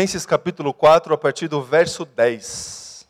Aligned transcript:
Filipenses 0.00 0.24
capítulo 0.24 0.72
4, 0.72 1.12
a 1.12 1.18
partir 1.18 1.46
do 1.46 1.62
verso 1.62 2.06
10. 2.06 3.06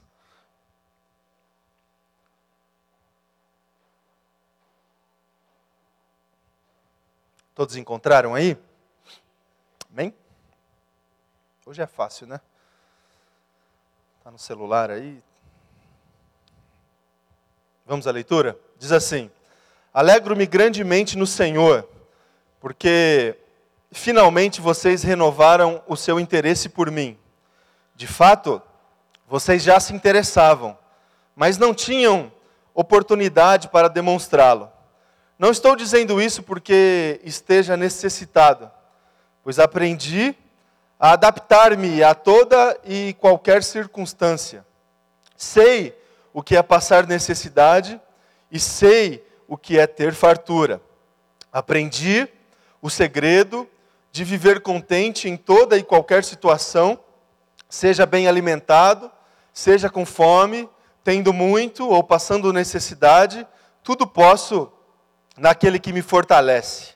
Todos 7.55 7.77
encontraram 7.77 8.35
aí? 8.35 8.59
Amém? 9.89 10.13
Hoje 11.65 11.81
é 11.81 11.87
fácil, 11.87 12.27
né? 12.27 12.41
Está 14.19 14.33
no 14.33 14.39
celular 14.39 14.91
aí. 14.91 15.23
Vamos 17.87 18.09
à 18.09 18.11
leitura? 18.11 18.59
Diz 18.77 18.91
assim: 18.91 19.31
Alegro-me 19.95 20.45
grandemente 20.45 21.17
no 21.17 21.27
Senhor, 21.27 21.89
porque 22.59 23.39
finalmente 23.93 24.61
vocês 24.61 25.03
renovaram 25.03 25.83
o 25.87 25.97
seu 25.97 26.21
interesse 26.21 26.69
por 26.69 26.91
mim. 26.91 27.19
De 27.95 28.07
fato, 28.07 28.63
vocês 29.29 29.63
já 29.63 29.79
se 29.79 29.93
interessavam, 29.93 30.77
mas 31.37 31.59
não 31.59 31.75
tinham 31.75 32.33
oportunidade 32.75 33.69
para 33.69 33.89
demonstrá-lo. 33.89 34.71
Não 35.39 35.51
estou 35.51 35.75
dizendo 35.75 36.21
isso 36.21 36.43
porque 36.43 37.21
esteja 37.25 37.77
necessitado, 37.77 38.71
pois 39.43 39.59
aprendi 39.59 40.35
a 40.99 41.13
adaptar-me 41.13 42.03
a 42.03 42.15
toda 42.15 42.79
e 42.85 43.17
qualquer 43.19 43.63
circunstância. 43.63 44.67
Sei 45.37 45.99
o 46.33 46.43
que 46.43 46.57
é 46.57 46.63
passar 46.63 47.07
necessidade 47.07 48.01
e 48.53 48.61
sei 48.61 49.25
o 49.49 49.57
que 49.57 49.79
é 49.79 49.87
ter 49.87 50.13
fartura. 50.13 50.81
Aprendi 51.53 52.29
o 52.83 52.91
segredo 52.91 53.67
de 54.13 54.25
viver 54.25 54.61
contente 54.61 55.29
em 55.29 55.37
toda 55.37 55.77
e 55.77 55.83
qualquer 55.83 56.25
situação, 56.25 56.99
seja 57.69 58.05
bem 58.05 58.27
alimentado, 58.27 59.11
seja 59.53 59.89
com 59.89 60.05
fome, 60.05 60.69
tendo 61.05 61.33
muito 61.33 61.89
ou 61.89 62.03
passando 62.03 62.53
necessidade, 62.53 63.47
tudo 63.83 64.07
posso 64.07 64.71
naquele 65.37 65.79
que 65.79 65.93
me 65.93 66.03
fortalece. 66.03 66.95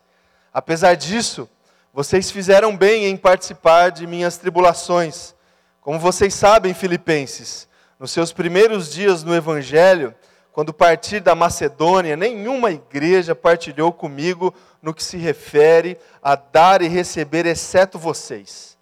Apesar 0.53 0.95
disso, 0.95 1.49
vocês 1.93 2.31
fizeram 2.31 2.77
bem 2.77 3.07
em 3.07 3.17
participar 3.17 3.91
de 3.91 4.07
minhas 4.07 4.37
tribulações. 4.37 5.35
Como 5.81 5.99
vocês 5.99 6.35
sabem, 6.35 6.75
filipenses, 6.75 7.69
nos 7.99 8.11
seus 8.11 8.33
primeiros 8.33 8.91
dias 8.91 9.23
no 9.23 9.35
Evangelho, 9.35 10.15
quando 10.55 10.73
partir 10.73 11.19
da 11.19 11.35
Macedônia, 11.35 12.17
nenhuma 12.17 12.71
igreja 12.71 13.35
partilhou 13.35 13.93
comigo 13.93 14.55
no 14.81 14.95
que 14.95 15.03
se 15.03 15.17
refere 15.17 15.99
a 16.23 16.37
dar 16.37 16.81
e 16.81 16.87
receber, 16.87 17.45
exceto 17.45 17.99
vocês. 17.99 18.79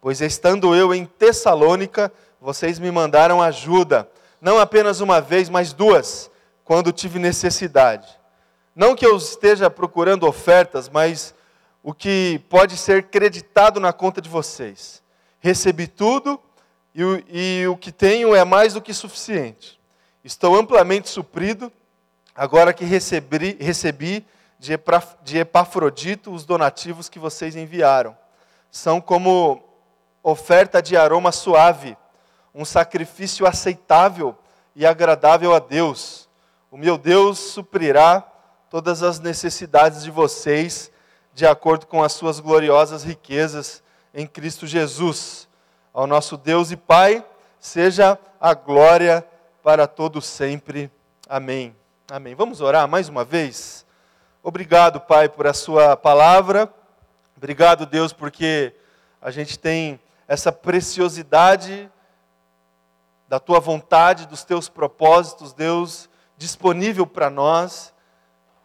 Pois 0.00 0.20
estando 0.20 0.74
eu 0.74 0.92
em 0.92 1.06
Tessalônica, 1.06 2.12
vocês 2.40 2.80
me 2.80 2.90
mandaram 2.90 3.40
ajuda, 3.40 4.10
não 4.40 4.58
apenas 4.58 4.98
uma 4.98 5.20
vez, 5.20 5.48
mas 5.48 5.72
duas, 5.72 6.28
quando 6.64 6.90
tive 6.90 7.20
necessidade. 7.20 8.08
Não 8.74 8.96
que 8.96 9.06
eu 9.06 9.16
esteja 9.16 9.70
procurando 9.70 10.26
ofertas, 10.26 10.88
mas 10.88 11.32
o 11.84 11.94
que 11.94 12.40
pode 12.48 12.76
ser 12.76 13.04
creditado 13.04 13.78
na 13.78 13.92
conta 13.92 14.20
de 14.20 14.28
vocês. 14.28 15.00
Recebi 15.38 15.86
tudo 15.86 16.40
e 16.92 17.04
o, 17.04 17.22
e 17.28 17.64
o 17.68 17.76
que 17.76 17.92
tenho 17.92 18.34
é 18.34 18.44
mais 18.44 18.74
do 18.74 18.82
que 18.82 18.92
suficiente 18.92 19.80
Estou 20.24 20.54
amplamente 20.54 21.08
suprido, 21.08 21.72
agora 22.32 22.72
que 22.72 22.84
recebi, 22.84 23.56
recebi 23.60 24.24
de, 24.56 25.38
Epafrodito 25.38 26.32
os 26.32 26.44
donativos 26.44 27.08
que 27.08 27.18
vocês 27.18 27.56
enviaram. 27.56 28.16
São 28.70 29.00
como 29.00 29.60
oferta 30.22 30.80
de 30.80 30.96
aroma 30.96 31.32
suave, 31.32 31.96
um 32.54 32.64
sacrifício 32.64 33.44
aceitável 33.44 34.38
e 34.76 34.86
agradável 34.86 35.52
a 35.52 35.58
Deus. 35.58 36.28
O 36.70 36.76
meu 36.76 36.96
Deus 36.96 37.40
suprirá 37.40 38.20
todas 38.70 39.02
as 39.02 39.18
necessidades 39.18 40.04
de 40.04 40.10
vocês, 40.12 40.92
de 41.34 41.44
acordo 41.44 41.84
com 41.84 42.00
as 42.00 42.12
suas 42.12 42.38
gloriosas 42.38 43.02
riquezas 43.02 43.82
em 44.14 44.24
Cristo 44.24 44.68
Jesus. 44.68 45.48
Ao 45.92 46.06
nosso 46.06 46.36
Deus 46.36 46.70
e 46.70 46.76
Pai, 46.76 47.26
seja 47.58 48.16
a 48.40 48.54
glória 48.54 49.26
para 49.62 49.86
todo 49.86 50.20
sempre. 50.20 50.90
Amém. 51.28 51.74
Amém. 52.10 52.34
Vamos 52.34 52.60
orar 52.60 52.88
mais 52.88 53.08
uma 53.08 53.24
vez? 53.24 53.86
Obrigado, 54.42 55.00
Pai, 55.00 55.28
por 55.28 55.46
a 55.46 55.54
sua 55.54 55.96
palavra. 55.96 56.68
Obrigado, 57.36 57.86
Deus, 57.86 58.12
porque 58.12 58.74
a 59.20 59.30
gente 59.30 59.56
tem 59.56 60.00
essa 60.26 60.50
preciosidade 60.50 61.88
da 63.28 63.38
tua 63.38 63.60
vontade, 63.60 64.26
dos 64.26 64.42
teus 64.42 64.68
propósitos, 64.68 65.52
Deus, 65.52 66.10
disponível 66.36 67.06
para 67.06 67.30
nós. 67.30 67.94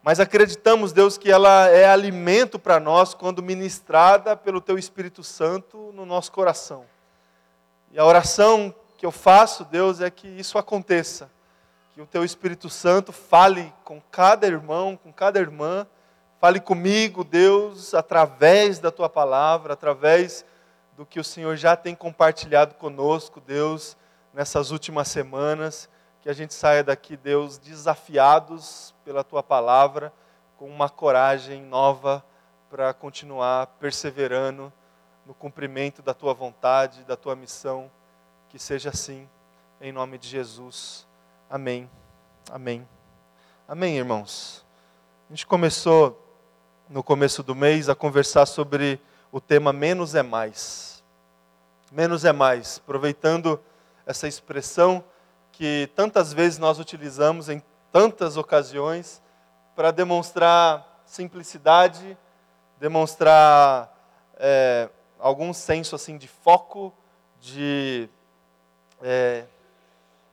Mas 0.01 0.19
acreditamos, 0.19 0.91
Deus, 0.91 1.15
que 1.15 1.31
ela 1.31 1.67
é 1.69 1.87
alimento 1.87 2.57
para 2.57 2.79
nós 2.79 3.13
quando 3.13 3.43
ministrada 3.43 4.35
pelo 4.35 4.59
teu 4.59 4.79
Espírito 4.79 5.23
Santo 5.23 5.91
no 5.93 6.07
nosso 6.07 6.31
coração. 6.31 6.85
E 7.91 7.99
a 7.99 8.05
oração 8.05 8.73
que 8.97 9.05
eu 9.05 9.11
faço, 9.11 9.63
Deus, 9.63 10.01
é 10.01 10.09
que 10.09 10.27
isso 10.27 10.57
aconteça. 10.57 11.29
Que 11.93 12.01
o 12.01 12.07
Teu 12.07 12.25
Espírito 12.25 12.67
Santo 12.67 13.11
fale 13.13 13.71
com 13.83 14.01
cada 14.11 14.47
irmão, 14.47 14.97
com 14.97 15.13
cada 15.13 15.39
irmã, 15.39 15.85
fale 16.41 16.59
comigo, 16.59 17.23
Deus, 17.23 17.93
através 17.93 18.79
da 18.79 18.91
Tua 18.91 19.07
palavra, 19.07 19.73
através 19.73 20.43
do 20.95 21.05
que 21.05 21.19
o 21.19 21.23
Senhor 21.23 21.55
já 21.55 21.75
tem 21.75 21.93
compartilhado 21.93 22.73
conosco, 22.75 23.39
Deus, 23.39 23.95
nessas 24.33 24.71
últimas 24.71 25.07
semanas. 25.07 25.87
Que 26.21 26.29
a 26.29 26.33
gente 26.33 26.55
saia 26.55 26.83
daqui, 26.83 27.15
Deus, 27.15 27.59
desafiados 27.59 28.95
pela 29.05 29.23
Tua 29.23 29.43
palavra, 29.43 30.11
com 30.57 30.67
uma 30.67 30.89
coragem 30.89 31.61
nova 31.61 32.25
para 32.67 32.93
continuar 32.95 33.67
perseverando 33.79 34.73
no 35.23 35.35
cumprimento 35.35 36.01
da 36.01 36.15
Tua 36.15 36.33
vontade, 36.33 37.03
da 37.03 37.15
Tua 37.15 37.35
missão 37.35 37.91
que 38.57 38.63
seja 38.63 38.89
assim, 38.89 39.29
em 39.79 39.91
nome 39.91 40.17
de 40.17 40.27
Jesus. 40.27 41.05
Amém. 41.47 41.87
Amém. 42.49 42.89
Amém, 43.67 43.97
irmãos. 43.97 44.65
A 45.29 45.31
gente 45.31 45.45
começou 45.45 46.19
no 46.89 47.03
começo 47.03 47.43
do 47.43 47.53
mês 47.53 47.87
a 47.87 47.93
conversar 47.93 48.47
sobre 48.47 48.99
o 49.31 49.39
tema 49.39 49.71
menos 49.71 50.15
é 50.15 50.23
mais. 50.23 51.03
Menos 51.91 52.25
é 52.25 52.31
mais, 52.31 52.81
aproveitando 52.83 53.61
essa 54.07 54.27
expressão 54.27 55.03
que 55.51 55.87
tantas 55.95 56.33
vezes 56.33 56.57
nós 56.57 56.79
utilizamos 56.79 57.49
em 57.49 57.61
tantas 57.91 58.37
ocasiões 58.37 59.21
para 59.75 59.91
demonstrar 59.91 61.03
simplicidade, 61.05 62.17
demonstrar 62.79 63.95
é, 64.35 64.89
algum 65.19 65.53
senso 65.53 65.95
assim 65.95 66.17
de 66.17 66.27
foco, 66.27 66.91
de 67.39 68.09
é, 69.01 69.45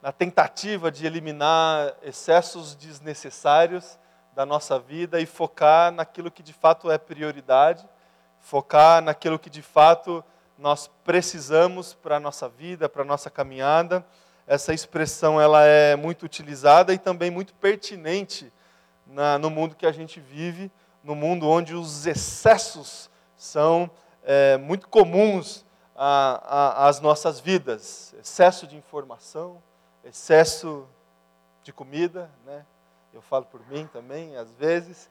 na 0.02 0.12
tentativa 0.12 0.90
de 0.90 1.06
eliminar 1.06 1.94
excessos 2.02 2.74
desnecessários 2.74 3.98
da 4.34 4.44
nossa 4.44 4.78
vida 4.78 5.20
e 5.20 5.26
focar 5.26 5.92
naquilo 5.92 6.30
que 6.30 6.42
de 6.42 6.52
fato 6.52 6.90
é 6.90 6.98
prioridade, 6.98 7.88
focar 8.40 9.00
naquilo 9.00 9.38
que 9.38 9.48
de 9.48 9.62
fato 9.62 10.24
nós 10.58 10.90
precisamos 11.04 11.94
para 11.94 12.16
a 12.16 12.20
nossa 12.20 12.48
vida, 12.48 12.88
para 12.88 13.02
a 13.02 13.06
nossa 13.06 13.30
caminhada. 13.30 14.04
Essa 14.46 14.74
expressão 14.74 15.40
ela 15.40 15.64
é 15.64 15.96
muito 15.96 16.24
utilizada 16.24 16.92
e 16.92 16.98
também 16.98 17.30
muito 17.30 17.54
pertinente 17.54 18.52
na, 19.06 19.38
no 19.38 19.50
mundo 19.50 19.74
que 19.74 19.86
a 19.86 19.92
gente 19.92 20.20
vive, 20.20 20.70
no 21.02 21.14
mundo 21.14 21.48
onde 21.48 21.74
os 21.74 22.06
excessos 22.06 23.10
são 23.36 23.90
é, 24.22 24.56
muito 24.56 24.88
comuns 24.88 25.64
às 25.94 27.00
nossas 27.00 27.38
vidas 27.38 28.14
excesso 28.18 28.66
de 28.66 28.76
informação, 28.76 29.62
excesso 30.04 30.86
de 31.62 31.72
comida, 31.72 32.30
né? 32.44 32.64
Eu 33.12 33.22
falo 33.22 33.44
por 33.44 33.64
mim 33.68 33.86
também, 33.86 34.36
às 34.36 34.52
vezes, 34.54 35.08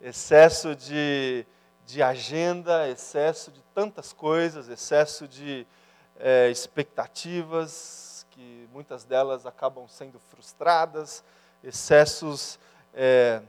excesso 0.00 0.74
de, 0.74 1.46
de 1.86 2.02
agenda, 2.02 2.88
excesso 2.88 3.52
de 3.52 3.62
tantas 3.72 4.12
coisas, 4.12 4.68
excesso 4.68 5.28
de 5.28 5.66
é, 6.18 6.50
expectativas, 6.50 8.26
que 8.30 8.68
muitas 8.72 9.04
delas 9.04 9.46
acabam 9.46 9.86
sendo 9.88 10.18
frustradas, 10.18 11.22
excessos 11.62 12.58
é, 12.92 13.40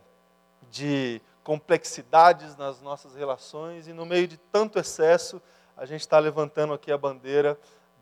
de 0.69 1.21
complexidades 1.43 2.55
nas 2.55 2.81
nossas 2.81 3.15
relações, 3.15 3.87
e 3.87 3.93
no 3.93 4.05
meio 4.05 4.27
de 4.27 4.37
tanto 4.37 4.77
excesso, 4.77 5.41
a 5.77 5.85
gente 5.85 6.01
está 6.01 6.17
levantando 6.17 6.73
aqui 6.73 6.91
a 6.91 6.97
bandeira 6.97 7.57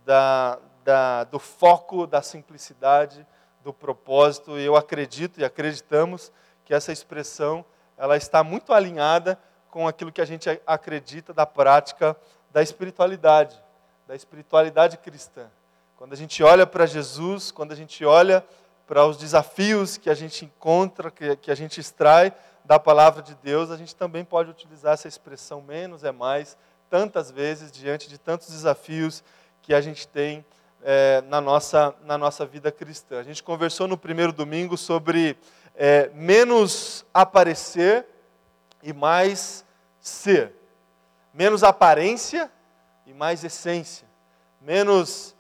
da, 0.06 0.57
da, 0.83 1.24
do 1.25 1.39
foco, 1.39 2.07
da 2.07 2.22
simplicidade, 2.22 3.27
do 3.63 3.74
propósito. 3.74 4.57
E 4.57 4.63
eu 4.63 4.75
acredito 4.75 5.39
e 5.39 5.45
acreditamos 5.45 6.31
que 6.63 6.74
essa 6.74 6.92
expressão 6.92 7.66
ela 7.98 8.16
está 8.16 8.44
muito 8.44 8.74
alinhada 8.74 9.38
com 9.69 9.88
aquilo 9.88 10.12
que 10.12 10.22
a 10.22 10.25
gente 10.25 10.50
acredita 10.66 11.33
da 11.33 11.45
prática 11.45 12.16
da 12.56 12.62
espiritualidade, 12.62 13.62
da 14.07 14.16
espiritualidade 14.16 14.98
cristã. 14.98 15.51
Quando 15.98 16.13
a 16.13 16.16
gente 16.16 16.42
olha 16.42 16.66
para 16.66 16.86
Jesus, 16.86 17.51
quando 17.51 17.74
a 17.74 17.75
gente 17.75 18.06
olha 18.06 18.45
para 18.88 19.06
os 19.06 19.18
desafios 19.18 19.98
que 19.98 20.10
a 20.10 20.13
gente 20.13 20.45
encontra, 20.45 21.12
que, 21.12 21.36
que 21.36 21.51
a 21.51 21.56
gente 21.56 21.81
extrai 21.81 22.31
da 22.63 22.80
palavra 22.80 23.21
de 23.21 23.36
Deus, 23.36 23.69
a 23.71 23.75
gente 23.75 23.94
também 23.94 24.24
pode 24.24 24.50
utilizar 24.50 24.94
essa 24.94 25.10
expressão 25.10 25.62
menos 25.62 26.06
é 26.06 26.13
mais, 26.13 26.57
tantas 26.95 27.30
vezes, 27.30 27.74
diante 27.74 28.07
de 28.07 28.18
tantos 28.18 28.47
desafios 28.47 29.21
que 29.62 29.74
a 29.74 29.81
gente 29.81 30.07
tem 30.07 30.45
é, 30.81 31.19
na, 31.24 31.42
nossa, 31.42 31.94
na 32.06 32.18
nossa 32.18 32.45
vida 32.45 32.71
cristã. 32.71 33.19
A 33.19 33.24
gente 33.24 33.44
conversou 33.44 33.86
no 33.86 33.97
primeiro 33.97 34.31
domingo 34.31 34.77
sobre 34.77 35.38
é, 35.75 36.09
menos 36.13 37.06
aparecer 37.13 38.06
e 38.81 38.94
mais 38.94 39.65
ser. 40.00 40.53
Menos 41.33 41.65
aparência 41.65 42.50
e 43.06 43.13
mais 43.13 43.44
essência. 43.44 44.07
Menos 44.62 45.36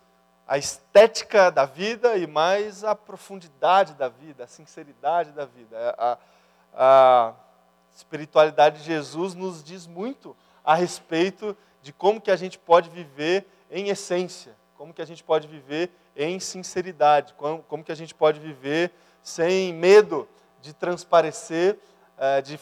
a 0.45 0.57
estética 0.57 1.49
da 1.49 1.63
vida 1.63 2.17
e 2.17 2.27
mais 2.27 2.83
a 2.83 2.93
profundidade 2.93 3.93
da 3.93 4.09
vida, 4.09 4.43
a 4.43 4.47
sinceridade 4.47 5.31
da 5.31 5.45
vida. 5.45 5.95
A, 5.97 6.17
a 6.73 7.33
espiritualidade 7.95 8.79
de 8.79 8.83
Jesus 8.83 9.33
nos 9.33 9.63
diz 9.63 9.87
muito 9.87 10.35
a 10.65 10.73
respeito 10.75 11.55
de 11.81 11.93
como 11.93 12.19
que 12.19 12.31
a 12.31 12.35
gente 12.35 12.57
pode 12.57 12.89
viver 12.89 13.45
em 13.69 13.89
essência, 13.89 14.55
como 14.77 14.93
que 14.93 15.01
a 15.01 15.05
gente 15.05 15.23
pode 15.23 15.47
viver 15.47 15.91
em 16.15 16.39
sinceridade, 16.39 17.33
como, 17.35 17.61
como 17.63 17.83
que 17.83 17.91
a 17.91 17.95
gente 17.95 18.15
pode 18.15 18.39
viver 18.39 18.91
sem 19.21 19.73
medo 19.73 20.27
de 20.61 20.73
transparecer 20.73 21.77
é, 22.17 22.41
de 22.41 22.57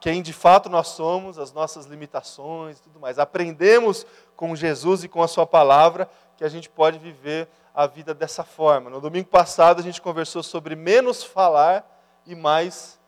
quem 0.00 0.20
de 0.20 0.32
fato 0.32 0.68
nós 0.68 0.88
somos, 0.88 1.38
as 1.38 1.52
nossas 1.52 1.86
limitações 1.86 2.78
e 2.78 2.82
tudo 2.82 2.98
mais. 2.98 3.18
Aprendemos 3.18 4.04
com 4.36 4.54
Jesus 4.54 5.04
e 5.04 5.08
com 5.08 5.22
a 5.22 5.28
Sua 5.28 5.46
palavra 5.46 6.08
que 6.36 6.44
a 6.44 6.48
gente 6.48 6.68
pode 6.68 6.98
viver 6.98 7.48
a 7.74 7.86
vida 7.86 8.12
dessa 8.12 8.42
forma. 8.42 8.90
No 8.90 9.00
domingo 9.00 9.28
passado 9.28 9.80
a 9.80 9.82
gente 9.82 10.02
conversou 10.02 10.42
sobre 10.42 10.74
menos 10.74 11.22
falar 11.22 11.88
e 12.26 12.34
mais 12.34 12.98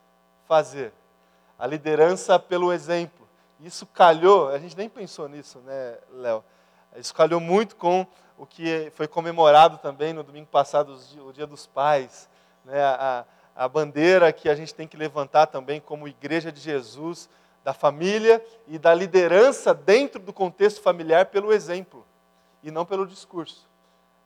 fazer. 0.46 0.92
A 1.58 1.66
liderança 1.66 2.38
pelo 2.38 2.72
exemplo. 2.72 3.19
Isso 3.62 3.86
calhou, 3.86 4.48
a 4.48 4.58
gente 4.58 4.76
nem 4.76 4.88
pensou 4.88 5.28
nisso, 5.28 5.58
né, 5.60 5.98
Léo? 6.12 6.42
Isso 6.96 7.14
calhou 7.14 7.40
muito 7.40 7.76
com 7.76 8.06
o 8.38 8.46
que 8.46 8.90
foi 8.94 9.06
comemorado 9.06 9.76
também 9.78 10.14
no 10.14 10.22
domingo 10.22 10.46
passado, 10.46 10.98
o 11.26 11.32
Dia 11.32 11.46
dos 11.46 11.66
Pais. 11.66 12.28
Né? 12.64 12.82
A, 12.82 13.24
a 13.54 13.68
bandeira 13.68 14.32
que 14.32 14.48
a 14.48 14.54
gente 14.54 14.74
tem 14.74 14.88
que 14.88 14.96
levantar 14.96 15.46
também 15.46 15.78
como 15.78 16.08
Igreja 16.08 16.50
de 16.50 16.60
Jesus, 16.60 17.28
da 17.62 17.74
família 17.74 18.42
e 18.66 18.78
da 18.78 18.94
liderança 18.94 19.74
dentro 19.74 20.20
do 20.20 20.32
contexto 20.32 20.80
familiar 20.80 21.26
pelo 21.26 21.52
exemplo 21.52 22.06
e 22.62 22.70
não 22.70 22.86
pelo 22.86 23.06
discurso. 23.06 23.68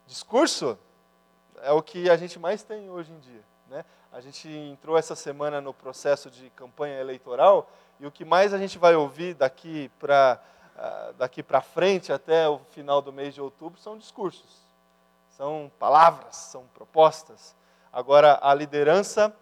Discurso 0.06 0.78
é 1.60 1.72
o 1.72 1.82
que 1.82 2.08
a 2.08 2.16
gente 2.16 2.38
mais 2.38 2.62
tem 2.62 2.88
hoje 2.88 3.10
em 3.10 3.18
dia. 3.18 3.42
Né? 3.68 3.84
A 4.12 4.20
gente 4.20 4.48
entrou 4.48 4.96
essa 4.96 5.16
semana 5.16 5.60
no 5.60 5.74
processo 5.74 6.30
de 6.30 6.50
campanha 6.50 7.00
eleitoral 7.00 7.68
e 8.00 8.06
o 8.06 8.10
que 8.10 8.24
mais 8.24 8.52
a 8.52 8.58
gente 8.58 8.78
vai 8.78 8.94
ouvir 8.94 9.34
daqui 9.34 9.90
para 9.98 10.40
uh, 10.76 11.12
daqui 11.14 11.44
frente 11.62 12.12
até 12.12 12.48
o 12.48 12.58
final 12.70 13.00
do 13.00 13.12
mês 13.12 13.34
de 13.34 13.40
outubro 13.40 13.80
são 13.80 13.96
discursos, 13.96 14.66
são 15.30 15.70
palavras, 15.78 16.36
são 16.36 16.64
propostas. 16.74 17.54
Agora, 17.92 18.38
a 18.42 18.52
liderança, 18.52 19.34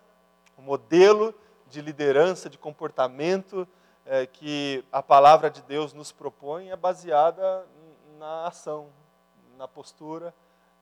o 0.57 0.63
modelo 0.63 1.35
de 1.69 1.81
liderança, 1.81 2.51
de 2.51 2.59
comportamento 2.59 3.67
é, 4.05 4.27
que 4.27 4.85
a 4.93 5.03
palavra 5.03 5.51
de 5.51 5.63
Deus 5.63 5.93
nos 5.93 6.13
propõe 6.13 6.71
é 6.71 6.77
baseada 6.77 7.67
na 8.19 8.47
ação, 8.47 8.89
na 9.57 9.67
postura, 9.67 10.35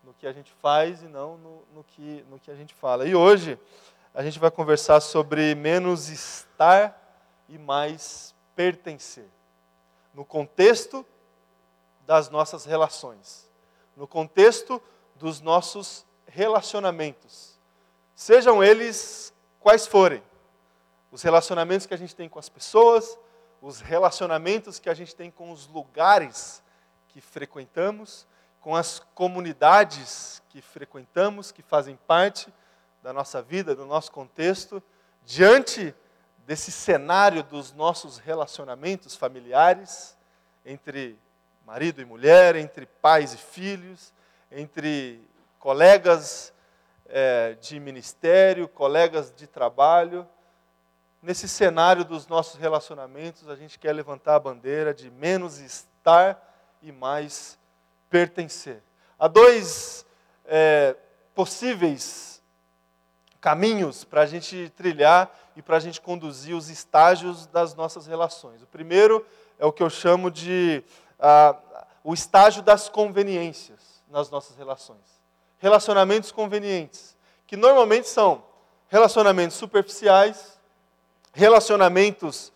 no 0.02 0.12
que 0.14 0.26
a 0.26 0.32
gente 0.32 0.52
faz 0.61 1.02
e 1.02 1.06
não 1.06 1.37
no, 1.37 1.62
no, 1.75 1.84
que, 1.84 2.25
no 2.28 2.38
que 2.38 2.50
a 2.50 2.55
gente 2.55 2.75
fala. 2.75 3.06
E 3.06 3.14
hoje 3.14 3.58
a 4.12 4.23
gente 4.23 4.38
vai 4.38 4.50
conversar 4.50 5.00
sobre 5.00 5.55
menos 5.55 6.08
estar 6.08 7.00
e 7.50 7.58
mais 7.58 8.35
pertencer. 8.56 9.29
No 10.14 10.25
contexto 10.25 11.05
das 12.06 12.31
nossas 12.31 12.64
relações, 12.64 13.50
no 13.94 14.06
contexto 14.06 14.82
dos 15.17 15.41
nossos 15.41 16.06
relacionamentos 16.26 17.61
sejam 18.20 18.62
eles 18.62 19.32
quais 19.61 19.87
forem. 19.87 20.23
Os 21.11 21.23
relacionamentos 21.23 21.87
que 21.87 21.94
a 21.94 21.97
gente 21.97 22.14
tem 22.14 22.29
com 22.29 22.38
as 22.38 22.50
pessoas, 22.50 23.19
os 23.62 23.81
relacionamentos 23.81 24.79
que 24.79 24.91
a 24.91 24.94
gente 24.94 25.14
tem 25.14 25.31
com 25.31 25.50
os 25.50 25.67
lugares 25.67 26.62
que 27.08 27.19
frequentamos, 27.19 28.26
com 28.61 28.76
as 28.76 29.00
comunidades 29.14 30.43
que 30.50 30.61
frequentamos, 30.61 31.50
que 31.50 31.62
fazem 31.62 31.97
parte 32.06 32.52
da 33.02 33.11
nossa 33.11 33.41
vida, 33.41 33.75
do 33.75 33.87
nosso 33.87 34.12
contexto, 34.12 34.82
diante 35.25 35.94
desse 36.50 36.73
cenário 36.73 37.44
dos 37.44 37.73
nossos 37.73 38.19
relacionamentos 38.19 39.14
familiares, 39.14 40.19
entre 40.67 41.17
marido 41.64 42.02
e 42.02 42.05
mulher, 42.05 42.56
entre 42.56 42.87
pais 42.87 43.32
e 43.35 43.37
filhos, 43.37 44.12
entre 44.50 45.23
colegas 45.61 46.52
é, 47.06 47.55
de 47.61 47.79
ministério, 47.79 48.67
colegas 48.67 49.32
de 49.32 49.47
trabalho. 49.47 50.26
Nesse 51.23 51.49
cenário 51.49 52.05
dos 52.05 52.26
nossos 52.26 52.58
relacionamentos, 52.58 53.49
a 53.49 53.55
gente 53.55 53.79
quer 53.79 53.93
levantar 53.93 54.35
a 54.35 54.41
bandeira 54.41 54.93
de 54.93 55.08
menos 55.08 55.58
estar 55.61 56.37
e 56.82 56.91
mais 56.91 57.56
pertencer. 58.11 58.82
Há 59.17 59.29
dois 59.29 60.05
é, 60.44 60.97
possíveis 61.32 62.39
caminhos 63.40 64.04
para 64.04 64.22
a 64.22 64.26
gente 64.26 64.72
trilhar 64.76 65.31
e 65.56 65.62
para 65.62 65.76
a 65.76 65.81
gente 65.81 66.00
conduzir 66.00 66.54
os 66.54 66.69
estágios 66.69 67.46
das 67.46 67.75
nossas 67.75 68.06
relações. 68.06 68.62
O 68.62 68.66
primeiro 68.66 69.25
é 69.58 69.64
o 69.64 69.72
que 69.72 69.82
eu 69.82 69.90
chamo 69.90 70.31
de 70.31 70.82
ah, 71.19 71.56
o 72.04 72.14
estágio 72.14 72.62
das 72.62 72.88
conveniências 72.88 74.02
nas 74.08 74.31
nossas 74.31 74.56
relações 74.56 75.20
relacionamentos 75.60 76.32
convenientes, 76.32 77.16
que 77.47 77.56
normalmente 77.56 78.09
são 78.09 78.42
relacionamentos 78.88 79.56
superficiais, 79.56 80.59
relacionamentos 81.32 82.50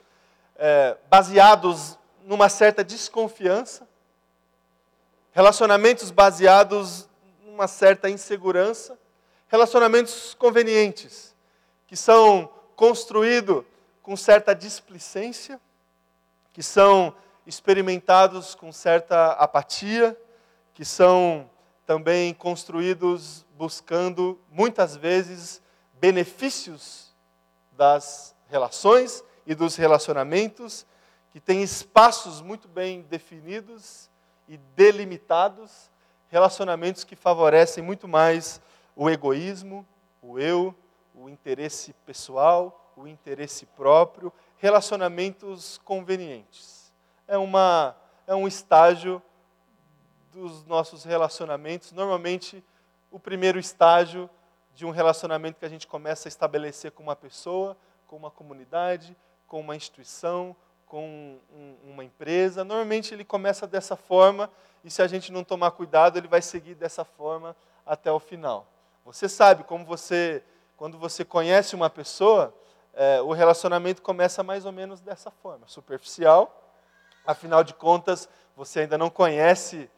é, 0.56 0.96
baseados 1.08 1.98
numa 2.24 2.48
certa 2.48 2.82
desconfiança, 2.82 3.86
relacionamentos 5.32 6.10
baseados 6.10 7.08
numa 7.44 7.68
certa 7.68 8.08
insegurança, 8.08 8.98
relacionamentos 9.54 10.34
convenientes, 10.34 11.32
que 11.86 11.96
são 11.96 12.50
construídos 12.74 13.64
com 14.02 14.16
certa 14.16 14.52
displicência, 14.52 15.60
que 16.52 16.60
são 16.60 17.14
experimentados 17.46 18.56
com 18.56 18.72
certa 18.72 19.30
apatia, 19.34 20.20
que 20.74 20.84
são 20.84 21.48
também 21.86 22.34
construídos 22.34 23.46
buscando, 23.56 24.40
muitas 24.50 24.96
vezes, 24.96 25.62
benefícios 26.00 27.14
das 27.76 28.34
relações 28.48 29.22
e 29.46 29.54
dos 29.54 29.76
relacionamentos, 29.76 30.84
que 31.30 31.38
têm 31.38 31.62
espaços 31.62 32.40
muito 32.40 32.66
bem 32.66 33.02
definidos 33.02 34.10
e 34.48 34.56
delimitados, 34.74 35.88
relacionamentos 36.26 37.04
que 37.04 37.14
favorecem 37.14 37.84
muito 37.84 38.08
mais 38.08 38.60
o 38.96 39.10
egoísmo, 39.10 39.86
o 40.22 40.38
eu, 40.38 40.74
o 41.14 41.28
interesse 41.28 41.92
pessoal, 42.06 42.92
o 42.96 43.06
interesse 43.06 43.66
próprio, 43.66 44.32
relacionamentos 44.56 45.78
convenientes. 45.84 46.92
É, 47.26 47.36
uma, 47.36 47.96
é 48.26 48.34
um 48.34 48.46
estágio 48.46 49.22
dos 50.32 50.64
nossos 50.64 51.04
relacionamentos, 51.04 51.92
normalmente 51.92 52.62
o 53.10 53.18
primeiro 53.18 53.58
estágio 53.58 54.28
de 54.74 54.84
um 54.84 54.90
relacionamento 54.90 55.58
que 55.58 55.64
a 55.64 55.68
gente 55.68 55.86
começa 55.86 56.26
a 56.26 56.30
estabelecer 56.30 56.90
com 56.90 57.02
uma 57.02 57.14
pessoa, 57.14 57.76
com 58.08 58.16
uma 58.16 58.30
comunidade, 58.30 59.16
com 59.46 59.60
uma 59.60 59.76
instituição, 59.76 60.56
com 60.86 61.38
um, 61.52 61.76
uma 61.84 62.04
empresa. 62.04 62.64
Normalmente 62.64 63.14
ele 63.14 63.24
começa 63.24 63.66
dessa 63.66 63.96
forma 63.96 64.50
e 64.82 64.90
se 64.90 65.00
a 65.00 65.06
gente 65.06 65.30
não 65.30 65.44
tomar 65.44 65.70
cuidado, 65.70 66.18
ele 66.18 66.26
vai 66.26 66.42
seguir 66.42 66.74
dessa 66.74 67.04
forma 67.04 67.54
até 67.86 68.10
o 68.10 68.18
final. 68.18 68.66
Você 69.04 69.28
sabe 69.28 69.64
como 69.64 69.84
você, 69.84 70.42
quando 70.76 70.98
você 70.98 71.24
conhece 71.24 71.74
uma 71.74 71.90
pessoa, 71.90 72.54
é, 72.94 73.20
o 73.20 73.32
relacionamento 73.32 74.00
começa 74.00 74.42
mais 74.42 74.64
ou 74.64 74.72
menos 74.72 75.00
dessa 75.00 75.30
forma, 75.30 75.68
superficial. 75.68 76.72
Afinal 77.26 77.62
de 77.62 77.74
contas, 77.74 78.28
você 78.56 78.80
ainda 78.80 78.96
não 78.96 79.10
conhece 79.10 79.90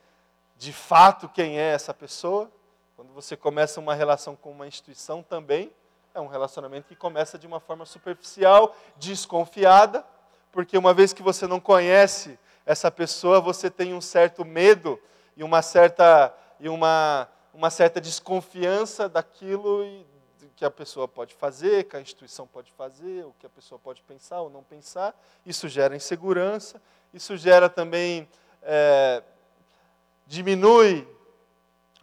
de 0.57 0.73
fato 0.73 1.29
quem 1.29 1.59
é 1.59 1.73
essa 1.73 1.95
pessoa. 1.95 2.51
Quando 2.97 3.13
você 3.13 3.37
começa 3.37 3.79
uma 3.79 3.95
relação 3.95 4.35
com 4.35 4.51
uma 4.51 4.67
instituição 4.67 5.23
também, 5.23 5.73
é 6.13 6.21
um 6.21 6.27
relacionamento 6.27 6.89
que 6.89 6.97
começa 6.97 7.39
de 7.39 7.47
uma 7.47 7.61
forma 7.61 7.85
superficial, 7.85 8.75
desconfiada, 8.97 10.05
porque 10.51 10.77
uma 10.77 10.95
vez 10.95 11.13
que 11.13 11.23
você 11.23 11.47
não 11.47 11.61
conhece 11.61 12.39
essa 12.65 12.91
pessoa, 12.91 13.41
você 13.41 13.71
tem 13.71 13.95
um 13.95 14.01
certo 14.01 14.45
medo 14.45 14.99
e 15.37 15.45
uma 15.45 15.63
certa, 15.63 16.35
e 16.59 16.69
uma, 16.69 17.29
uma 17.57 17.71
certa 17.71 18.03
desconfiança 18.03 19.09
daquilo 19.09 20.05
que 20.55 20.63
a 20.63 20.71
pessoa 20.71 21.09
pode 21.09 21.35
fazer, 21.35 21.85
que 21.85 21.97
a 21.97 22.01
instituição 22.01 22.47
pode 22.47 22.71
fazer, 22.73 23.25
o 23.25 23.35
que 23.39 23.47
a 23.47 23.49
pessoa 23.49 23.79
pode 23.79 24.03
pensar 24.03 24.43
ou 24.43 24.51
não 24.51 24.63
pensar. 24.63 25.19
Isso 25.45 25.67
gera 25.67 25.97
insegurança, 25.97 26.81
isso 27.15 27.35
gera 27.35 27.71
também. 27.71 28.29
É, 28.63 29.23
diminui 30.27 31.09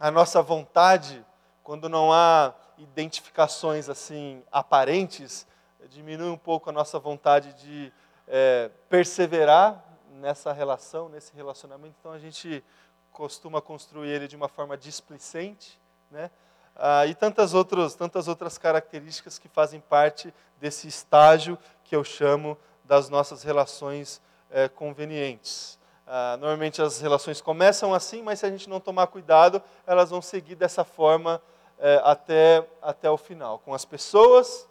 a 0.00 0.10
nossa 0.10 0.42
vontade 0.42 1.24
quando 1.62 1.88
não 1.88 2.12
há 2.12 2.52
identificações 2.76 3.88
assim 3.88 4.42
aparentes, 4.50 5.46
diminui 5.88 6.30
um 6.30 6.38
pouco 6.38 6.68
a 6.68 6.72
nossa 6.72 6.98
vontade 6.98 7.52
de 7.54 7.92
é, 8.26 8.70
perseverar 8.88 9.84
nessa 10.10 10.52
relação, 10.52 11.08
nesse 11.08 11.32
relacionamento. 11.32 11.94
Então 12.00 12.10
a 12.10 12.18
gente 12.18 12.64
costuma 13.14 13.62
construir 13.62 14.10
ele 14.10 14.26
de 14.26 14.34
uma 14.34 14.48
forma 14.48 14.76
displicente, 14.76 15.80
né? 16.10 16.30
Ah, 16.74 17.06
e 17.06 17.14
tantas 17.14 17.54
outras, 17.54 17.94
tantas 17.94 18.26
outras 18.26 18.58
características 18.58 19.38
que 19.38 19.48
fazem 19.48 19.80
parte 19.80 20.34
desse 20.60 20.88
estágio 20.88 21.56
que 21.84 21.94
eu 21.94 22.02
chamo 22.02 22.58
das 22.82 23.08
nossas 23.08 23.44
relações 23.44 24.20
é, 24.50 24.68
convenientes. 24.68 25.78
Ah, 26.04 26.36
normalmente 26.40 26.82
as 26.82 27.00
relações 27.00 27.40
começam 27.40 27.94
assim, 27.94 28.20
mas 28.20 28.40
se 28.40 28.46
a 28.46 28.50
gente 28.50 28.68
não 28.68 28.80
tomar 28.80 29.06
cuidado, 29.06 29.62
elas 29.86 30.10
vão 30.10 30.20
seguir 30.20 30.56
dessa 30.56 30.82
forma 30.82 31.40
é, 31.78 32.00
até, 32.04 32.68
até 32.82 33.08
o 33.08 33.16
final. 33.16 33.60
Com 33.60 33.72
as 33.72 33.84
pessoas, 33.84 34.68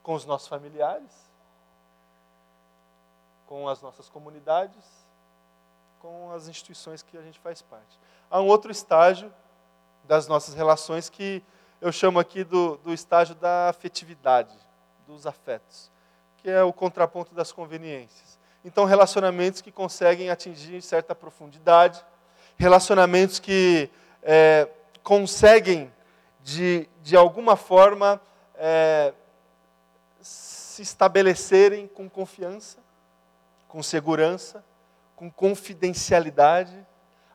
com 0.00 0.14
os 0.14 0.24
nossos 0.24 0.46
familiares, 0.46 1.28
com 3.46 3.68
as 3.68 3.82
nossas 3.82 4.08
comunidades, 4.08 4.99
com 6.00 6.32
as 6.32 6.48
instituições 6.48 7.02
que 7.02 7.16
a 7.16 7.22
gente 7.22 7.38
faz 7.38 7.62
parte. 7.62 8.00
Há 8.30 8.40
um 8.40 8.46
outro 8.46 8.72
estágio 8.72 9.32
das 10.04 10.26
nossas 10.26 10.54
relações 10.54 11.08
que 11.08 11.42
eu 11.80 11.92
chamo 11.92 12.18
aqui 12.18 12.42
do, 12.42 12.78
do 12.78 12.92
estágio 12.92 13.34
da 13.34 13.68
afetividade, 13.68 14.56
dos 15.06 15.26
afetos, 15.26 15.90
que 16.38 16.50
é 16.50 16.62
o 16.62 16.72
contraponto 16.72 17.34
das 17.34 17.52
conveniências. 17.52 18.38
Então, 18.64 18.84
relacionamentos 18.84 19.60
que 19.60 19.70
conseguem 19.70 20.30
atingir 20.30 20.82
certa 20.82 21.14
profundidade, 21.14 22.04
relacionamentos 22.58 23.38
que 23.38 23.90
é, 24.22 24.68
conseguem, 25.02 25.92
de, 26.42 26.88
de 27.02 27.16
alguma 27.16 27.56
forma, 27.56 28.20
é, 28.54 29.12
se 30.20 30.82
estabelecerem 30.82 31.86
com 31.86 32.08
confiança, 32.08 32.78
com 33.68 33.82
segurança, 33.82 34.64
com 35.20 35.30
confidencialidade, 35.30 36.74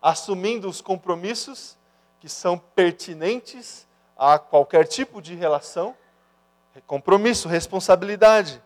assumindo 0.02 0.68
os 0.68 0.82
compromissos 0.82 1.78
que 2.20 2.28
são 2.28 2.58
pertinentes 2.58 3.88
a 4.18 4.40
qualquer 4.40 4.88
tipo 4.88 5.22
de 5.22 5.36
relação, 5.36 5.96
compromisso, 6.88 7.48
responsabilidade, 7.48 8.60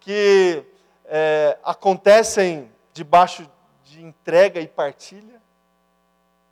que 0.00 0.64
é, 1.04 1.56
acontecem 1.62 2.68
debaixo 2.92 3.48
de 3.84 4.02
entrega 4.02 4.60
e 4.60 4.66
partilha, 4.66 5.40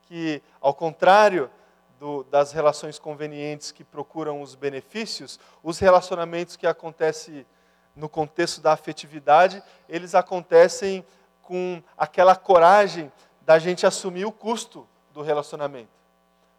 que, 0.02 0.40
ao 0.60 0.72
contrário 0.72 1.50
do, 1.98 2.22
das 2.22 2.52
relações 2.52 3.00
convenientes 3.00 3.72
que 3.72 3.82
procuram 3.82 4.40
os 4.40 4.54
benefícios, 4.54 5.40
os 5.60 5.80
relacionamentos 5.80 6.54
que 6.54 6.68
acontecem 6.68 7.44
no 7.96 8.08
contexto 8.08 8.60
da 8.60 8.72
afetividade, 8.72 9.60
eles 9.88 10.14
acontecem 10.14 11.04
com 11.42 11.82
aquela 11.96 12.34
coragem 12.36 13.12
da 13.42 13.58
gente 13.58 13.86
assumir 13.86 14.24
o 14.24 14.32
custo 14.32 14.88
do 15.12 15.22
relacionamento. 15.22 15.90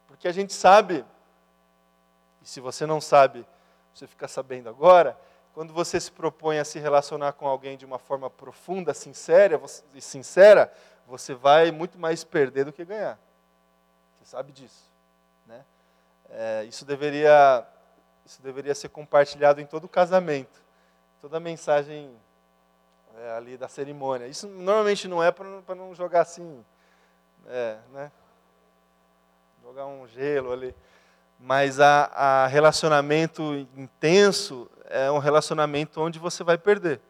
Porque 0.08 0.28
a 0.28 0.32
gente 0.32 0.54
sabe, 0.54 1.04
e 2.42 2.48
se 2.48 2.60
você 2.60 2.86
não 2.86 3.02
sabe, 3.02 3.46
você 3.94 4.06
fica 4.08 4.28
sabendo 4.28 4.70
agora, 4.70 5.18
quando 5.54 5.74
você 5.74 6.00
se 6.00 6.12
propõe 6.12 6.60
a 6.60 6.66
se 6.66 6.80
relacionar 6.80 7.34
com 7.34 7.48
alguém 7.48 7.78
de 7.78 7.86
uma 7.86 8.00
forma 8.00 8.30
profunda, 8.30 8.94
sincera 8.94 9.60
e 9.94 10.02
sincera, 10.02 10.74
você 11.08 11.34
vai 11.34 11.72
muito 11.72 11.98
mais 11.98 12.24
perder 12.24 12.66
do 12.66 12.74
que 12.74 12.84
ganhar. 12.84 13.20
Você 14.20 14.32
sabe 14.32 14.52
disso, 14.52 14.92
né? 15.46 15.64
É, 16.30 16.64
isso 16.66 16.86
deveria 16.86 17.68
isso 18.26 18.42
deveria 18.42 18.74
ser 18.74 18.88
compartilhado 18.88 19.60
em 19.60 19.66
todo 19.66 19.88
casamento, 19.88 20.62
toda 21.20 21.40
mensagem 21.42 22.16
é, 23.18 23.32
ali 23.32 23.58
da 23.58 23.68
cerimônia. 23.68 24.28
Isso 24.28 24.48
normalmente 24.48 25.08
não 25.08 25.24
é 25.24 25.32
para 25.32 25.76
não 25.76 25.94
jogar 25.94 26.22
assim, 26.22 26.64
é, 27.48 27.78
né? 27.92 28.12
Jogar 29.62 29.86
um 29.86 30.08
gelo 30.08 30.52
ali. 30.52 30.76
Mas 31.40 31.80
a, 31.80 32.06
a 32.06 32.48
relacionamento 32.48 33.68
intenso 33.76 34.70
é 34.86 35.12
um 35.12 35.18
relacionamento 35.18 36.02
onde 36.02 36.20
você 36.20 36.44
vai 36.44 36.58
perder. 36.58 37.02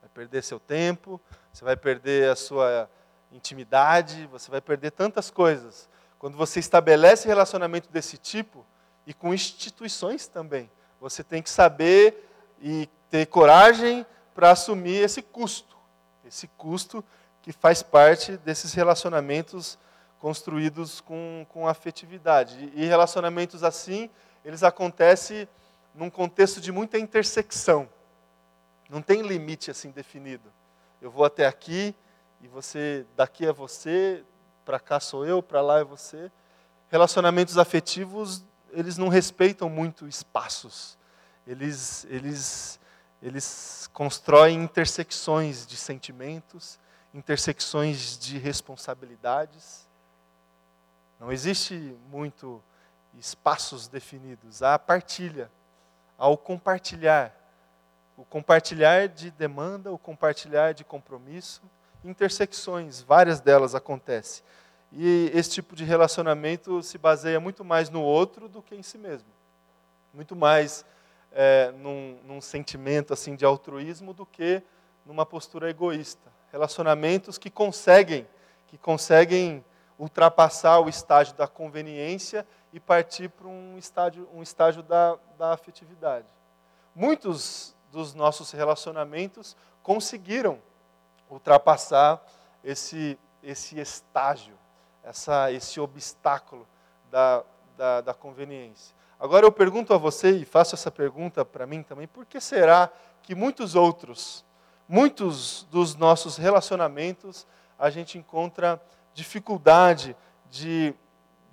Vai 0.00 0.10
perder 0.12 0.42
seu 0.42 0.58
tempo, 0.58 1.20
você 1.52 1.64
vai 1.64 1.76
perder 1.76 2.30
a 2.30 2.36
sua 2.36 2.88
intimidade, 3.32 4.26
você 4.26 4.50
vai 4.50 4.60
perder 4.60 4.90
tantas 4.90 5.30
coisas. 5.30 5.88
Quando 6.18 6.36
você 6.36 6.60
estabelece 6.60 7.28
relacionamento 7.28 7.90
desse 7.90 8.18
tipo, 8.18 8.66
e 9.06 9.14
com 9.14 9.32
instituições 9.32 10.26
também, 10.26 10.70
você 11.00 11.24
tem 11.24 11.42
que 11.42 11.50
saber 11.50 12.28
e 12.60 12.88
ter 13.08 13.26
coragem 13.26 14.06
para 14.40 14.52
assumir 14.52 15.02
esse 15.02 15.20
custo. 15.20 15.76
Esse 16.24 16.48
custo 16.48 17.04
que 17.42 17.52
faz 17.52 17.82
parte 17.82 18.38
desses 18.38 18.72
relacionamentos 18.72 19.78
construídos 20.18 20.98
com, 20.98 21.44
com 21.50 21.68
afetividade. 21.68 22.72
E 22.74 22.86
relacionamentos 22.86 23.62
assim, 23.62 24.08
eles 24.42 24.62
acontecem 24.62 25.46
num 25.94 26.08
contexto 26.08 26.58
de 26.58 26.72
muita 26.72 26.98
intersecção. 26.98 27.86
Não 28.88 29.02
tem 29.02 29.20
limite 29.20 29.70
assim 29.70 29.90
definido. 29.90 30.50
Eu 31.02 31.10
vou 31.10 31.26
até 31.26 31.46
aqui 31.46 31.94
e 32.40 32.48
você 32.48 33.04
daqui 33.14 33.44
é 33.44 33.52
você, 33.52 34.24
para 34.64 34.80
cá 34.80 35.00
sou 35.00 35.26
eu, 35.26 35.42
para 35.42 35.60
lá 35.60 35.80
é 35.80 35.84
você. 35.84 36.32
Relacionamentos 36.88 37.58
afetivos, 37.58 38.42
eles 38.70 38.96
não 38.96 39.08
respeitam 39.08 39.68
muito 39.68 40.08
espaços. 40.08 40.96
Eles 41.46 42.06
eles 42.08 42.80
eles 43.22 43.88
constroem 43.92 44.62
intersecções 44.62 45.66
de 45.66 45.76
sentimentos, 45.76 46.78
intersecções 47.12 48.18
de 48.18 48.38
responsabilidades. 48.38 49.88
Não 51.18 51.30
existe 51.30 51.96
muito 52.10 52.62
espaços 53.18 53.88
definidos, 53.88 54.62
há 54.62 54.78
partilha 54.78 55.50
ao 56.16 56.36
compartilhar. 56.36 57.34
O 58.16 58.24
compartilhar 58.24 59.08
de 59.08 59.30
demanda, 59.30 59.90
o 59.90 59.98
compartilhar 59.98 60.72
de 60.72 60.84
compromisso, 60.84 61.62
intersecções, 62.04 63.00
várias 63.00 63.40
delas 63.40 63.74
acontecem. 63.74 64.44
E 64.92 65.30
esse 65.34 65.50
tipo 65.50 65.76
de 65.76 65.84
relacionamento 65.84 66.82
se 66.82 66.98
baseia 66.98 67.38
muito 67.38 67.64
mais 67.64 67.88
no 67.88 68.02
outro 68.02 68.48
do 68.48 68.60
que 68.60 68.74
em 68.74 68.82
si 68.82 68.98
mesmo. 68.98 69.28
Muito 70.12 70.34
mais 70.34 70.84
é, 71.32 71.70
num, 71.72 72.18
num 72.24 72.40
sentimento 72.40 73.12
assim 73.12 73.34
de 73.34 73.44
altruísmo 73.44 74.12
do 74.12 74.26
que 74.26 74.62
numa 75.04 75.24
postura 75.24 75.70
egoísta. 75.70 76.30
Relacionamentos 76.50 77.38
que 77.38 77.50
conseguem, 77.50 78.26
que 78.66 78.76
conseguem 78.76 79.64
ultrapassar 79.98 80.80
o 80.80 80.88
estágio 80.88 81.34
da 81.34 81.46
conveniência 81.46 82.46
e 82.72 82.80
partir 82.80 83.28
para 83.28 83.46
um 83.46 83.76
estágio, 83.76 84.28
um 84.32 84.42
estágio 84.42 84.82
da, 84.82 85.18
da 85.38 85.52
afetividade. 85.52 86.26
Muitos 86.94 87.76
dos 87.90 88.14
nossos 88.14 88.50
relacionamentos 88.50 89.56
conseguiram 89.82 90.60
ultrapassar 91.28 92.24
esse, 92.64 93.18
esse 93.42 93.78
estágio, 93.78 94.54
essa, 95.02 95.52
esse 95.52 95.80
obstáculo 95.80 96.66
da, 97.10 97.44
da, 97.76 98.00
da 98.00 98.14
conveniência. 98.14 98.94
Agora 99.20 99.44
eu 99.44 99.52
pergunto 99.52 99.92
a 99.92 99.98
você, 99.98 100.30
e 100.30 100.44
faço 100.44 100.74
essa 100.74 100.90
pergunta 100.90 101.44
para 101.44 101.66
mim 101.66 101.82
também, 101.82 102.08
por 102.08 102.24
que 102.24 102.40
será 102.40 102.90
que 103.22 103.34
muitos 103.34 103.74
outros, 103.74 104.44
muitos 104.88 105.66
dos 105.70 105.94
nossos 105.94 106.36
relacionamentos, 106.36 107.46
a 107.78 107.90
gente 107.90 108.16
encontra 108.16 108.80
dificuldade 109.14 110.16
de 110.50 110.94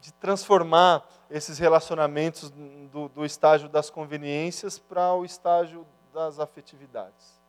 de 0.08 0.14
transformar 0.14 1.06
esses 1.30 1.58
relacionamentos 1.60 2.50
do, 2.92 3.10
do 3.10 3.26
estágio 3.26 3.68
das 3.68 3.90
conveniências 3.90 4.80
para 4.80 5.14
o 5.14 5.26
estágio 5.26 5.86
das 6.14 6.40
afetividades. 6.40 7.42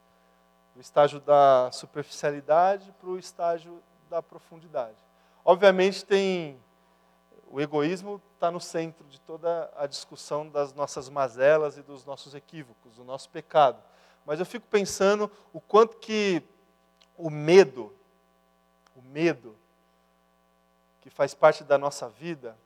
Do 0.75 0.81
estágio 0.81 1.21
da 1.21 1.71
superficialidade 1.73 2.93
para 3.01 3.11
o 3.11 3.19
estágio 3.19 3.81
da 4.11 4.21
profundidade. 4.21 4.97
Obviamente 5.45 6.05
tem 6.05 6.59
o 7.51 7.61
egoísmo 7.61 8.21
está 8.35 8.51
no 8.51 8.61
centro 8.61 9.07
de 9.07 9.21
toda 9.21 9.71
a 9.77 9.87
discussão 9.87 10.49
das 10.49 10.73
nossas 10.73 11.09
mazelas 11.09 11.77
e 11.79 11.83
dos 11.83 12.05
nossos 12.05 12.35
equívocos, 12.35 12.97
do 12.97 13.05
nosso 13.05 13.29
pecado. 13.31 13.83
Mas 14.25 14.39
eu 14.39 14.47
fico 14.47 14.67
pensando 14.67 15.31
o 15.53 15.61
quanto 15.61 15.97
que 15.97 16.43
o 17.17 17.31
medo, 17.31 17.93
o 18.95 19.01
medo 19.01 19.57
que 21.01 21.09
faz 21.09 21.35
parte 21.35 21.65
da 21.65 21.79
nossa 21.79 22.09
vida, 22.09 22.57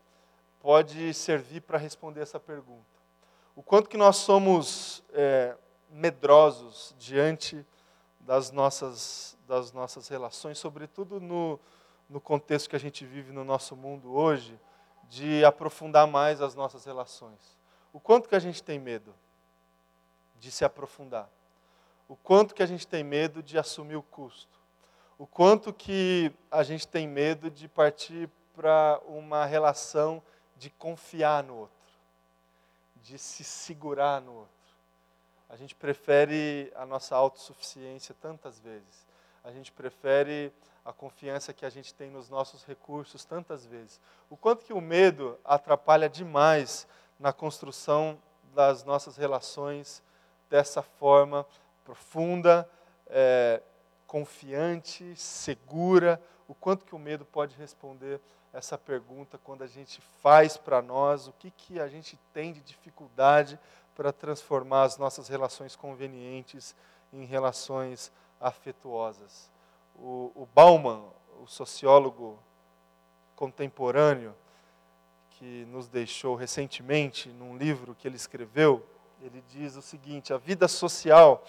pode 0.60 1.14
servir 1.14 1.60
para 1.60 1.78
responder 1.78 2.20
essa 2.20 2.40
pergunta. 2.40 2.84
O 3.54 3.62
quanto 3.62 3.88
que 3.88 3.96
nós 3.96 4.16
somos 4.16 5.02
é, 5.12 5.56
medrosos 5.90 6.94
diante 6.98 7.64
das 8.18 8.50
nossas, 8.50 9.36
das 9.46 9.72
nossas 9.72 10.08
relações, 10.08 10.58
sobretudo 10.58 11.20
no, 11.20 11.60
no 12.08 12.20
contexto 12.20 12.70
que 12.70 12.76
a 12.76 12.80
gente 12.80 13.04
vive 13.04 13.32
no 13.32 13.44
nosso 13.44 13.76
mundo 13.76 14.12
hoje, 14.12 14.58
de 15.12 15.44
aprofundar 15.44 16.06
mais 16.06 16.40
as 16.40 16.54
nossas 16.54 16.86
relações. 16.86 17.58
O 17.92 18.00
quanto 18.00 18.30
que 18.30 18.34
a 18.34 18.38
gente 18.38 18.62
tem 18.62 18.78
medo 18.78 19.14
de 20.40 20.50
se 20.50 20.64
aprofundar. 20.64 21.28
O 22.08 22.16
quanto 22.16 22.54
que 22.54 22.62
a 22.62 22.66
gente 22.66 22.86
tem 22.86 23.04
medo 23.04 23.42
de 23.42 23.58
assumir 23.58 23.96
o 23.96 24.02
custo. 24.02 24.58
O 25.18 25.26
quanto 25.26 25.70
que 25.70 26.32
a 26.50 26.62
gente 26.62 26.88
tem 26.88 27.06
medo 27.06 27.50
de 27.50 27.68
partir 27.68 28.26
para 28.56 28.98
uma 29.06 29.44
relação 29.44 30.22
de 30.56 30.70
confiar 30.70 31.42
no 31.44 31.56
outro, 31.56 31.92
de 33.02 33.18
se 33.18 33.44
segurar 33.44 34.18
no 34.22 34.32
outro. 34.32 34.50
A 35.46 35.56
gente 35.56 35.74
prefere 35.74 36.72
a 36.74 36.86
nossa 36.86 37.14
autossuficiência 37.14 38.14
tantas 38.18 38.58
vezes. 38.60 39.06
A 39.44 39.52
gente 39.52 39.70
prefere 39.72 40.50
a 40.84 40.92
confiança 40.92 41.52
que 41.52 41.64
a 41.64 41.70
gente 41.70 41.94
tem 41.94 42.10
nos 42.10 42.28
nossos 42.28 42.64
recursos 42.64 43.24
tantas 43.24 43.64
vezes. 43.64 44.00
O 44.28 44.36
quanto 44.36 44.64
que 44.64 44.72
o 44.72 44.80
medo 44.80 45.38
atrapalha 45.44 46.08
demais 46.08 46.86
na 47.18 47.32
construção 47.32 48.18
das 48.54 48.84
nossas 48.84 49.16
relações 49.16 50.02
dessa 50.50 50.82
forma 50.82 51.46
profunda, 51.84 52.68
é, 53.06 53.62
confiante, 54.06 55.16
segura. 55.16 56.20
O 56.46 56.54
quanto 56.54 56.84
que 56.84 56.94
o 56.94 56.98
medo 56.98 57.24
pode 57.24 57.56
responder 57.56 58.20
essa 58.52 58.76
pergunta 58.76 59.38
quando 59.38 59.62
a 59.62 59.66
gente 59.66 60.02
faz 60.22 60.56
para 60.56 60.82
nós 60.82 61.26
o 61.26 61.32
que, 61.32 61.50
que 61.50 61.80
a 61.80 61.88
gente 61.88 62.18
tem 62.34 62.52
de 62.52 62.60
dificuldade 62.60 63.58
para 63.94 64.12
transformar 64.12 64.82
as 64.82 64.98
nossas 64.98 65.28
relações 65.28 65.74
convenientes 65.74 66.74
em 67.12 67.24
relações 67.24 68.12
afetuosas. 68.40 69.50
O, 70.02 70.32
o 70.34 70.48
Bauman, 70.52 71.04
o 71.40 71.46
sociólogo 71.46 72.38
contemporâneo, 73.36 74.34
que 75.30 75.64
nos 75.66 75.88
deixou 75.88 76.34
recentemente 76.34 77.28
num 77.28 77.56
livro 77.56 77.94
que 77.94 78.08
ele 78.08 78.16
escreveu, 78.16 78.84
ele 79.20 79.42
diz 79.48 79.76
o 79.76 79.82
seguinte: 79.82 80.32
a 80.32 80.38
vida 80.38 80.66
social 80.66 81.44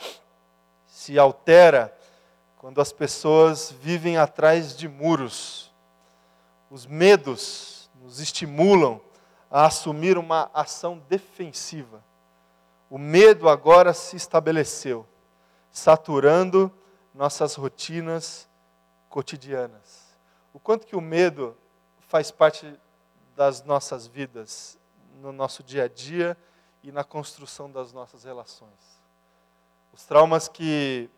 se 0.85 1.17
altera 1.17 1.91
quando 2.59 2.79
as 2.79 2.93
pessoas 2.93 3.71
vivem 3.71 4.17
atrás 4.17 4.77
de 4.77 4.87
muros. 4.87 5.73
Os 6.69 6.85
medos 6.85 7.89
nos 8.01 8.19
estimulam 8.19 9.01
a 9.49 9.65
assumir 9.65 10.17
uma 10.17 10.49
ação 10.53 11.01
defensiva 11.09 12.03
o 12.93 12.97
medo 12.99 13.49
agora 13.49 13.91
se 13.91 14.15
estabeleceu, 14.15 15.03
saturando 15.71 16.71
nossas 17.13 17.55
rotinas 17.55 18.49
cotidianas. 19.09 20.17
O 20.53 20.59
quanto 20.59 20.87
que 20.87 20.95
o 20.95 21.01
medo 21.01 21.55
faz 22.07 22.31
parte 22.31 22.79
das 23.35 23.63
nossas 23.63 24.07
vidas, 24.07 24.77
no 25.21 25.31
nosso 25.31 25.63
dia 25.63 25.85
a 25.85 25.87
dia 25.87 26.37
e 26.81 26.91
na 26.91 27.03
construção 27.03 27.71
das 27.71 27.93
nossas 27.93 28.23
relações. 28.23 29.01
Os 29.93 30.05
traumas 30.05 30.47
que 30.47 31.09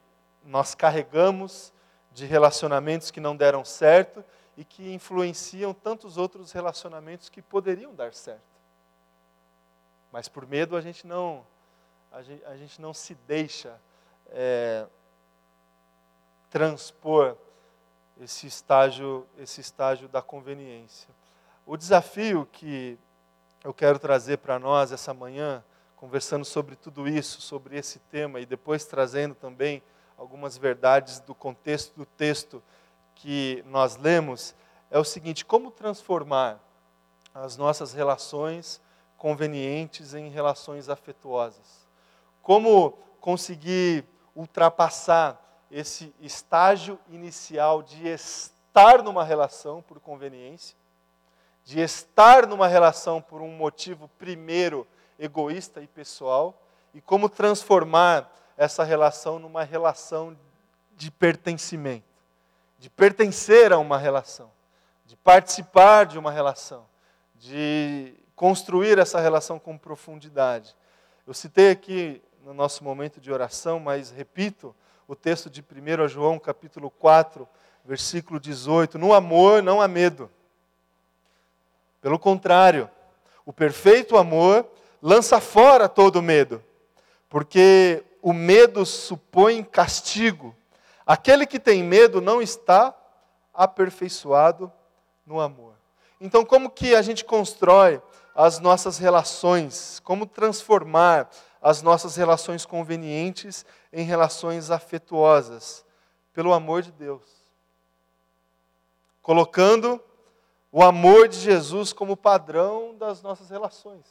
nós 0.43 0.75
carregamos 0.75 1.73
de 2.11 2.25
relacionamentos 2.25 3.11
que 3.11 3.19
não 3.19 3.35
deram 3.35 3.65
certo 3.65 4.23
e 4.55 4.63
que 4.63 4.93
influenciam 4.93 5.73
tantos 5.73 6.17
outros 6.17 6.51
relacionamentos 6.51 7.29
que 7.29 7.41
poderiam 7.41 7.93
dar 7.93 8.13
certo. 8.13 8.41
Mas 10.11 10.29
por 10.29 10.45
medo 10.47 10.77
a 10.77 10.81
gente 10.81 11.05
não 11.05 11.45
a 12.11 12.21
gente, 12.21 12.45
a 12.45 12.55
gente 12.55 12.81
não 12.81 12.93
se 12.93 13.13
deixa 13.13 13.77
é, 14.29 14.87
transpor 16.55 17.35
esse 18.21 18.47
estágio, 18.47 19.27
esse 19.37 19.59
estágio 19.59 20.07
da 20.07 20.21
conveniência. 20.21 21.09
O 21.65 21.75
desafio 21.75 22.47
que 22.49 22.97
eu 23.61 23.73
quero 23.73 23.99
trazer 23.99 24.37
para 24.37 24.57
nós 24.57 24.93
essa 24.93 25.13
manhã, 25.13 25.61
conversando 25.97 26.45
sobre 26.45 26.77
tudo 26.77 27.09
isso, 27.09 27.41
sobre 27.41 27.77
esse 27.77 27.99
tema, 27.99 28.39
e 28.39 28.45
depois 28.45 28.85
trazendo 28.85 29.35
também 29.35 29.83
algumas 30.17 30.57
verdades 30.57 31.19
do 31.19 31.35
contexto 31.35 31.93
do 31.97 32.05
texto 32.05 32.63
que 33.15 33.61
nós 33.67 33.97
lemos, 33.97 34.55
é 34.89 34.97
o 34.97 35.03
seguinte: 35.03 35.43
como 35.43 35.69
transformar 35.69 36.57
as 37.33 37.57
nossas 37.57 37.91
relações 37.91 38.79
convenientes 39.17 40.13
em 40.13 40.29
relações 40.29 40.87
afetuosas? 40.87 41.85
como 42.45 42.91
conseguir 43.19 44.05
ultrapassar 44.35 45.44
esse 45.75 46.15
estágio 46.21 46.97
inicial 47.09 47.83
de 47.83 48.07
estar 48.07 49.03
numa 49.03 49.25
relação 49.25 49.81
por 49.81 49.99
conveniência, 49.99 50.73
de 51.65 51.81
estar 51.81 52.47
numa 52.47 52.65
relação 52.65 53.21
por 53.21 53.41
um 53.41 53.51
motivo 53.51 54.09
primeiro 54.17 54.87
egoísta 55.19 55.81
e 55.81 55.87
pessoal, 55.87 56.57
e 56.93 57.01
como 57.01 57.27
transformar 57.27 58.33
essa 58.55 58.85
relação 58.85 59.37
numa 59.37 59.63
relação 59.63 60.37
de 60.95 61.11
pertencimento, 61.11 62.07
de 62.79 62.89
pertencer 62.89 63.73
a 63.73 63.77
uma 63.77 63.97
relação, 63.97 64.49
de 65.05 65.17
participar 65.17 66.05
de 66.05 66.17
uma 66.17 66.31
relação, 66.31 66.85
de 67.35 68.13
construir 68.33 68.97
essa 68.97 69.19
relação 69.19 69.59
com 69.59 69.77
profundidade. 69.77 70.73
Eu 71.27 71.33
citei 71.33 71.69
aqui 71.69 72.23
no 72.45 72.53
nosso 72.53 72.81
momento 72.81 73.19
de 73.19 73.29
oração, 73.29 73.77
mas 73.77 74.09
repito 74.09 74.73
o 75.07 75.15
texto 75.15 75.49
de 75.49 75.61
1 75.61 76.07
João, 76.07 76.39
capítulo 76.39 76.89
4, 76.89 77.47
versículo 77.83 78.39
18: 78.39 78.97
No 78.97 79.13
amor 79.13 79.61
não 79.61 79.81
há 79.81 79.87
medo. 79.87 80.29
Pelo 82.01 82.19
contrário, 82.19 82.89
o 83.45 83.53
perfeito 83.53 84.17
amor 84.17 84.67
lança 85.01 85.39
fora 85.39 85.87
todo 85.87 86.21
medo, 86.21 86.63
porque 87.29 88.03
o 88.21 88.33
medo 88.33 88.85
supõe 88.85 89.63
castigo. 89.63 90.55
Aquele 91.05 91.45
que 91.45 91.59
tem 91.59 91.83
medo 91.83 92.19
não 92.19 92.41
está 92.41 92.95
aperfeiçoado 93.53 94.71
no 95.25 95.39
amor. 95.39 95.73
Então, 96.19 96.43
como 96.43 96.69
que 96.69 96.95
a 96.95 97.01
gente 97.01 97.23
constrói 97.23 98.01
as 98.33 98.59
nossas 98.59 98.97
relações? 98.97 99.99
Como 100.03 100.25
transformar 100.25 101.29
as 101.61 101.81
nossas 101.81 102.15
relações 102.15 102.65
convenientes 102.65 103.65
em 103.95 104.03
relações 104.03 104.69
afetuosas, 104.71 105.85
pelo 106.33 106.53
amor 106.53 106.81
de 106.81 106.91
Deus. 106.91 107.23
Colocando 109.21 110.03
o 110.69 110.83
amor 110.83 111.29
de 111.29 111.39
Jesus 111.39 111.93
como 111.93 112.17
padrão 112.17 112.93
das 112.97 113.21
nossas 113.21 113.49
relações. 113.49 114.05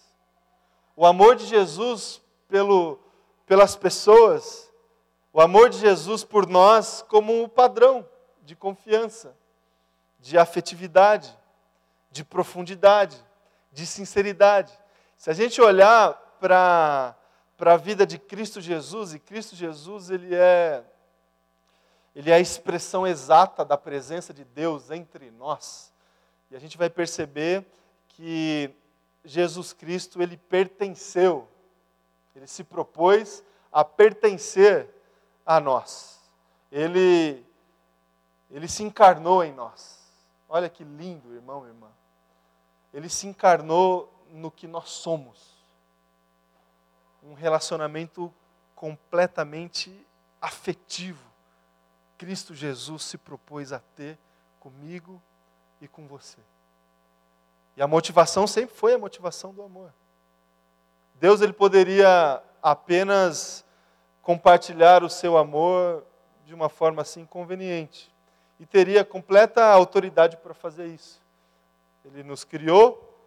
O 0.97 1.05
amor 1.05 1.37
de 1.37 1.45
Jesus 1.45 2.23
pelo, 2.49 2.99
pelas 3.45 3.77
pessoas, 3.77 4.73
o 5.31 5.39
amor 5.39 5.69
de 5.69 5.77
Jesus 5.77 6.25
por 6.25 6.49
nós 6.49 7.05
como 7.07 7.43
um 7.43 7.47
padrão 7.47 8.09
de 8.43 8.57
confiança, 8.57 9.37
de 10.19 10.39
afetividade, 10.39 11.39
de 12.11 12.25
profundidade, 12.25 13.23
de 13.71 13.85
sinceridade. 13.85 14.73
Se 15.19 15.29
a 15.29 15.35
gente 15.35 15.61
olhar 15.61 16.15
para 16.41 17.15
para 17.57 17.75
a 17.75 17.77
vida 17.77 18.07
de 18.07 18.19
Cristo 18.19 18.61
Jesus, 18.61 19.15
e 19.15 19.19
Cristo 19.19 19.55
Jesus 19.55 20.11
ele 20.11 20.35
é 20.35 20.85
ele 22.15 22.31
é 22.31 22.35
a 22.35 22.41
expressão 22.41 23.05
exata 23.05 23.65
da 23.65 23.77
presença 23.77 24.33
de 24.33 24.45
Deus 24.45 24.89
entre 24.93 25.33
nós. 25.33 25.93
E 26.49 26.55
a 26.55 26.61
gente 26.61 26.79
vai 26.79 26.89
perceber 26.89 27.67
que 28.07 28.71
Jesus 29.25 29.73
Cristo 29.73 30.23
ele 30.23 30.37
pertenceu, 30.37 31.49
ele 32.37 32.47
se 32.47 32.63
propôs 32.63 33.43
a 33.73 33.85
pertencer 33.85 34.89
a 35.45 35.59
nós. 35.59 36.21
Ele 36.71 37.45
ele 38.51 38.69
se 38.69 38.85
encarnou 38.85 39.43
em 39.43 39.53
nós. 39.53 39.99
Olha 40.49 40.69
que 40.69 40.85
lindo, 40.85 41.35
irmão, 41.35 41.67
irmã. 41.67 41.91
Ele 42.93 43.09
se 43.09 43.27
encarnou 43.27 44.13
no 44.31 44.53
que 44.53 44.69
nós 44.69 44.91
somos 44.91 45.54
um 47.25 47.35
relacionamento 47.35 48.33
completamente 48.75 50.07
afetivo. 50.41 51.25
Cristo 52.19 52.55
Jesus 52.55 53.03
se 53.03 53.19
propôs 53.19 53.73
a 53.73 53.79
ter 53.79 54.19
comigo 54.61 55.21
e 55.81 55.89
com 55.89 56.07
você. 56.07 56.39
E 57.77 57.83
a 57.83 57.89
motivação 57.89 58.47
sempre 58.47 58.75
foi 58.75 58.95
a 58.95 58.99
motivação 58.99 59.53
do 59.53 59.63
amor. 59.63 59.93
Deus 61.15 61.41
ele 61.41 61.53
poderia 61.53 62.43
apenas 62.63 63.65
compartilhar 64.23 65.03
o 65.03 65.11
seu 65.11 65.37
amor 65.37 66.05
de 66.47 66.55
uma 66.55 66.69
forma 66.69 67.03
assim 67.03 67.25
conveniente 67.25 68.13
e 68.61 68.67
teria 68.67 69.05
completa 69.05 69.65
autoridade 69.65 70.37
para 70.37 70.55
fazer 70.55 70.87
isso. 70.87 71.21
Ele 72.05 72.23
nos 72.23 72.45
criou, 72.45 73.19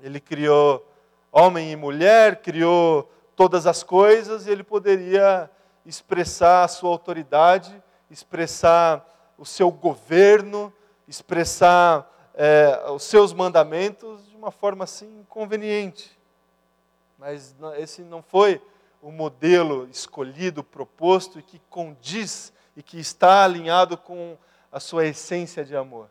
ele 0.00 0.20
criou 0.20 0.86
homem 1.32 1.72
e 1.72 1.76
mulher, 1.76 2.40
criou 2.42 3.10
todas 3.38 3.68
as 3.68 3.84
coisas 3.84 4.48
e 4.48 4.50
ele 4.50 4.64
poderia 4.64 5.48
expressar 5.86 6.64
a 6.64 6.68
sua 6.68 6.90
autoridade, 6.90 7.80
expressar 8.10 9.32
o 9.38 9.46
seu 9.46 9.70
governo, 9.70 10.72
expressar 11.06 12.12
é, 12.34 12.90
os 12.90 13.04
seus 13.04 13.32
mandamentos 13.32 14.28
de 14.28 14.34
uma 14.34 14.50
forma 14.50 14.82
assim 14.82 15.24
conveniente. 15.28 16.18
Mas 17.16 17.54
esse 17.76 18.02
não 18.02 18.22
foi 18.22 18.60
o 19.00 19.12
modelo 19.12 19.88
escolhido, 19.88 20.64
proposto 20.64 21.38
e 21.38 21.42
que 21.42 21.60
condiz 21.70 22.52
e 22.76 22.82
que 22.82 22.98
está 22.98 23.44
alinhado 23.44 23.96
com 23.96 24.36
a 24.72 24.80
sua 24.80 25.06
essência 25.06 25.64
de 25.64 25.76
amor. 25.76 26.08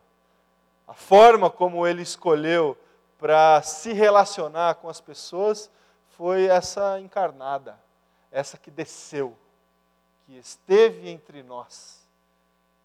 A 0.86 0.94
forma 0.94 1.50
como 1.50 1.86
ele 1.86 2.00
escolheu 2.00 2.74
para 3.18 3.60
se 3.60 3.92
relacionar 3.92 4.76
com 4.76 4.88
as 4.88 4.98
pessoas 4.98 5.70
foi 6.18 6.46
essa 6.46 6.98
encarnada, 6.98 7.78
essa 8.32 8.58
que 8.58 8.72
desceu, 8.72 9.38
que 10.26 10.36
esteve 10.36 11.08
entre 11.08 11.44
nós, 11.44 12.04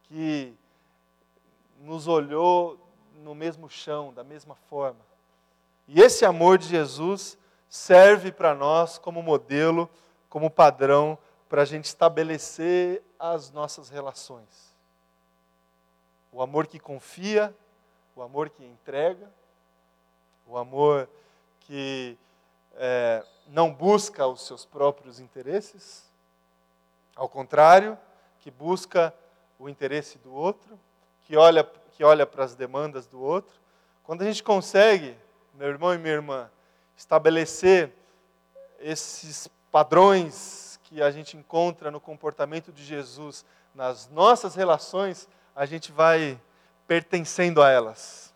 que 0.04 0.56
nos 1.80 2.08
olhou 2.08 2.80
no 3.24 3.34
mesmo 3.34 3.68
chão, 3.68 4.14
da 4.14 4.24
mesma 4.24 4.54
forma. 4.54 5.00
E 5.88 6.00
esse 6.00 6.24
amor 6.24 6.60
de 6.60 6.68
Jesus 6.68 7.36
serve 7.68 8.32
para 8.32 8.54
nós 8.54 9.00
como 9.00 9.24
modelo, 9.24 9.90
como 10.30 10.48
padrão, 10.48 11.18
para 11.50 11.64
a 11.64 11.66
gente 11.66 11.86
estabelecer 11.86 13.02
as 13.18 13.50
nossas 13.50 13.90
relações. 13.90 14.76
O 16.32 16.40
amor 16.40 16.68
que 16.68 16.80
confia, 16.80 17.52
o 18.16 18.22
amor 18.22 18.52
que 18.52 18.64
entrega, 18.64 19.28
o 20.46 20.56
amor 20.56 21.10
que 21.62 22.16
é, 22.76 23.24
não 23.48 23.72
busca 23.74 24.26
os 24.28 24.46
seus 24.46 24.66
próprios 24.66 25.20
interesses, 25.20 26.12
ao 27.16 27.30
contrário, 27.30 27.98
que 28.40 28.50
busca 28.50 29.14
o 29.60 29.70
interesse 29.70 30.18
do 30.18 30.34
outro, 30.34 30.80
que 31.22 31.38
olha, 31.38 31.64
que 31.92 32.04
olha 32.04 32.26
para 32.26 32.44
as 32.44 32.56
demandas 32.56 33.06
do 33.06 33.22
outro. 33.22 33.54
Quando 34.04 34.22
a 34.22 34.26
gente 34.26 34.44
consegue, 34.44 35.16
meu 35.54 35.68
irmão 35.68 35.94
e 35.94 35.98
minha 35.98 36.14
irmã, 36.14 36.50
estabelecer 36.98 37.92
esses 38.80 39.48
padrões 39.72 40.80
que 40.84 41.02
a 41.02 41.10
gente 41.10 41.38
encontra 41.38 41.90
no 41.90 42.00
comportamento 42.00 42.72
de 42.72 42.84
Jesus 42.84 43.46
nas 43.74 44.10
nossas 44.10 44.56
relações, 44.56 45.28
a 45.56 45.66
gente 45.66 45.92
vai 45.92 46.40
pertencendo 46.88 47.62
a 47.62 47.70
elas. 47.70 48.34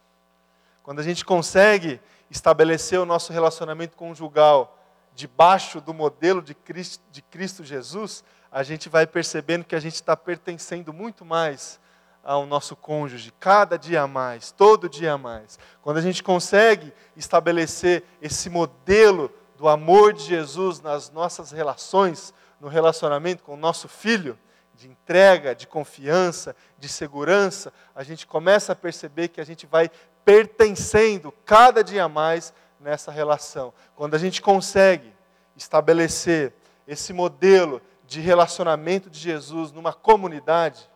Quando 0.81 0.99
a 0.99 1.03
gente 1.03 1.25
consegue 1.25 1.99
estabelecer 2.29 2.99
o 2.99 3.05
nosso 3.05 3.31
relacionamento 3.31 3.95
conjugal 3.95 4.77
debaixo 5.13 5.81
do 5.81 5.93
modelo 5.93 6.41
de 6.41 6.53
Cristo, 6.53 7.03
de 7.11 7.21
Cristo 7.21 7.63
Jesus, 7.63 8.23
a 8.51 8.63
gente 8.63 8.87
vai 8.87 9.07
percebendo 9.07 9.65
que 9.65 9.75
a 9.75 9.79
gente 9.79 9.95
está 9.95 10.15
pertencendo 10.15 10.93
muito 10.93 11.25
mais 11.25 11.79
ao 12.23 12.45
nosso 12.45 12.75
cônjuge, 12.75 13.33
cada 13.39 13.77
dia 13.77 14.05
mais, 14.05 14.51
todo 14.51 14.89
dia 14.89 15.17
mais. 15.17 15.57
Quando 15.81 15.97
a 15.97 16.01
gente 16.01 16.21
consegue 16.21 16.93
estabelecer 17.15 18.03
esse 18.21 18.49
modelo 18.49 19.31
do 19.57 19.67
amor 19.67 20.13
de 20.13 20.23
Jesus 20.23 20.81
nas 20.81 21.09
nossas 21.09 21.51
relações, 21.51 22.33
no 22.59 22.67
relacionamento 22.67 23.43
com 23.43 23.53
o 23.53 23.57
nosso 23.57 23.87
filho, 23.87 24.37
de 24.75 24.87
entrega, 24.87 25.55
de 25.55 25.65
confiança, 25.65 26.55
de 26.77 26.87
segurança, 26.87 27.73
a 27.95 28.03
gente 28.03 28.27
começa 28.27 28.73
a 28.73 28.75
perceber 28.75 29.29
que 29.29 29.41
a 29.41 29.45
gente 29.45 29.65
vai 29.65 29.89
pertencendo 30.27 31.33
cada 31.45 31.81
dia 31.81 32.09
mais 32.09 32.53
nessa 32.81 33.13
relação. 33.13 33.73
Quando 33.95 34.13
a 34.13 34.17
gente 34.17 34.41
consegue 34.41 35.13
estabelecer 35.55 36.51
esse 36.85 37.13
modelo 37.13 37.81
de 38.05 38.19
relacionamento 38.19 39.09
de 39.09 39.17
Jesus 39.19 39.71
numa 39.71 39.93
comunidade, 39.93 40.89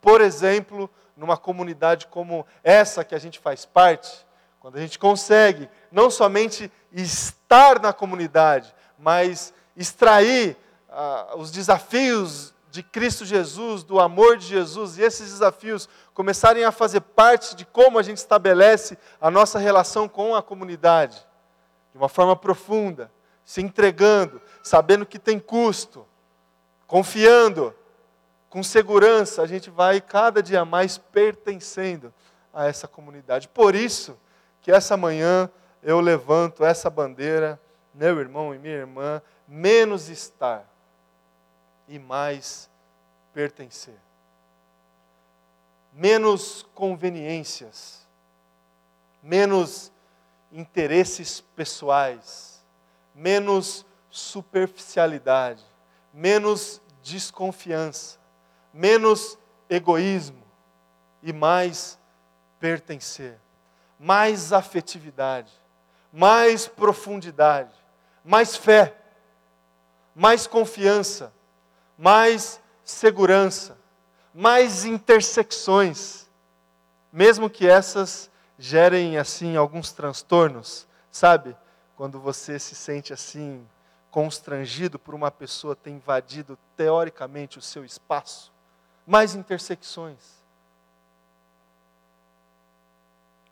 por 0.00 0.22
exemplo, 0.22 0.88
numa 1.14 1.36
comunidade 1.36 2.06
como 2.06 2.46
essa 2.64 3.04
que 3.04 3.14
a 3.14 3.18
gente 3.18 3.38
faz 3.38 3.66
parte, 3.66 4.26
quando 4.58 4.78
a 4.78 4.80
gente 4.80 4.98
consegue 4.98 5.68
não 5.90 6.08
somente 6.08 6.72
estar 6.90 7.78
na 7.78 7.92
comunidade, 7.92 8.74
mas 8.98 9.52
extrair 9.76 10.56
ah, 10.88 11.34
os 11.36 11.52
desafios 11.52 12.54
de 12.72 12.82
Cristo 12.82 13.26
Jesus, 13.26 13.84
do 13.84 14.00
amor 14.00 14.38
de 14.38 14.46
Jesus, 14.46 14.96
e 14.96 15.02
esses 15.02 15.30
desafios 15.30 15.86
começarem 16.14 16.64
a 16.64 16.72
fazer 16.72 17.02
parte 17.02 17.54
de 17.54 17.66
como 17.66 17.98
a 17.98 18.02
gente 18.02 18.16
estabelece 18.16 18.96
a 19.20 19.30
nossa 19.30 19.58
relação 19.58 20.08
com 20.08 20.34
a 20.34 20.42
comunidade, 20.42 21.18
de 21.92 21.98
uma 21.98 22.08
forma 22.08 22.34
profunda, 22.34 23.12
se 23.44 23.60
entregando, 23.60 24.40
sabendo 24.62 25.04
que 25.04 25.18
tem 25.18 25.38
custo, 25.38 26.06
confiando, 26.86 27.74
com 28.48 28.62
segurança, 28.62 29.42
a 29.42 29.46
gente 29.46 29.68
vai 29.68 30.00
cada 30.00 30.42
dia 30.42 30.64
mais 30.64 30.96
pertencendo 30.96 32.12
a 32.54 32.66
essa 32.66 32.88
comunidade. 32.88 33.48
Por 33.48 33.74
isso 33.74 34.18
que 34.62 34.72
essa 34.72 34.96
manhã 34.96 35.50
eu 35.82 36.00
levanto 36.00 36.64
essa 36.64 36.88
bandeira, 36.88 37.60
meu 37.92 38.18
irmão 38.18 38.54
e 38.54 38.58
minha 38.58 38.76
irmã, 38.76 39.20
menos 39.46 40.08
estar 40.08 40.71
e 41.92 41.98
mais 41.98 42.70
pertencer. 43.34 44.00
Menos 45.92 46.62
conveniências, 46.74 48.08
menos 49.22 49.92
interesses 50.50 51.42
pessoais, 51.54 52.64
menos 53.14 53.84
superficialidade, 54.08 55.62
menos 56.14 56.80
desconfiança, 57.02 58.18
menos 58.72 59.36
egoísmo 59.68 60.42
e 61.22 61.30
mais 61.30 61.98
pertencer, 62.58 63.38
mais 63.98 64.50
afetividade, 64.50 65.52
mais 66.10 66.66
profundidade, 66.66 67.74
mais 68.24 68.56
fé, 68.56 68.96
mais 70.14 70.46
confiança, 70.46 71.30
mais 72.02 72.60
segurança, 72.82 73.78
mais 74.34 74.84
intersecções, 74.84 76.28
mesmo 77.12 77.48
que 77.48 77.64
essas 77.64 78.28
gerem 78.58 79.18
assim 79.18 79.54
alguns 79.54 79.92
transtornos, 79.92 80.88
sabe? 81.12 81.56
Quando 81.94 82.18
você 82.18 82.58
se 82.58 82.74
sente 82.74 83.12
assim 83.12 83.64
constrangido 84.10 84.98
por 84.98 85.14
uma 85.14 85.30
pessoa 85.30 85.76
ter 85.76 85.90
invadido 85.90 86.58
teoricamente 86.76 87.56
o 87.56 87.62
seu 87.62 87.84
espaço, 87.84 88.52
mais 89.06 89.36
intersecções, 89.36 90.42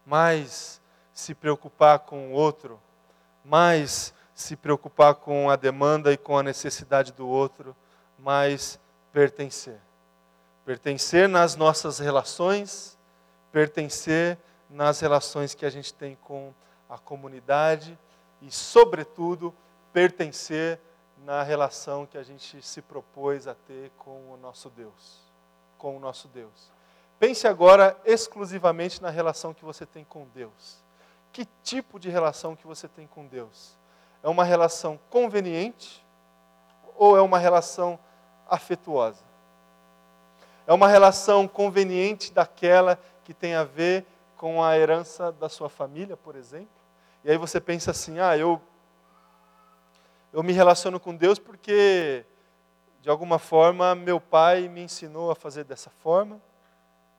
mais 0.04 0.80
se 1.14 1.36
preocupar 1.36 2.00
com 2.00 2.30
o 2.30 2.32
outro, 2.32 2.80
mais 3.44 4.12
se 4.34 4.56
preocupar 4.56 5.14
com 5.14 5.48
a 5.48 5.54
demanda 5.54 6.12
e 6.12 6.16
com 6.16 6.36
a 6.36 6.42
necessidade 6.42 7.12
do 7.12 7.28
outro, 7.28 7.76
mais 8.22 8.78
pertencer. 9.12 9.80
Pertencer 10.64 11.28
nas 11.28 11.56
nossas 11.56 11.98
relações, 11.98 12.98
pertencer 13.50 14.38
nas 14.68 15.00
relações 15.00 15.54
que 15.54 15.66
a 15.66 15.70
gente 15.70 15.92
tem 15.92 16.16
com 16.22 16.54
a 16.88 16.98
comunidade 16.98 17.98
e, 18.40 18.50
sobretudo, 18.50 19.54
pertencer 19.92 20.78
na 21.24 21.42
relação 21.42 22.06
que 22.06 22.16
a 22.16 22.22
gente 22.22 22.62
se 22.62 22.80
propôs 22.80 23.46
a 23.46 23.54
ter 23.54 23.90
com 23.98 24.32
o 24.32 24.36
nosso 24.36 24.70
Deus 24.70 25.30
com 25.80 25.96
o 25.96 25.98
nosso 25.98 26.28
Deus. 26.28 26.70
Pense 27.18 27.48
agora 27.48 27.96
exclusivamente 28.04 29.02
na 29.02 29.10
relação 29.10 29.52
que 29.52 29.64
você 29.64 29.84
tem 29.84 30.04
com 30.04 30.26
Deus. 30.34 30.84
Que 31.32 31.46
tipo 31.62 31.98
de 31.98 32.08
relação 32.08 32.54
que 32.54 32.66
você 32.66 32.86
tem 32.86 33.06
com 33.06 33.26
Deus? 33.26 33.76
É 34.22 34.28
uma 34.28 34.44
relação 34.44 35.00
conveniente 35.08 36.04
ou 36.96 37.16
é 37.16 37.22
uma 37.22 37.38
relação 37.38 37.98
afetuosa? 38.50 39.24
É 40.66 40.72
uma 40.72 40.88
relação 40.88 41.48
conveniente 41.48 42.32
daquela 42.32 42.98
que 43.24 43.32
tem 43.32 43.54
a 43.54 43.64
ver 43.64 44.04
com 44.36 44.62
a 44.62 44.76
herança 44.76 45.32
da 45.32 45.48
sua 45.48 45.68
família, 45.68 46.16
por 46.16 46.36
exemplo? 46.36 46.68
E 47.24 47.30
aí 47.30 47.36
você 47.36 47.60
pensa 47.60 47.90
assim: 47.90 48.18
"Ah, 48.18 48.36
eu 48.36 48.60
eu 50.32 50.42
me 50.42 50.52
relaciono 50.52 51.00
com 51.00 51.14
Deus 51.14 51.38
porque 51.38 52.24
de 53.00 53.08
alguma 53.08 53.38
forma, 53.38 53.94
meu 53.94 54.20
pai 54.20 54.68
me 54.68 54.82
ensinou 54.82 55.30
a 55.30 55.34
fazer 55.34 55.64
dessa 55.64 55.88
forma. 55.88 56.40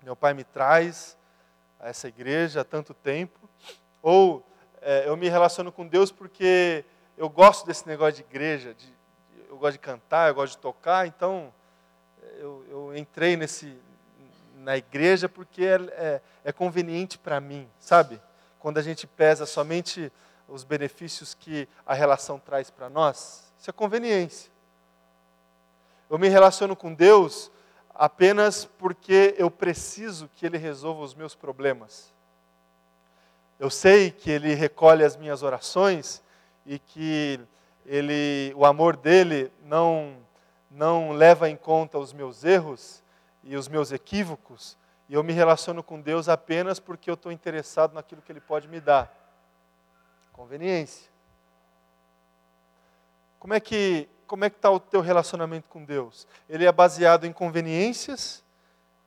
Meu 0.03 0.15
pai 0.15 0.33
me 0.33 0.43
traz 0.43 1.17
a 1.79 1.89
essa 1.89 2.07
igreja 2.07 2.61
há 2.61 2.63
tanto 2.63 2.93
tempo. 2.93 3.39
Ou 4.01 4.45
é, 4.79 5.07
eu 5.07 5.17
me 5.17 5.27
relaciono 5.27 5.71
com 5.71 5.87
Deus 5.87 6.11
porque 6.11 6.85
eu 7.17 7.27
gosto 7.27 7.65
desse 7.65 7.87
negócio 7.87 8.15
de 8.15 8.21
igreja, 8.21 8.75
de, 8.75 8.93
gosto 9.61 9.73
de 9.73 9.79
cantar, 9.79 10.29
eu 10.29 10.35
gosto 10.35 10.53
de 10.53 10.57
tocar, 10.57 11.07
então 11.07 11.53
eu, 12.37 12.65
eu 12.69 12.97
entrei 12.97 13.37
nesse, 13.37 13.77
na 14.57 14.75
igreja 14.75 15.29
porque 15.29 15.63
é, 15.63 15.75
é, 15.91 16.21
é 16.45 16.51
conveniente 16.51 17.17
para 17.17 17.39
mim, 17.39 17.69
sabe? 17.79 18.21
quando 18.61 18.77
a 18.77 18.81
gente 18.81 19.07
pesa 19.07 19.45
somente 19.47 20.11
os 20.47 20.63
benefícios 20.63 21.33
que 21.33 21.67
a 21.85 21.95
relação 21.95 22.37
traz 22.37 22.69
para 22.69 22.89
nós, 22.89 23.51
isso 23.59 23.69
é 23.69 23.73
conveniência. 23.73 24.51
Eu 26.09 26.19
me 26.19 26.29
relaciono 26.29 26.75
com 26.75 26.93
Deus 26.93 27.51
apenas 27.95 28.65
porque 28.65 29.33
eu 29.37 29.49
preciso 29.49 30.29
que 30.35 30.45
Ele 30.45 30.57
resolva 30.57 31.01
os 31.01 31.15
meus 31.15 31.33
problemas. 31.33 32.13
Eu 33.59 33.69
sei 33.69 34.11
que 34.11 34.29
Ele 34.29 34.53
recolhe 34.53 35.03
as 35.03 35.15
minhas 35.15 35.41
orações 35.41 36.21
e 36.65 36.77
que 36.77 37.39
ele, 37.85 38.53
o 38.55 38.65
amor 38.65 38.95
dele 38.95 39.51
não, 39.63 40.17
não 40.69 41.11
leva 41.11 41.49
em 41.49 41.55
conta 41.55 41.97
os 41.97 42.13
meus 42.13 42.43
erros 42.43 43.03
e 43.43 43.55
os 43.55 43.67
meus 43.67 43.91
equívocos, 43.91 44.77
e 45.09 45.13
eu 45.13 45.23
me 45.23 45.33
relaciono 45.33 45.83
com 45.83 45.99
Deus 45.99 46.29
apenas 46.29 46.79
porque 46.79 47.09
eu 47.09 47.15
estou 47.15 47.31
interessado 47.31 47.93
naquilo 47.93 48.21
que 48.21 48.31
Ele 48.31 48.39
pode 48.39 48.67
me 48.67 48.79
dar. 48.79 49.13
Conveniência. 50.31 51.09
Como 53.37 53.53
é 53.53 53.59
que 53.59 54.07
como 54.25 54.45
é 54.45 54.49
que 54.49 54.55
está 54.55 54.71
o 54.71 54.79
teu 54.79 55.01
relacionamento 55.01 55.67
com 55.67 55.83
Deus? 55.83 56.25
Ele 56.47 56.63
é 56.63 56.71
baseado 56.71 57.25
em 57.25 57.33
conveniências, 57.33 58.41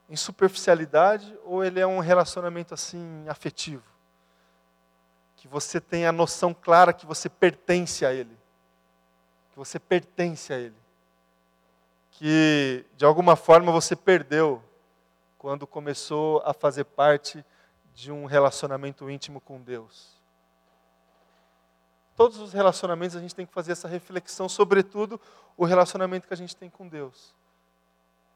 em 0.06 0.16
superficialidade, 0.16 1.34
ou 1.44 1.64
ele 1.64 1.80
é 1.80 1.86
um 1.86 1.98
relacionamento 1.98 2.74
assim 2.74 3.24
afetivo? 3.26 3.84
Que 5.34 5.48
você 5.48 5.80
tem 5.80 6.04
a 6.04 6.12
noção 6.12 6.52
clara 6.52 6.92
que 6.92 7.06
você 7.06 7.30
pertence 7.30 8.04
a 8.04 8.12
Ele 8.12 8.36
que 9.54 9.58
você 9.58 9.78
pertence 9.78 10.52
a 10.52 10.58
Ele. 10.58 10.74
Que 12.10 12.84
de 12.96 13.04
alguma 13.04 13.36
forma 13.36 13.70
você 13.70 13.94
perdeu 13.94 14.60
quando 15.38 15.64
começou 15.64 16.42
a 16.44 16.52
fazer 16.52 16.82
parte 16.82 17.44
de 17.94 18.10
um 18.10 18.24
relacionamento 18.26 19.08
íntimo 19.08 19.40
com 19.40 19.60
Deus. 19.60 20.12
Todos 22.16 22.38
os 22.38 22.52
relacionamentos 22.52 23.16
a 23.16 23.20
gente 23.20 23.34
tem 23.34 23.46
que 23.46 23.52
fazer 23.52 23.72
essa 23.72 23.86
reflexão, 23.86 24.48
sobretudo 24.48 25.20
o 25.56 25.64
relacionamento 25.64 26.26
que 26.26 26.34
a 26.34 26.36
gente 26.36 26.56
tem 26.56 26.68
com 26.68 26.88
Deus. 26.88 27.32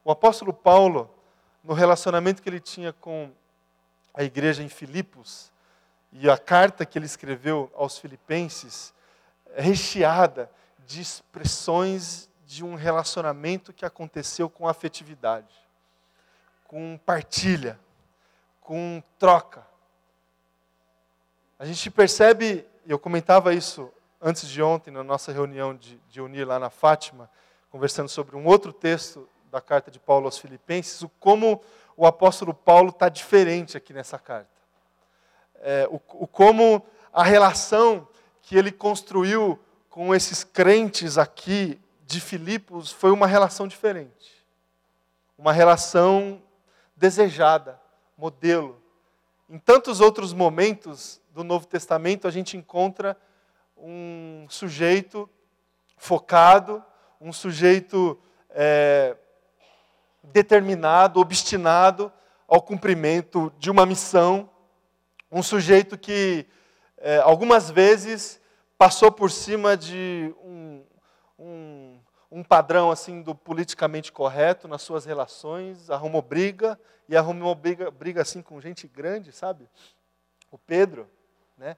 O 0.05 0.11
apóstolo 0.11 0.53
Paulo, 0.53 1.13
no 1.61 1.73
relacionamento 1.73 2.41
que 2.41 2.47
ele 2.47 2.61
tinha 2.61 2.93
com 2.93 3.29
a 4.13 4.23
igreja 4.23 4.63
em 4.63 4.69
Filipos, 4.69 5.51
e 6.13 6.29
a 6.29 6.37
carta 6.37 6.85
que 6.85 6.97
ele 6.97 7.05
escreveu 7.05 7.69
aos 7.75 7.97
filipenses, 7.97 8.93
é 9.47 9.61
recheada 9.61 10.49
de 10.89 11.01
expressões 11.01 12.27
de 12.47 12.65
um 12.65 12.73
relacionamento 12.73 13.71
que 13.71 13.85
aconteceu 13.85 14.49
com 14.49 14.67
afetividade, 14.67 15.53
com 16.65 16.99
partilha, 17.05 17.79
com 18.59 19.03
troca. 19.19 19.63
A 21.59 21.65
gente 21.65 21.91
percebe, 21.91 22.65
eu 22.87 22.97
comentava 22.97 23.53
isso 23.53 23.93
antes 24.19 24.49
de 24.49 24.63
ontem, 24.63 24.89
na 24.89 25.03
nossa 25.03 25.31
reunião 25.31 25.75
de, 25.75 26.01
de 26.09 26.19
unir 26.19 26.43
lá 26.43 26.57
na 26.57 26.71
Fátima, 26.71 27.29
conversando 27.69 28.09
sobre 28.09 28.35
um 28.35 28.47
outro 28.47 28.73
texto 28.73 29.29
da 29.51 29.61
carta 29.61 29.91
de 29.91 29.99
Paulo 29.99 30.25
aos 30.25 30.39
Filipenses, 30.39 31.03
o 31.03 31.09
como 31.19 31.61
o 31.95 32.07
apóstolo 32.07 32.51
Paulo 32.51 32.89
está 32.89 33.09
diferente 33.09 33.77
aqui 33.77 33.93
nessa 33.93 34.17
carta. 34.17 34.49
É, 35.57 35.87
o, 35.91 36.01
o 36.13 36.25
como 36.25 36.83
a 37.13 37.23
relação 37.23 38.07
que 38.41 38.57
ele 38.57 38.71
construiu 38.71 39.59
com 39.89 40.13
esses 40.13 40.43
crentes 40.43 41.17
aqui 41.17 41.79
de 42.05 42.21
Filipos 42.21 42.91
foi 42.91 43.11
uma 43.11 43.27
relação 43.27 43.67
diferente. 43.67 44.45
Uma 45.37 45.51
relação 45.51 46.41
desejada, 46.95 47.79
modelo. 48.17 48.81
Em 49.49 49.57
tantos 49.57 49.99
outros 49.99 50.31
momentos 50.33 51.19
do 51.31 51.43
Novo 51.43 51.65
Testamento, 51.65 52.27
a 52.27 52.31
gente 52.31 52.55
encontra 52.55 53.17
um 53.75 54.45
sujeito 54.49 55.29
focado, 55.97 56.83
um 57.19 57.33
sujeito 57.33 58.19
é, 58.49 59.15
determinado, 60.23 61.19
obstinado 61.19 62.11
ao 62.47 62.61
cumprimento 62.61 63.51
de 63.57 63.71
uma 63.71 63.85
missão, 63.85 64.49
um 65.31 65.41
sujeito 65.41 65.97
que 65.97 66.45
é, 66.97 67.17
algumas 67.19 67.69
vezes 67.69 68.39
passou 68.79 69.11
por 69.11 69.29
cima 69.29 69.75
de 69.75 70.33
um, 70.41 70.85
um, 71.37 71.99
um 72.31 72.41
padrão 72.41 72.89
assim 72.89 73.21
do 73.21 73.35
politicamente 73.35 74.09
correto 74.09 74.69
nas 74.69 74.81
suas 74.81 75.03
relações, 75.03 75.89
arrumou 75.89 76.21
briga, 76.21 76.79
e 77.09 77.17
arrumou 77.17 77.53
briga, 77.53 77.91
briga 77.91 78.21
assim 78.21 78.41
com 78.41 78.61
gente 78.61 78.87
grande, 78.87 79.33
sabe? 79.33 79.69
O 80.49 80.57
Pedro, 80.57 81.09
né? 81.57 81.75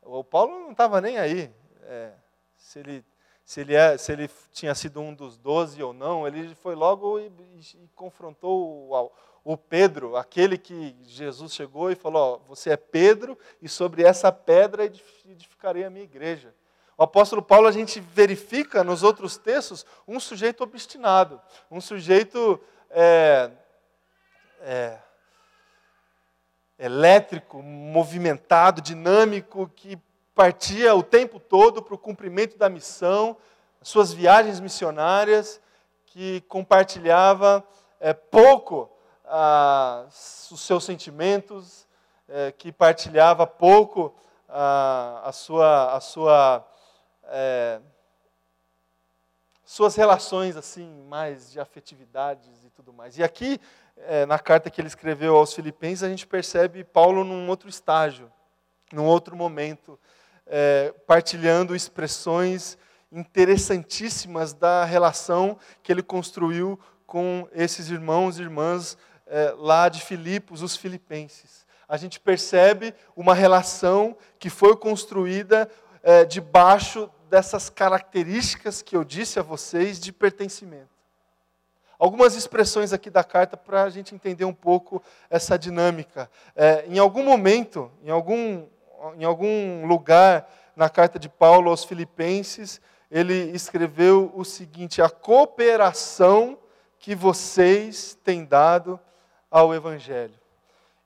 O 0.00 0.22
Paulo 0.22 0.60
não 0.60 0.70
estava 0.70 1.00
nem 1.00 1.18
aí. 1.18 1.52
É, 1.82 2.12
se, 2.56 2.78
ele, 2.78 3.04
se, 3.44 3.60
ele 3.60 3.74
é, 3.74 3.98
se 3.98 4.12
ele 4.12 4.30
tinha 4.52 4.76
sido 4.76 5.00
um 5.00 5.12
dos 5.12 5.36
doze 5.36 5.82
ou 5.82 5.92
não, 5.92 6.24
ele 6.24 6.54
foi 6.54 6.76
logo 6.76 7.18
e, 7.18 7.26
e, 7.26 7.82
e 7.82 7.88
confrontou 7.96 8.88
o, 8.88 9.10
o 9.44 9.58
Pedro, 9.58 10.16
aquele 10.16 10.56
que 10.56 10.96
Jesus 11.04 11.52
chegou 11.52 11.90
e 11.90 11.94
falou: 11.94 12.40
ó, 12.42 12.48
Você 12.48 12.70
é 12.70 12.76
Pedro, 12.76 13.38
e 13.60 13.68
sobre 13.68 14.02
essa 14.02 14.32
pedra 14.32 14.84
edificarei 15.26 15.84
a 15.84 15.90
minha 15.90 16.04
igreja. 16.04 16.54
O 16.96 17.02
apóstolo 17.02 17.42
Paulo, 17.42 17.66
a 17.68 17.72
gente 17.72 18.00
verifica 18.00 18.82
nos 18.82 19.02
outros 19.02 19.36
textos 19.36 19.84
um 20.08 20.18
sujeito 20.18 20.62
obstinado, 20.62 21.40
um 21.70 21.80
sujeito 21.80 22.58
é, 22.88 23.50
é, 24.62 24.98
elétrico, 26.78 27.62
movimentado, 27.62 28.80
dinâmico, 28.80 29.70
que 29.74 29.98
partia 30.34 30.94
o 30.94 31.02
tempo 31.02 31.38
todo 31.38 31.82
para 31.82 31.94
o 31.94 31.98
cumprimento 31.98 32.56
da 32.56 32.68
missão, 32.68 33.36
suas 33.82 34.12
viagens 34.12 34.58
missionárias, 34.58 35.60
que 36.06 36.40
compartilhava 36.42 37.62
é, 38.00 38.12
pouco 38.12 38.93
ah, 39.24 40.04
os 40.08 40.60
seus 40.60 40.84
sentimentos, 40.84 41.86
é, 42.28 42.52
que 42.52 42.72
partilhava 42.72 43.46
pouco 43.46 44.14
ah, 44.48 45.22
a 45.24 45.32
sua, 45.32 45.94
a 45.94 46.00
sua 46.00 46.66
é, 47.24 47.80
suas 49.64 49.96
relações 49.96 50.56
assim 50.56 51.04
mais 51.08 51.50
de 51.50 51.58
afetividades 51.58 52.64
e 52.64 52.70
tudo 52.70 52.92
mais. 52.92 53.18
E 53.18 53.22
aqui 53.22 53.60
é, 53.96 54.26
na 54.26 54.38
carta 54.38 54.70
que 54.70 54.80
ele 54.80 54.88
escreveu 54.88 55.36
aos 55.36 55.54
Filipenses 55.54 56.02
a 56.02 56.08
gente 56.08 56.26
percebe 56.26 56.84
Paulo 56.84 57.24
num 57.24 57.48
outro 57.48 57.68
estágio, 57.68 58.30
num 58.92 59.04
outro 59.04 59.34
momento, 59.34 59.98
é, 60.46 60.94
partilhando 61.06 61.74
expressões 61.74 62.76
interessantíssimas 63.10 64.52
da 64.52 64.84
relação 64.84 65.58
que 65.82 65.90
ele 65.90 66.02
construiu 66.02 66.78
com 67.06 67.48
esses 67.52 67.88
irmãos 67.90 68.38
e 68.38 68.42
irmãs 68.42 68.98
é, 69.26 69.54
lá 69.56 69.88
de 69.88 70.02
Filipos, 70.02 70.62
os 70.62 70.76
filipenses. 70.76 71.64
A 71.88 71.96
gente 71.96 72.18
percebe 72.18 72.94
uma 73.16 73.34
relação 73.34 74.16
que 74.38 74.48
foi 74.48 74.76
construída 74.76 75.70
é, 76.02 76.24
debaixo 76.24 77.10
dessas 77.28 77.68
características 77.68 78.82
que 78.82 78.96
eu 78.96 79.04
disse 79.04 79.38
a 79.38 79.42
vocês 79.42 79.98
de 79.98 80.12
pertencimento. 80.12 80.94
Algumas 81.98 82.34
expressões 82.34 82.92
aqui 82.92 83.08
da 83.08 83.22
carta 83.22 83.56
para 83.56 83.84
a 83.84 83.90
gente 83.90 84.14
entender 84.14 84.44
um 84.44 84.52
pouco 84.52 85.02
essa 85.30 85.58
dinâmica. 85.58 86.30
É, 86.54 86.84
em 86.86 86.98
algum 86.98 87.22
momento, 87.24 87.90
em 88.02 88.10
algum, 88.10 88.66
em 89.16 89.24
algum 89.24 89.86
lugar 89.86 90.50
na 90.74 90.88
carta 90.88 91.18
de 91.18 91.28
Paulo 91.28 91.70
aos 91.70 91.84
Filipenses, 91.84 92.80
ele 93.10 93.50
escreveu 93.54 94.32
o 94.34 94.44
seguinte: 94.44 95.00
a 95.00 95.08
cooperação 95.08 96.58
que 96.98 97.14
vocês 97.14 98.18
têm 98.24 98.44
dado 98.44 98.98
ao 99.54 99.72
Evangelho. 99.72 100.34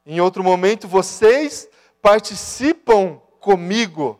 Em 0.06 0.22
outro 0.22 0.42
momento, 0.42 0.88
vocês 0.88 1.68
participam 2.00 3.20
comigo 3.40 4.18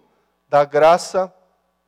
da 0.51 0.67
graça 0.67 1.35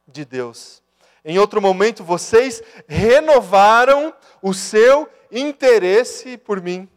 de 0.08 0.24
Deus. 0.24 0.82
Em 1.22 1.38
outro 1.38 1.60
momento, 1.60 2.02
vocês 2.02 2.62
renovaram 2.88 4.14
o 4.40 4.54
seu 4.54 5.06
interesse 5.30 6.38
por 6.38 6.62
mim. 6.62 6.88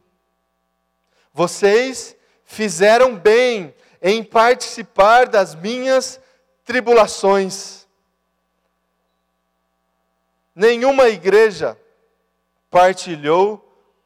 Vocês 1.34 2.15
fizeram 2.45 3.13
bem 3.13 3.75
em 4.01 4.23
participar 4.23 5.27
das 5.27 5.56
minhas 5.56 6.21
tribulações. 6.63 7.86
Nenhuma 10.56 11.10
igreja 11.10 11.77
partilhou 12.69 13.60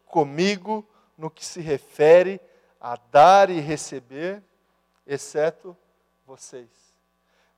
comigo 0.08 0.84
no 1.17 1.32
que 1.32 1.45
se 1.45 1.60
refere 1.60 2.39
a 2.80 2.95
dar 3.12 3.49
e 3.49 3.60
receber, 3.60 4.43
exceto 5.06 5.75
vocês. 6.25 6.69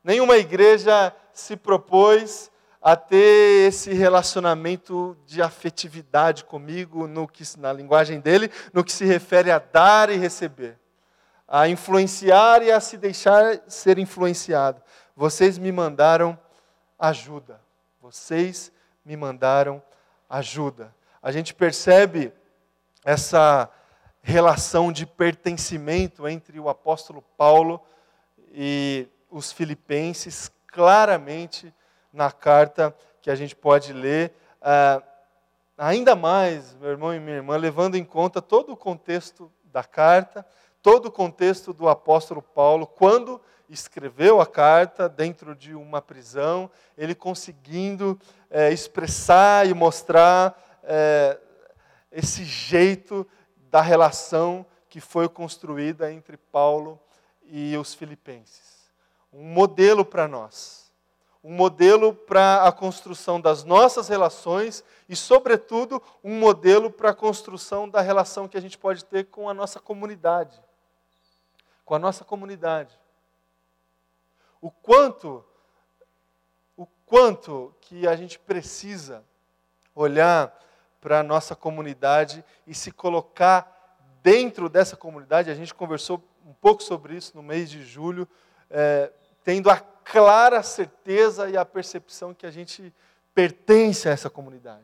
Nenhuma 0.04 0.38
igreja 0.38 1.14
se 1.34 1.58
propôs 1.58 2.50
a 2.82 2.96
ter 2.96 3.68
esse 3.68 3.94
relacionamento 3.94 5.18
de 5.26 5.42
afetividade 5.42 6.46
comigo, 6.46 7.06
no 7.08 7.28
que, 7.28 7.44
na 7.58 7.74
linguagem 7.74 8.22
dele, 8.22 8.50
no 8.72 8.84
que 8.84 8.92
se 8.94 9.04
refere 9.04 9.52
a 9.52 9.60
dar 9.60 10.10
e 10.10 10.16
receber. 10.16 10.80
a 11.52 11.68
influenciar 11.68 12.62
e 12.62 12.72
a 12.72 12.80
se 12.80 12.96
deixar 12.96 13.60
ser 13.68 13.98
influenciado. 13.98 14.82
Vocês 15.16 15.58
me 15.58 15.72
mandaram 15.72 16.38
ajuda. 16.98 17.60
Vocês 18.00 18.72
me 19.04 19.18
mandaram 19.18 19.82
ajuda. 20.30 20.94
A 21.22 21.32
gente 21.32 21.56
percebe 21.56 22.32
essa 23.04 23.70
relação 24.22 24.92
de 24.92 25.06
pertencimento 25.06 26.28
entre 26.28 26.60
o 26.60 26.70
apóstolo 26.70 27.22
Paulo 27.38 27.82
e 28.52 29.08
os 29.30 29.52
filipenses 29.52 30.52
claramente 30.68 31.74
na 32.12 32.32
carta 32.32 32.96
que 33.22 33.30
a 33.30 33.36
gente 33.36 33.56
pode 33.56 33.94
ler. 33.94 34.34
Uh, 34.62 35.04
ainda 35.78 36.16
mais, 36.16 36.76
meu 36.76 36.90
irmão 36.90 37.14
e 37.14 37.20
minha 37.20 37.38
irmã, 37.38 37.56
levando 37.58 37.96
em 37.96 38.04
conta 38.04 38.42
todo 38.42 38.74
o 38.74 38.78
contexto 38.78 39.52
da 39.66 39.84
carta, 39.84 40.46
todo 40.82 41.08
o 41.08 41.12
contexto 41.12 41.74
do 41.74 41.88
apóstolo 41.88 42.42
Paulo, 42.42 42.86
quando 42.86 43.42
escreveu 43.70 44.42
a 44.42 44.48
carta 44.48 45.08
dentro 45.08 45.56
de 45.56 45.76
uma 45.76 46.02
prisão, 46.02 46.70
ele 46.98 47.14
conseguindo 47.14 48.20
é, 48.50 48.72
expressar 48.72 49.68
e 49.68 49.74
mostrar 49.74 50.60
é, 50.84 51.38
esse 52.12 52.44
jeito 52.44 53.28
da 53.70 53.82
relação 53.82 54.66
que 54.90 55.00
foi 55.00 55.30
construída 55.30 56.12
entre 56.12 56.38
Paulo 56.38 57.00
e 57.44 57.78
os 57.78 57.94
filipenses. 57.94 58.92
Um 59.32 59.54
modelo 59.54 60.04
para 60.04 60.28
nós. 60.28 60.92
Um 61.44 61.54
modelo 61.54 62.14
para 62.14 62.68
a 62.68 62.72
construção 62.72 63.40
das 63.40 63.64
nossas 63.64 64.10
relações 64.10 64.84
e, 65.08 65.16
sobretudo, 65.16 66.02
um 66.24 66.38
modelo 66.38 66.92
para 66.92 67.12
a 67.12 67.16
construção 67.16 67.88
da 67.88 68.02
relação 68.02 68.48
que 68.48 68.58
a 68.58 68.62
gente 68.62 68.78
pode 68.78 69.06
ter 69.06 69.26
com 69.26 69.48
a 69.48 69.54
nossa 69.54 69.80
comunidade. 69.80 70.62
Com 71.86 71.96
a 71.96 72.00
nossa 72.00 72.26
comunidade. 72.26 73.00
O 74.60 74.70
quanto, 74.70 75.46
o 76.76 76.86
quanto 77.06 77.74
que 77.80 78.06
a 78.06 78.16
gente 78.16 78.38
precisa 78.38 79.24
olhar 79.96 80.54
para 81.02 81.20
a 81.20 81.24
nossa 81.24 81.56
comunidade 81.56 82.44
e 82.68 82.74
se 82.74 82.92
colocar 82.92 83.98
dentro 84.22 84.70
dessa 84.70 84.96
comunidade. 84.96 85.50
A 85.50 85.56
gente 85.56 85.74
conversou 85.74 86.24
um 86.46 86.54
pouco 86.54 86.84
sobre 86.84 87.16
isso 87.16 87.36
no 87.36 87.44
mês 87.44 87.70
de 87.70 87.84
julho, 87.84 88.28
é, 88.70 89.12
tendo 89.44 89.70
a 89.70 89.78
clara 89.78 90.64
certeza 90.64 91.50
e 91.50 91.56
a 91.56 91.64
percepção 91.64 92.34
que 92.34 92.46
a 92.46 92.52
gente 92.52 92.94
pertence 93.34 94.10
a 94.10 94.12
essa 94.12 94.30
comunidade. 94.30 94.84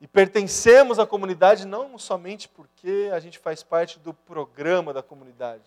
E 0.00 0.06
pertencemos 0.06 0.98
à 0.98 1.06
comunidade 1.06 1.66
não 1.66 1.96
somente 1.96 2.48
porque 2.48 3.08
a 3.12 3.20
gente 3.20 3.38
faz 3.38 3.62
parte 3.62 3.98
do 4.00 4.12
programa 4.12 4.92
da 4.92 5.02
comunidade, 5.02 5.64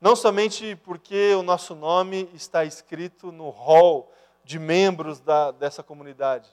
não 0.00 0.14
somente 0.14 0.76
porque 0.76 1.34
o 1.34 1.42
nosso 1.42 1.74
nome 1.74 2.28
está 2.34 2.64
escrito 2.64 3.32
no 3.32 3.50
hall 3.50 4.12
de 4.44 4.58
membros 4.58 5.20
da, 5.20 5.50
dessa 5.50 5.82
comunidade, 5.82 6.48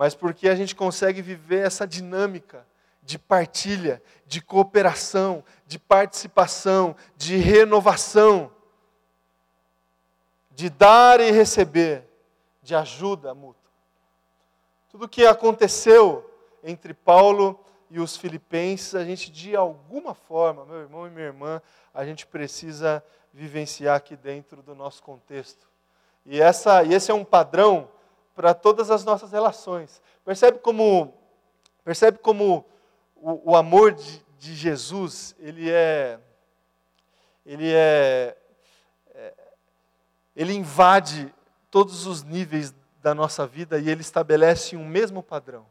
mas 0.00 0.14
porque 0.14 0.48
a 0.48 0.54
gente 0.54 0.74
consegue 0.74 1.20
viver 1.20 1.66
essa 1.66 1.86
dinâmica 1.86 2.66
de 3.02 3.18
partilha, 3.18 4.02
de 4.26 4.40
cooperação, 4.40 5.44
de 5.66 5.78
participação, 5.78 6.96
de 7.18 7.36
renovação, 7.36 8.50
de 10.52 10.70
dar 10.70 11.20
e 11.20 11.30
receber, 11.30 12.08
de 12.62 12.74
ajuda 12.74 13.34
mútua. 13.34 13.70
Tudo 14.88 15.04
o 15.04 15.08
que 15.08 15.26
aconteceu 15.26 16.24
entre 16.64 16.94
Paulo 16.94 17.62
e 17.90 18.00
os 18.00 18.16
filipenses, 18.16 18.94
a 18.94 19.04
gente 19.04 19.30
de 19.30 19.54
alguma 19.54 20.14
forma, 20.14 20.64
meu 20.64 20.78
irmão 20.78 21.06
e 21.06 21.10
minha 21.10 21.26
irmã, 21.26 21.60
a 21.92 22.06
gente 22.06 22.26
precisa 22.26 23.04
vivenciar 23.34 23.98
aqui 23.98 24.16
dentro 24.16 24.62
do 24.62 24.74
nosso 24.74 25.02
contexto. 25.02 25.68
E, 26.24 26.40
essa, 26.40 26.82
e 26.84 26.94
esse 26.94 27.10
é 27.10 27.14
um 27.14 27.22
padrão 27.22 27.86
para 28.34 28.54
todas 28.54 28.90
as 28.90 29.04
nossas 29.04 29.32
relações. 29.32 30.00
Percebe 30.24 30.58
como, 30.58 31.14
percebe 31.84 32.18
como 32.18 32.64
o, 33.16 33.52
o 33.52 33.56
amor 33.56 33.92
de, 33.92 34.22
de, 34.38 34.54
Jesus, 34.54 35.34
ele 35.38 35.70
é, 35.70 36.18
ele 37.44 37.72
é, 37.72 38.36
é, 39.14 39.34
ele 40.34 40.54
invade 40.54 41.32
todos 41.70 42.06
os 42.06 42.22
níveis 42.22 42.74
da 43.02 43.14
nossa 43.14 43.46
vida 43.46 43.78
e 43.78 43.88
ele 43.88 44.00
estabelece 44.00 44.76
um 44.76 44.86
mesmo 44.86 45.22
padrão. 45.22 45.66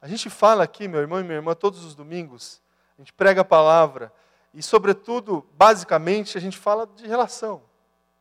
A 0.00 0.08
gente 0.08 0.30
fala 0.30 0.64
aqui, 0.64 0.88
meu 0.88 1.00
irmão 1.00 1.20
e 1.20 1.22
minha 1.22 1.36
irmã, 1.36 1.54
todos 1.54 1.84
os 1.84 1.94
domingos, 1.94 2.62
a 2.96 3.02
gente 3.02 3.12
prega 3.12 3.42
a 3.42 3.44
palavra 3.44 4.12
e, 4.52 4.62
sobretudo, 4.62 5.46
basicamente, 5.52 6.36
a 6.36 6.40
gente 6.40 6.58
fala 6.58 6.86
de 6.86 7.06
relação, 7.06 7.62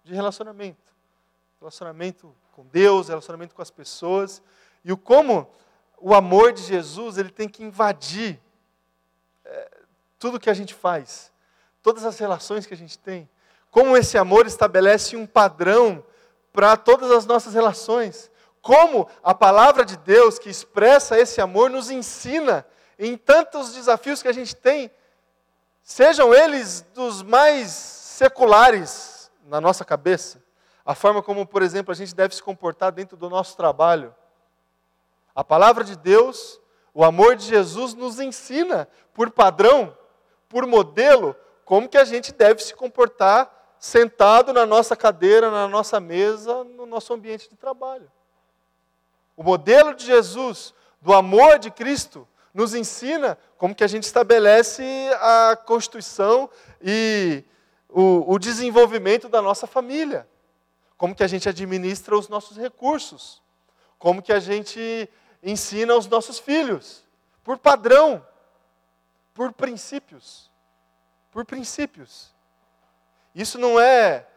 de 0.04 0.14
relacionamento. 0.14 0.94
Relacionamento 1.60 2.36
com 2.60 2.66
Deus, 2.66 3.08
relacionamento 3.08 3.56
com 3.56 3.62
as 3.62 3.72
pessoas 3.72 4.42
e 4.84 4.92
o 4.92 4.98
como 4.98 5.50
o 5.98 6.14
amor 6.14 6.52
de 6.52 6.62
Jesus 6.62 7.18
ele 7.18 7.30
tem 7.30 7.48
que 7.48 7.64
invadir 7.64 8.38
é, 9.46 9.78
tudo 10.18 10.42
que 10.42 10.50
a 10.50 10.54
gente 10.54 10.74
faz, 10.74 11.32
todas 11.82 12.04
as 12.04 12.20
relações 12.20 12.66
que 12.66 12.74
a 12.74 12.78
gente 12.78 13.00
tem. 13.00 13.30
Como 13.72 13.96
esse 13.96 14.18
amor 14.18 14.46
estabelece 14.46 15.16
um 15.16 15.26
padrão 15.26 16.04
para 16.52 16.76
todas 16.76 17.10
as 17.12 17.26
nossas 17.26 17.54
relações. 17.54 18.30
Como 18.62 19.08
a 19.24 19.34
palavra 19.34 19.86
de 19.86 19.96
Deus 19.96 20.38
que 20.38 20.50
expressa 20.50 21.18
esse 21.18 21.40
amor 21.40 21.70
nos 21.70 21.90
ensina 21.90 22.66
em 22.98 23.16
tantos 23.16 23.74
desafios 23.74 24.22
que 24.22 24.28
a 24.28 24.34
gente 24.34 24.54
tem, 24.54 24.92
sejam 25.82 26.34
eles 26.34 26.82
dos 26.94 27.24
mais 27.24 27.72
seculares 27.72 29.32
na 29.46 29.62
nossa 29.62 29.86
cabeça, 29.86 30.44
a 30.90 30.96
forma 30.96 31.22
como, 31.22 31.46
por 31.46 31.62
exemplo, 31.62 31.92
a 31.92 31.96
gente 31.96 32.16
deve 32.16 32.34
se 32.34 32.42
comportar 32.42 32.92
dentro 32.92 33.16
do 33.16 33.30
nosso 33.30 33.56
trabalho, 33.56 34.12
a 35.36 35.44
palavra 35.44 35.84
de 35.84 35.96
Deus, 35.96 36.60
o 36.96 37.04
amor 37.04 37.36
de 37.36 37.46
Jesus 37.46 37.94
nos 37.94 38.20
ensina, 38.20 38.90
por 39.14 39.30
padrão, 39.30 39.96
por 40.50 40.66
modelo, 40.66 41.36
como 41.64 41.88
que 41.88 41.96
a 41.96 42.04
gente 42.04 42.34
deve 42.34 42.64
se 42.64 42.74
comportar 42.74 43.76
sentado 43.78 44.52
na 44.52 44.66
nossa 44.66 44.96
cadeira, 44.96 45.52
na 45.52 45.68
nossa 45.68 46.00
mesa, 46.00 46.64
no 46.64 46.88
nosso 46.88 47.14
ambiente 47.14 47.48
de 47.48 47.56
trabalho. 47.56 48.12
O 49.38 49.44
modelo 49.44 49.94
de 49.94 50.08
Jesus, 50.08 50.74
do 51.00 51.14
amor 51.14 51.60
de 51.60 51.70
Cristo, 51.70 52.28
nos 52.52 52.74
ensina 52.74 53.38
como 53.60 53.76
que 53.76 53.84
a 53.84 53.88
gente 53.88 54.06
estabelece 54.06 54.84
a 55.22 55.56
constituição 55.56 56.50
e 56.82 57.44
o, 57.88 58.34
o 58.34 58.40
desenvolvimento 58.40 59.30
da 59.30 59.40
nossa 59.40 59.68
família, 59.68 60.28
como 61.00 61.16
que 61.16 61.24
a 61.24 61.28
gente 61.28 61.48
administra 61.48 62.18
os 62.18 62.28
nossos 62.28 62.58
recursos, 62.58 63.42
como 63.98 64.22
que 64.22 64.34
a 64.34 64.40
gente 64.42 65.10
ensina 65.42 65.94
aos 65.94 66.06
nossos 66.08 66.38
filhos, 66.38 67.06
por 67.42 67.58
padrão, 67.58 68.24
por 69.34 69.54
princípios. 69.54 70.52
Por 71.32 71.46
princípios. 71.46 72.36
Isso 73.34 73.58
não 73.58 73.80
é 73.80 74.28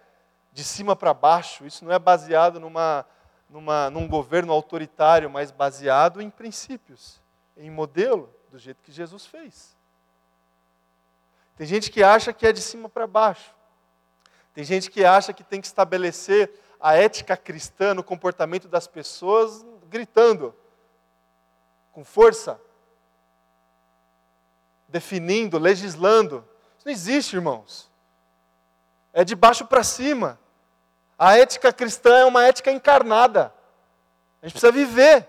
de 0.53 0.63
cima 0.63 0.95
para 0.95 1.13
baixo, 1.13 1.67
isso 1.67 1.85
não 1.85 1.91
é 1.91 1.99
baseado 1.99 2.61
numa, 2.61 3.05
numa, 3.51 3.91
num 3.91 4.07
governo 4.07 4.53
autoritário, 4.53 5.29
mas 5.29 5.51
baseado 5.51 6.23
em 6.23 6.31
princípios, 6.31 7.21
em 7.57 7.73
modelo, 7.73 8.33
do 8.53 8.59
jeito 8.59 8.81
que 8.85 8.93
Jesus 8.93 9.27
fez. 9.27 9.77
Tem 11.57 11.67
gente 11.67 11.91
que 11.91 12.05
acha 12.05 12.33
que 12.33 12.47
é 12.47 12.53
de 12.53 12.61
cima 12.61 12.89
para 12.89 13.09
baixo. 13.09 13.53
Tem 14.55 14.65
gente 14.65 14.91
que 14.91 15.05
acha 15.05 15.33
que 15.33 15.43
tem 15.43 15.61
que 15.61 15.67
estabelecer 15.67 16.53
a 16.81 16.95
ética 16.95 17.37
cristã 17.37 17.95
no 17.95 18.03
comportamento 18.03 18.69
das 18.69 18.87
pessoas 18.87 19.65
gritando 19.89 20.55
com 21.93 22.05
força, 22.05 22.61
definindo, 24.89 25.59
legislando. 25.59 26.45
Isso 26.77 26.87
não 26.87 26.93
existe, 26.93 27.37
irmãos. 27.37 27.91
É 29.13 29.25
de 29.25 29.35
baixo 29.35 29.67
para 29.67 29.85
cima. 29.85 30.39
A 31.19 31.39
ética 31.39 31.73
cristã 31.73 32.19
é 32.19 32.25
uma 32.25 32.45
ética 32.45 32.73
encarnada. 32.73 33.55
A 34.41 34.47
gente 34.47 34.55
precisa 34.55 34.73
viver. 34.73 35.29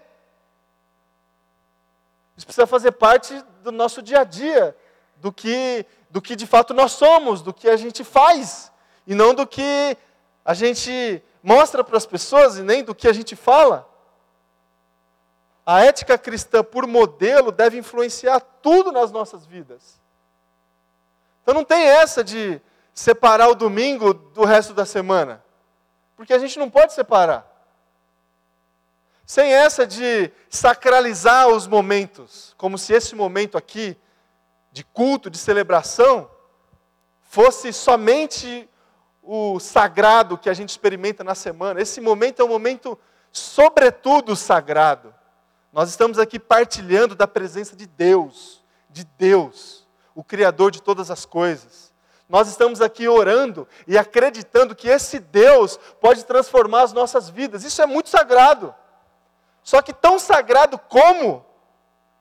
Isso 2.36 2.46
precisa 2.46 2.66
fazer 2.66 2.94
parte 2.94 3.40
do 3.62 3.72
nosso 3.72 4.02
dia 4.02 4.22
a 4.22 4.24
dia, 4.24 4.76
do 5.18 5.32
que, 5.32 5.86
do 6.10 6.22
que 6.22 6.36
de 6.36 6.48
fato 6.48 6.74
nós 6.74 6.94
somos, 6.94 7.42
do 7.42 7.54
que 7.54 7.70
a 7.70 7.78
gente 7.78 8.04
faz, 8.04 8.72
e 9.06 9.14
não 9.14 9.34
do 9.34 9.46
que 9.46 9.98
a 10.46 10.54
gente 10.54 11.24
mostra 11.42 11.84
para 11.84 11.98
as 11.98 12.06
pessoas 12.06 12.58
e 12.58 12.64
nem 12.64 12.84
do 12.84 12.96
que 12.96 13.08
a 13.08 13.14
gente 13.14 13.36
fala. 13.36 13.90
A 15.66 15.82
ética 15.82 16.18
cristã, 16.18 16.64
por 16.64 16.86
modelo, 16.86 17.52
deve 17.52 17.78
influenciar 17.78 18.40
tudo 18.40 18.92
nas 18.92 19.12
nossas 19.12 19.46
vidas. 19.46 20.02
Então 21.42 21.54
não 21.54 21.64
tem 21.64 21.84
essa 21.84 22.24
de 22.24 22.62
separar 22.94 23.50
o 23.50 23.56
domingo 23.56 24.14
do 24.14 24.46
resto 24.46 24.74
da 24.74 24.86
semana, 24.86 25.44
porque 26.16 26.34
a 26.34 26.40
gente 26.40 26.60
não 26.60 26.70
pode 26.70 26.94
separar. 26.94 27.50
Sem 29.26 29.54
essa 29.54 29.88
de 29.88 30.32
sacralizar 30.50 31.48
os 31.48 31.66
momentos, 31.66 32.54
como 32.58 32.78
se 32.78 32.94
esse 32.94 33.16
momento 33.16 33.58
aqui, 33.58 33.98
de 34.72 34.84
culto, 34.84 35.30
de 35.30 35.38
celebração, 35.38 36.30
fosse 37.22 37.72
somente 37.72 38.70
o 39.24 39.60
sagrado 39.60 40.38
que 40.38 40.50
a 40.50 40.54
gente 40.54 40.70
experimenta 40.70 41.24
na 41.24 41.34
semana. 41.34 41.82
Esse 41.82 42.02
momento 42.02 42.42
é 42.42 42.46
um 42.46 42.50
momento, 42.50 43.00
sobretudo, 43.32 44.36
sagrado. 44.36 45.16
Nós 45.72 45.90
estamos 45.90 46.20
aqui 46.20 46.38
partilhando 46.38 47.16
da 47.16 47.28
presença 47.28 47.76
de 47.76 47.88
Deus, 47.88 48.64
de 48.90 49.06
Deus, 49.06 49.88
o 50.14 50.24
Criador 50.24 50.70
de 50.70 50.82
todas 50.82 51.10
as 51.10 51.26
coisas. 51.26 51.94
Nós 52.28 52.48
estamos 52.48 52.82
aqui 52.82 53.08
orando 53.08 53.68
e 53.88 53.98
acreditando 53.98 54.76
que 54.76 54.88
esse 54.88 55.20
Deus 55.20 55.78
pode 56.00 56.26
transformar 56.26 56.84
as 56.84 56.94
nossas 56.94 57.30
vidas. 57.30 57.64
Isso 57.64 57.82
é 57.82 57.86
muito 57.86 58.10
sagrado. 58.10 58.76
Só 59.64 59.82
que 59.82 59.94
tão 59.94 60.20
sagrado 60.20 60.78
como 60.78 61.46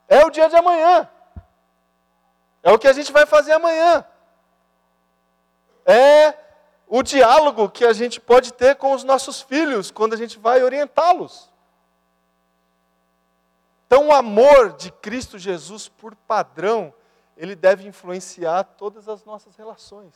é 0.09 0.25
o 0.25 0.31
dia 0.31 0.49
de 0.49 0.57
amanhã. 0.57 1.09
É 2.63 2.71
o 2.71 2.79
que 2.79 2.87
a 2.87 2.93
gente 2.93 3.11
vai 3.11 3.27
fazer 3.27 3.53
amanhã. 3.53 4.05
É 5.85 6.42
o 6.95 7.03
diálogo 7.03 7.71
que 7.71 7.87
a 7.87 7.95
gente 7.95 8.21
pode 8.21 8.53
ter 8.53 8.77
com 8.77 8.93
os 8.93 9.03
nossos 9.03 9.41
filhos 9.41 9.91
quando 9.91 10.13
a 10.13 10.17
gente 10.17 10.39
vai 10.39 10.63
orientá-los. 10.63 11.51
Então, 13.87 14.09
o 14.09 14.13
amor 14.13 14.75
de 14.77 14.93
Cristo 14.93 15.39
Jesus, 15.39 15.89
por 15.89 16.15
padrão, 16.15 16.93
ele 17.35 17.57
deve 17.57 17.89
influenciar 17.89 18.65
todas 18.65 19.09
as 19.09 19.25
nossas 19.25 19.57
relações. 19.57 20.13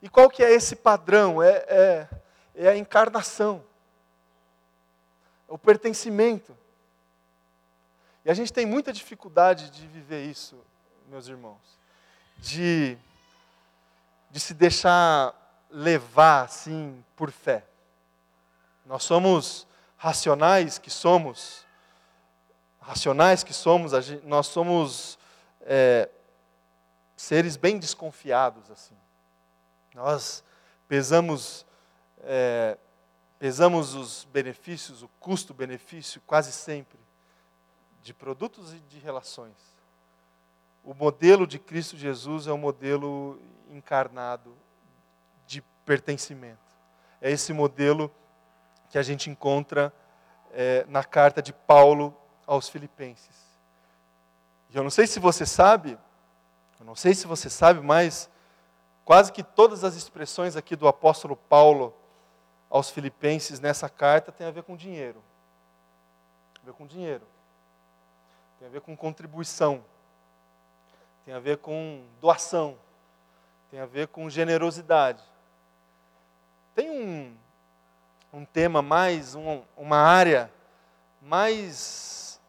E 0.00 0.08
qual 0.08 0.30
que 0.30 0.42
é 0.42 0.52
esse 0.52 0.74
padrão? 0.74 1.42
É, 1.42 1.50
é, 1.68 2.08
é 2.54 2.68
a 2.68 2.78
encarnação, 2.78 3.62
é 5.46 5.52
o 5.52 5.58
pertencimento. 5.58 6.56
E 8.24 8.30
a 8.30 8.34
gente 8.34 8.50
tem 8.50 8.64
muita 8.64 8.90
dificuldade 8.90 9.68
de 9.68 9.86
viver 9.86 10.24
isso, 10.24 10.56
meus 11.10 11.28
irmãos, 11.28 11.78
de, 12.38 12.96
de 14.30 14.40
se 14.40 14.54
deixar 14.54 15.43
levar 15.74 16.44
assim 16.44 17.04
por 17.16 17.32
fé. 17.32 17.64
Nós 18.86 19.02
somos 19.02 19.66
racionais 19.96 20.78
que 20.78 20.88
somos, 20.88 21.66
racionais 22.80 23.42
que 23.42 23.52
somos, 23.52 23.92
nós 24.22 24.46
somos 24.46 25.18
é, 25.62 26.08
seres 27.16 27.56
bem 27.56 27.76
desconfiados 27.76 28.70
assim. 28.70 28.96
Nós 29.92 30.44
pesamos 30.86 31.66
é, 32.20 32.78
pesamos 33.36 33.94
os 33.94 34.24
benefícios, 34.32 35.02
o 35.02 35.08
custo-benefício 35.18 36.20
quase 36.24 36.52
sempre 36.52 36.98
de 38.00 38.14
produtos 38.14 38.72
e 38.72 38.78
de 38.78 39.00
relações. 39.00 39.56
O 40.84 40.94
modelo 40.94 41.46
de 41.46 41.58
Cristo 41.58 41.96
Jesus 41.96 42.46
é 42.46 42.52
o 42.52 42.54
um 42.54 42.58
modelo 42.58 43.40
encarnado 43.70 44.54
pertencimento. 45.84 46.58
É 47.20 47.30
esse 47.30 47.52
modelo 47.52 48.10
que 48.90 48.98
a 48.98 49.02
gente 49.02 49.30
encontra 49.30 49.92
é, 50.52 50.84
na 50.88 51.02
carta 51.02 51.42
de 51.42 51.52
Paulo 51.52 52.16
aos 52.46 52.68
Filipenses. 52.68 53.44
E 54.70 54.76
eu 54.76 54.82
não 54.82 54.90
sei 54.90 55.06
se 55.06 55.18
você 55.18 55.46
sabe, 55.46 55.98
eu 56.78 56.86
não 56.86 56.94
sei 56.94 57.14
se 57.14 57.26
você 57.26 57.48
sabe, 57.48 57.80
mas 57.80 58.28
quase 59.04 59.32
que 59.32 59.42
todas 59.42 59.84
as 59.84 59.94
expressões 59.94 60.56
aqui 60.56 60.76
do 60.76 60.88
apóstolo 60.88 61.36
Paulo 61.36 61.94
aos 62.68 62.90
Filipenses 62.90 63.60
nessa 63.60 63.88
carta 63.88 64.32
tem 64.32 64.46
a 64.46 64.50
ver 64.50 64.62
com 64.64 64.76
dinheiro. 64.76 65.22
Tem 66.54 66.62
a 66.62 66.66
ver 66.66 66.72
com 66.72 66.86
dinheiro 66.86 67.26
tem 68.64 68.70
a 68.70 68.70
ver 68.70 68.80
com 68.80 68.96
contribuição, 68.96 69.84
tem 71.22 71.34
a 71.34 71.38
ver 71.38 71.58
com 71.58 72.02
doação, 72.18 72.78
tem 73.70 73.78
a 73.78 73.84
ver 73.84 74.08
com 74.08 74.30
generosidade. 74.30 75.22
Tem 76.74 76.90
um, 76.90 77.36
um 78.32 78.44
tema 78.44 78.82
mais, 78.82 79.36
um, 79.36 79.62
uma 79.76 79.98
área 79.98 80.52
mais 81.22 82.40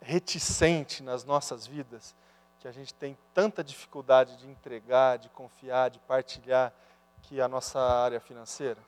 reticente 0.00 1.02
nas 1.02 1.24
nossas 1.24 1.66
vidas, 1.66 2.14
que 2.58 2.66
a 2.66 2.72
gente 2.72 2.92
tem 2.92 3.16
tanta 3.32 3.62
dificuldade 3.62 4.36
de 4.36 4.48
entregar, 4.48 5.18
de 5.18 5.28
confiar, 5.28 5.90
de 5.90 6.00
partilhar, 6.00 6.72
que 7.22 7.38
é 7.38 7.42
a 7.42 7.48
nossa 7.48 7.80
área 7.80 8.18
financeira? 8.18 8.80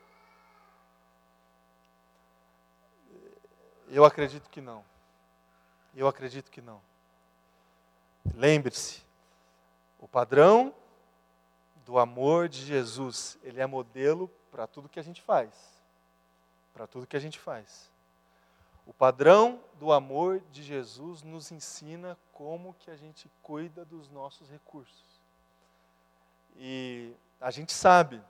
Eu 3.87 4.03
acredito 4.03 4.49
que 4.49 4.59
não. 4.59 4.83
Eu 5.95 6.07
acredito 6.07 6.51
que 6.51 6.61
não. 6.61 6.81
Lembre-se, 8.35 9.03
o 9.99 10.07
padrão 10.07 10.73
do 11.85 11.97
amor 11.97 12.49
de 12.49 12.63
Jesus, 12.65 13.39
ele 13.41 13.59
é 13.59 13.65
modelo 13.65 14.29
para 14.51 14.67
tudo 14.67 14.89
que 14.89 14.99
a 14.99 15.03
gente 15.03 15.21
faz. 15.21 15.51
Para 16.73 16.87
tudo 16.87 17.07
que 17.07 17.17
a 17.17 17.19
gente 17.19 17.39
faz. 17.39 17.89
O 18.85 18.93
padrão 18.93 19.59
do 19.79 19.91
amor 19.91 20.41
de 20.51 20.63
Jesus 20.63 21.21
nos 21.21 21.51
ensina 21.51 22.17
como 22.33 22.73
que 22.79 22.89
a 22.89 22.95
gente 22.95 23.29
cuida 23.43 23.85
dos 23.85 24.09
nossos 24.09 24.49
recursos. 24.49 25.21
E 26.57 27.13
a 27.39 27.51
gente 27.51 27.71
sabe, 27.71 28.21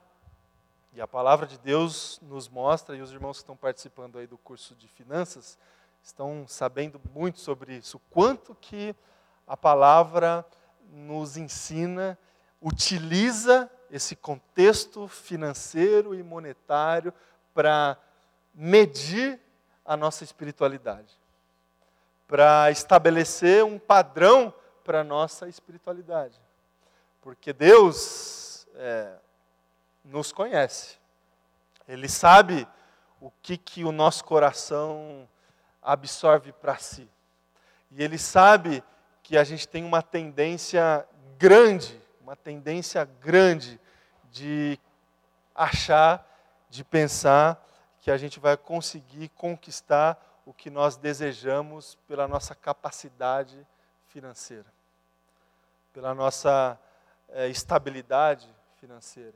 e 0.93 0.99
a 0.99 1.07
palavra 1.07 1.47
de 1.47 1.57
Deus 1.57 2.19
nos 2.21 2.49
mostra, 2.49 2.95
e 2.95 3.01
os 3.01 3.11
irmãos 3.11 3.37
que 3.37 3.43
estão 3.43 3.55
participando 3.55 4.17
aí 4.17 4.27
do 4.27 4.37
curso 4.37 4.75
de 4.75 4.87
finanças, 4.87 5.57
estão 6.03 6.45
sabendo 6.47 6.99
muito 7.13 7.39
sobre 7.39 7.77
isso. 7.77 7.99
Quanto 8.09 8.53
que 8.55 8.95
a 9.47 9.55
palavra 9.55 10.45
nos 10.91 11.37
ensina, 11.37 12.17
utiliza 12.61 13.71
esse 13.91 14.15
contexto 14.15 15.07
financeiro 15.07 16.13
e 16.13 16.23
monetário 16.23 17.13
para 17.53 17.97
medir 18.53 19.39
a 19.85 19.97
nossa 19.97 20.23
espiritualidade, 20.23 21.17
para 22.27 22.69
estabelecer 22.71 23.63
um 23.63 23.79
padrão 23.79 24.53
para 24.83 25.01
a 25.01 25.03
nossa 25.03 25.47
espiritualidade. 25.47 26.39
Porque 27.21 27.51
Deus 27.51 28.67
é, 28.75 29.13
nos 30.03 30.31
conhece, 30.31 30.97
Ele 31.87 32.07
sabe 32.07 32.67
o 33.19 33.31
que, 33.41 33.57
que 33.57 33.83
o 33.83 33.91
nosso 33.91 34.23
coração 34.23 35.27
absorve 35.81 36.51
para 36.51 36.77
si. 36.77 37.09
E 37.91 38.03
ele 38.03 38.17
sabe 38.17 38.83
que 39.23 39.37
a 39.37 39.43
gente 39.43 39.67
tem 39.67 39.83
uma 39.83 40.01
tendência 40.01 41.05
grande, 41.37 41.99
uma 42.29 42.35
tendência 42.35 43.03
grande 43.05 43.81
de 44.31 44.79
achar, 45.55 46.23
de 46.69 46.83
pensar 46.83 47.59
que 48.01 48.11
a 48.11 48.17
gente 48.17 48.39
vai 48.39 48.55
conseguir 48.55 49.29
conquistar 49.29 50.15
o 50.45 50.53
que 50.53 50.69
nós 50.69 50.95
desejamos 50.95 51.95
pela 52.07 52.27
nossa 52.27 52.53
capacidade 52.53 53.65
financeira, 54.09 54.67
pela 55.91 56.13
nossa 56.13 56.79
é, 57.29 57.47
estabilidade 57.47 58.47
financeira, 58.79 59.33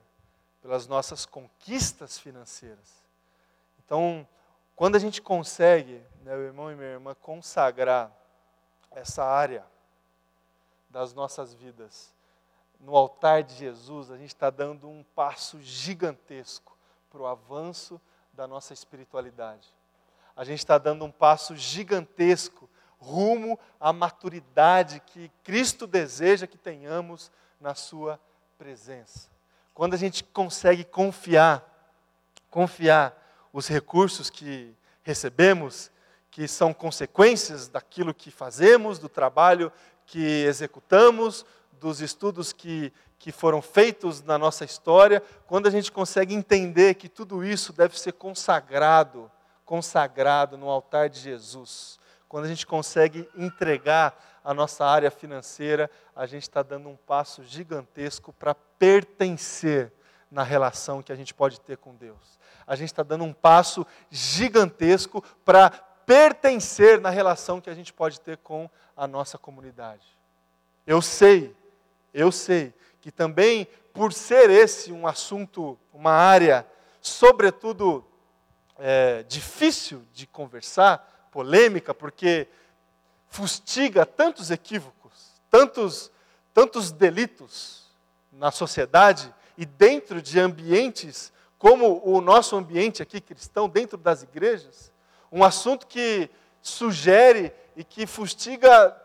pelas 0.61 0.85
nossas 0.85 1.25
conquistas 1.25 2.19
financeiras. 2.19 3.03
Então, 3.83 4.27
quando 4.75 4.97
a 4.97 4.99
gente 4.99 5.19
consegue, 5.19 5.99
meu 6.21 6.43
irmão 6.43 6.71
e 6.71 6.75
minha 6.75 6.89
irmã, 6.89 7.15
consagrar 7.15 8.11
essa 8.91 9.25
área 9.25 9.65
das 10.91 11.11
nossas 11.11 11.55
vidas 11.55 12.13
no 12.83 12.97
altar 12.97 13.43
de 13.43 13.55
Jesus, 13.55 14.11
a 14.11 14.17
gente 14.17 14.33
está 14.35 14.49
dando 14.49 14.89
um 14.89 15.03
passo 15.15 15.59
gigantesco 15.61 16.77
para 17.09 17.21
o 17.21 17.25
avanço 17.25 17.99
da 18.33 18.45
nossa 18.45 18.73
espiritualidade. 18.73 19.67
A 20.35 20.43
gente 20.43 20.59
está 20.59 20.77
dando 20.77 21.05
um 21.05 21.11
passo 21.11 21.55
gigantesco 21.55 22.69
rumo 22.97 23.57
à 23.79 23.93
maturidade 23.93 25.01
que 25.05 25.31
Cristo 25.43 25.87
deseja 25.87 26.45
que 26.45 26.57
tenhamos 26.57 27.31
na 27.59 27.73
Sua 27.73 28.19
presença. 28.57 29.29
Quando 29.73 29.93
a 29.93 29.97
gente 29.97 30.23
consegue 30.23 30.83
confiar, 30.83 31.63
confiar 32.49 33.17
os 33.53 33.67
recursos 33.67 34.29
que 34.29 34.75
recebemos, 35.03 35.89
que 36.29 36.47
são 36.47 36.73
consequências 36.73 37.69
daquilo 37.69 38.13
que 38.13 38.29
fazemos, 38.29 38.99
do 38.99 39.07
trabalho 39.07 39.71
que 40.05 40.43
executamos, 40.45 41.45
dos 41.83 42.01
estudos 42.01 42.51
que, 42.51 42.91
que 43.19 43.31
foram 43.31 43.61
feitos 43.61 44.23
na 44.23 44.37
nossa 44.37 44.65
história, 44.65 45.21
quando 45.45 45.67
a 45.67 45.69
gente 45.69 45.91
consegue 45.91 46.33
entender 46.33 46.95
que 46.95 47.07
tudo 47.07 47.43
isso 47.43 47.71
deve 47.73 47.99
ser 47.99 48.13
consagrado, 48.13 49.31
consagrado 49.65 50.57
no 50.57 50.69
altar 50.69 51.09
de 51.09 51.19
Jesus, 51.19 51.99
quando 52.27 52.45
a 52.45 52.47
gente 52.47 52.65
consegue 52.65 53.29
entregar 53.35 54.17
a 54.43 54.53
nossa 54.53 54.85
área 54.85 55.11
financeira, 55.11 55.89
a 56.15 56.25
gente 56.25 56.43
está 56.43 56.63
dando 56.63 56.89
um 56.89 56.95
passo 56.95 57.43
gigantesco 57.43 58.33
para 58.33 58.55
pertencer 58.55 59.91
na 60.31 60.41
relação 60.41 61.03
que 61.03 61.11
a 61.11 61.15
gente 61.15 61.33
pode 61.33 61.59
ter 61.61 61.77
com 61.77 61.93
Deus 61.95 62.41
a 62.65 62.75
gente 62.75 62.87
está 62.87 63.03
dando 63.03 63.23
um 63.23 63.33
passo 63.33 63.85
gigantesco 64.09 65.23
para 65.43 65.69
pertencer 66.05 66.99
na 66.99 67.09
relação 67.09 67.61
que 67.61 67.69
a 67.69 67.73
gente 67.73 67.93
pode 67.93 68.19
ter 68.19 68.37
com 68.37 68.69
a 68.95 69.07
nossa 69.07 69.37
comunidade. 69.37 70.05
Eu 70.85 71.01
sei, 71.01 71.55
eu 72.13 72.31
sei 72.31 72.73
que 73.01 73.11
também, 73.11 73.67
por 73.93 74.13
ser 74.13 74.49
esse 74.49 74.91
um 74.91 75.07
assunto, 75.07 75.77
uma 75.91 76.11
área, 76.11 76.65
sobretudo 77.01 78.05
é, 78.77 79.23
difícil 79.23 80.03
de 80.13 80.25
conversar, 80.25 81.29
polêmica, 81.31 81.93
porque 81.93 82.47
fustiga 83.27 84.05
tantos 84.05 84.51
equívocos, 84.51 85.41
tantos, 85.49 86.11
tantos 86.53 86.91
delitos 86.91 87.91
na 88.31 88.51
sociedade 88.51 89.33
e 89.57 89.65
dentro 89.65 90.21
de 90.21 90.39
ambientes 90.39 91.33
como 91.57 92.01
o 92.03 92.21
nosso 92.21 92.55
ambiente 92.55 93.01
aqui 93.01 93.21
cristão, 93.21 93.69
dentro 93.69 93.97
das 93.97 94.21
igrejas, 94.21 94.91
um 95.31 95.43
assunto 95.43 95.87
que 95.87 96.29
sugere 96.61 97.53
e 97.75 97.83
que 97.83 98.05
fustiga 98.05 98.95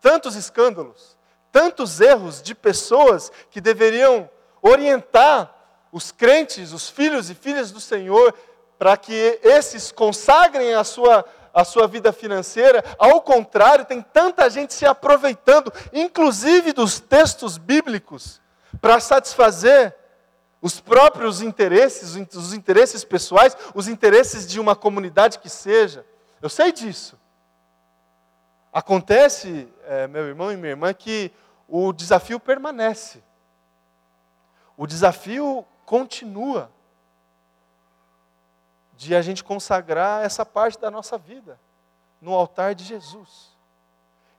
tantos 0.00 0.34
escândalos, 0.34 1.16
tantos 1.52 2.00
erros 2.00 2.42
de 2.42 2.54
pessoas 2.54 3.30
que 3.50 3.60
deveriam 3.60 4.28
orientar 4.62 5.54
os 5.92 6.12
crentes, 6.12 6.72
os 6.72 6.88
filhos 6.88 7.30
e 7.30 7.34
filhas 7.34 7.70
do 7.70 7.80
Senhor, 7.80 8.34
para 8.78 8.96
que 8.96 9.38
esses 9.42 9.92
consagrem 9.92 10.74
a 10.74 10.84
sua, 10.84 11.24
a 11.52 11.64
sua 11.64 11.86
vida 11.86 12.12
financeira. 12.12 12.82
Ao 12.98 13.20
contrário, 13.20 13.84
tem 13.84 14.00
tanta 14.00 14.48
gente 14.48 14.72
se 14.72 14.86
aproveitando, 14.86 15.72
inclusive 15.92 16.72
dos 16.72 16.98
textos 16.98 17.58
bíblicos, 17.58 18.40
para 18.80 18.98
satisfazer 19.00 19.94
os 20.62 20.80
próprios 20.80 21.42
interesses, 21.42 22.16
os 22.34 22.52
interesses 22.52 23.04
pessoais, 23.04 23.56
os 23.74 23.88
interesses 23.88 24.46
de 24.46 24.60
uma 24.60 24.76
comunidade 24.76 25.38
que 25.38 25.48
seja. 25.48 26.04
Eu 26.40 26.48
sei 26.48 26.72
disso. 26.72 27.19
Acontece, 28.72 29.68
é, 29.84 30.06
meu 30.06 30.26
irmão 30.26 30.52
e 30.52 30.56
minha 30.56 30.70
irmã, 30.70 30.94
que 30.94 31.32
o 31.66 31.92
desafio 31.92 32.38
permanece. 32.38 33.22
O 34.76 34.86
desafio 34.86 35.64
continua 35.84 36.70
de 38.96 39.16
a 39.16 39.22
gente 39.22 39.42
consagrar 39.42 40.24
essa 40.24 40.44
parte 40.44 40.78
da 40.78 40.90
nossa 40.90 41.18
vida 41.18 41.58
no 42.20 42.34
altar 42.34 42.74
de 42.74 42.84
Jesus. 42.84 43.56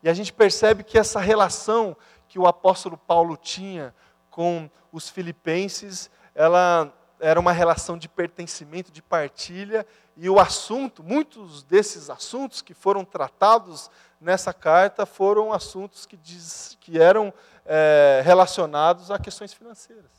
E 0.04 0.10
a 0.10 0.14
gente 0.14 0.32
percebe 0.32 0.84
que 0.84 0.98
essa 0.98 1.20
relação 1.20 1.96
que 2.28 2.40
o 2.40 2.48
apóstolo 2.48 2.98
Paulo 2.98 3.36
tinha 3.36 3.94
com 4.30 4.70
os 4.92 5.10
filipenses, 5.10 6.10
ela 6.34 6.94
era 7.20 7.40
uma 7.40 7.52
relação 7.52 7.98
de 7.98 8.08
pertencimento, 8.08 8.92
de 8.92 9.02
partilha, 9.02 9.86
e 10.16 10.30
o 10.30 10.40
assunto, 10.40 11.04
muitos 11.04 11.64
desses 11.64 12.10
assuntos 12.10 12.62
que 12.62 12.74
foram 12.74 13.06
tratados 13.06 13.92
nessa 14.22 14.54
carta 14.54 15.06
foram 15.06 15.52
assuntos 15.52 16.06
que, 16.06 16.16
diz, 16.16 16.78
que 16.80 17.02
eram 17.02 17.34
é, 17.66 18.22
relacionados 18.24 19.10
a 19.10 19.18
questões 19.18 19.52
financeiras. 19.52 20.12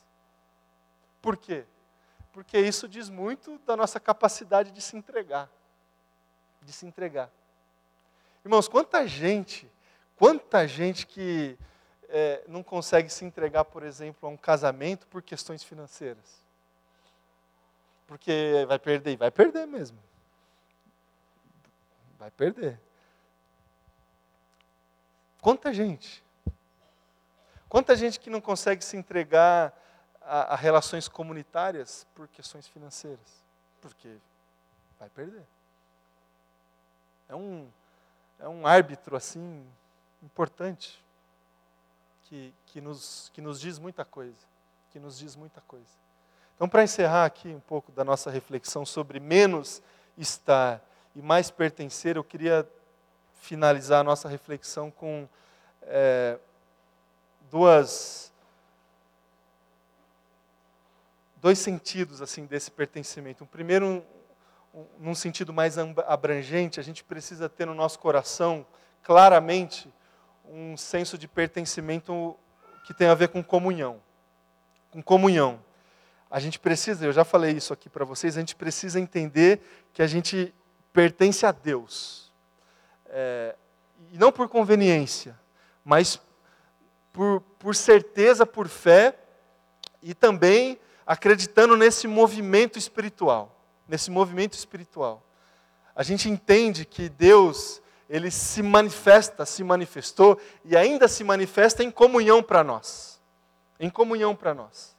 Por 1.23 1.37
quê? 1.37 1.65
Porque 2.33 2.59
isso 2.59 2.89
diz 2.89 3.09
muito 3.09 3.59
da 3.61 3.77
nossa 3.77 4.01
capacidade 4.01 4.73
de 4.73 4.81
se 4.83 4.97
entregar. 4.97 5.49
De 6.61 6.73
se 6.73 6.85
entregar. 6.85 7.31
Irmãos, 8.45 8.67
quanta 8.67 9.07
gente, 9.07 9.71
quanta 10.17 10.67
gente 10.67 11.07
que 11.07 11.57
é, 12.09 12.43
não 12.49 12.63
consegue 12.63 13.09
se 13.09 13.25
entregar, 13.25 13.65
por 13.65 13.85
exemplo, 13.85 14.29
a 14.29 14.33
um 14.33 14.37
casamento 14.37 15.07
por 15.07 15.23
questões 15.23 15.63
financeiras. 15.63 16.43
Porque 18.07 18.65
vai 18.67 18.79
perder, 18.79 19.13
e 19.13 19.17
vai 19.17 19.31
perder 19.31 19.67
mesmo. 19.67 19.99
Vai 22.19 22.31
perder. 22.31 22.81
Quanta 25.43 25.75
gente. 25.75 26.23
Quanta 27.69 27.97
gente 27.97 28.21
que 28.21 28.31
não 28.31 28.41
consegue 28.41 28.85
se 28.85 28.97
entregar 28.97 29.77
a, 30.21 30.55
a 30.55 30.57
relações 30.57 31.09
comunitárias 31.09 32.07
por 32.15 32.29
questões 32.29 32.69
financeiras. 32.69 33.43
Porque 33.81 34.17
vai 35.01 35.11
perder. 35.11 35.43
É 37.29 37.35
um, 37.35 37.69
é 38.39 38.47
um 38.47 38.65
árbitro 38.65 39.17
assim 39.17 39.67
importante 40.23 41.03
que, 42.23 42.55
que, 42.67 42.81
nos, 42.81 43.29
que 43.35 43.41
nos 43.41 43.61
diz 43.61 43.81
muita 43.81 44.05
coisa. 44.05 44.47
Que 44.93 45.01
nos 45.01 45.19
diz 45.19 45.35
muita 45.35 45.61
coisa. 45.63 45.91
Então, 46.55 46.69
para 46.69 46.85
encerrar 46.85 47.25
aqui 47.25 47.49
um 47.49 47.61
pouco 47.61 47.91
da 47.91 48.05
nossa 48.05 48.31
reflexão 48.31 48.87
sobre 48.87 49.19
menos 49.19 49.83
estar 50.17 50.81
e 51.17 51.21
mais 51.21 51.51
pertencer, 51.51 52.15
eu 52.15 52.23
queria 52.23 52.69
finalizar 53.43 54.01
a 54.01 54.05
nossa 54.05 54.29
reflexão 54.29 54.89
com 54.89 55.29
é, 55.83 56.39
duas 57.51 58.33
dois 61.39 61.59
sentidos 61.59 62.23
assim 62.23 62.47
desse 62.47 62.71
pertencimento. 62.71 63.43
O 63.43 63.47
primeiro, 63.47 63.85
um, 63.85 64.03
um, 64.73 64.87
num 65.01 65.15
sentido 65.15 65.53
mais 65.53 65.77
abrangente, 65.77 66.79
a 66.79 66.85
gente 66.85 67.03
precisa 67.03 67.49
ter 67.49 67.67
no 67.67 67.75
nosso 67.75 67.99
coração 67.99 68.65
claramente 69.03 69.93
um 70.49 70.77
senso 70.77 71.19
de 71.19 71.27
pertencimento 71.27 72.37
que 72.87 72.95
tem 72.95 73.09
a 73.09 73.15
ver 73.15 73.29
com 73.29 73.43
comunhão. 73.43 74.01
Com 74.93 75.03
comunhão. 75.03 75.59
A 76.31 76.39
gente 76.39 76.61
precisa, 76.61 77.05
eu 77.05 77.13
já 77.13 77.25
falei 77.25 77.57
isso 77.57 77.73
aqui 77.73 77.89
para 77.89 78.05
vocês, 78.05 78.37
a 78.37 78.41
gente 78.41 78.55
precisa 78.55 79.01
entender 79.01 79.61
que 79.93 80.01
a 80.01 80.07
gente 80.07 80.55
pertence 80.93 81.45
a 81.45 81.51
Deus. 81.51 82.32
É, 83.15 83.55
e 84.11 84.17
não 84.17 84.33
por 84.33 84.49
conveniência, 84.49 85.39
mas 85.85 86.19
por, 87.13 87.43
por 87.59 87.77
certeza, 87.77 88.47
por 88.47 88.69
fé 88.69 89.15
e 90.03 90.15
também 90.15 90.81
acreditando 91.07 91.77
nesse 91.77 92.09
movimento 92.09 92.79
espiritual. 92.79 93.61
Nesse 93.87 94.11
movimento 94.11 94.55
espiritual. 94.55 95.23
A 95.95 96.03
gente 96.03 96.29
entende 96.29 96.87
que 96.87 97.11
Deus 97.11 97.83
ele 98.09 98.31
se 98.31 98.63
manifesta, 98.63 99.45
se 99.47 99.63
manifestou 99.63 100.39
e 100.65 100.77
ainda 100.77 101.07
se 101.09 101.23
manifesta 101.23 101.83
em 101.83 101.91
comunhão 101.91 102.43
para 102.43 102.65
nós. 102.65 103.21
Em 103.79 103.91
comunhão 103.91 104.35
para 104.35 104.55
nós. 104.55 104.97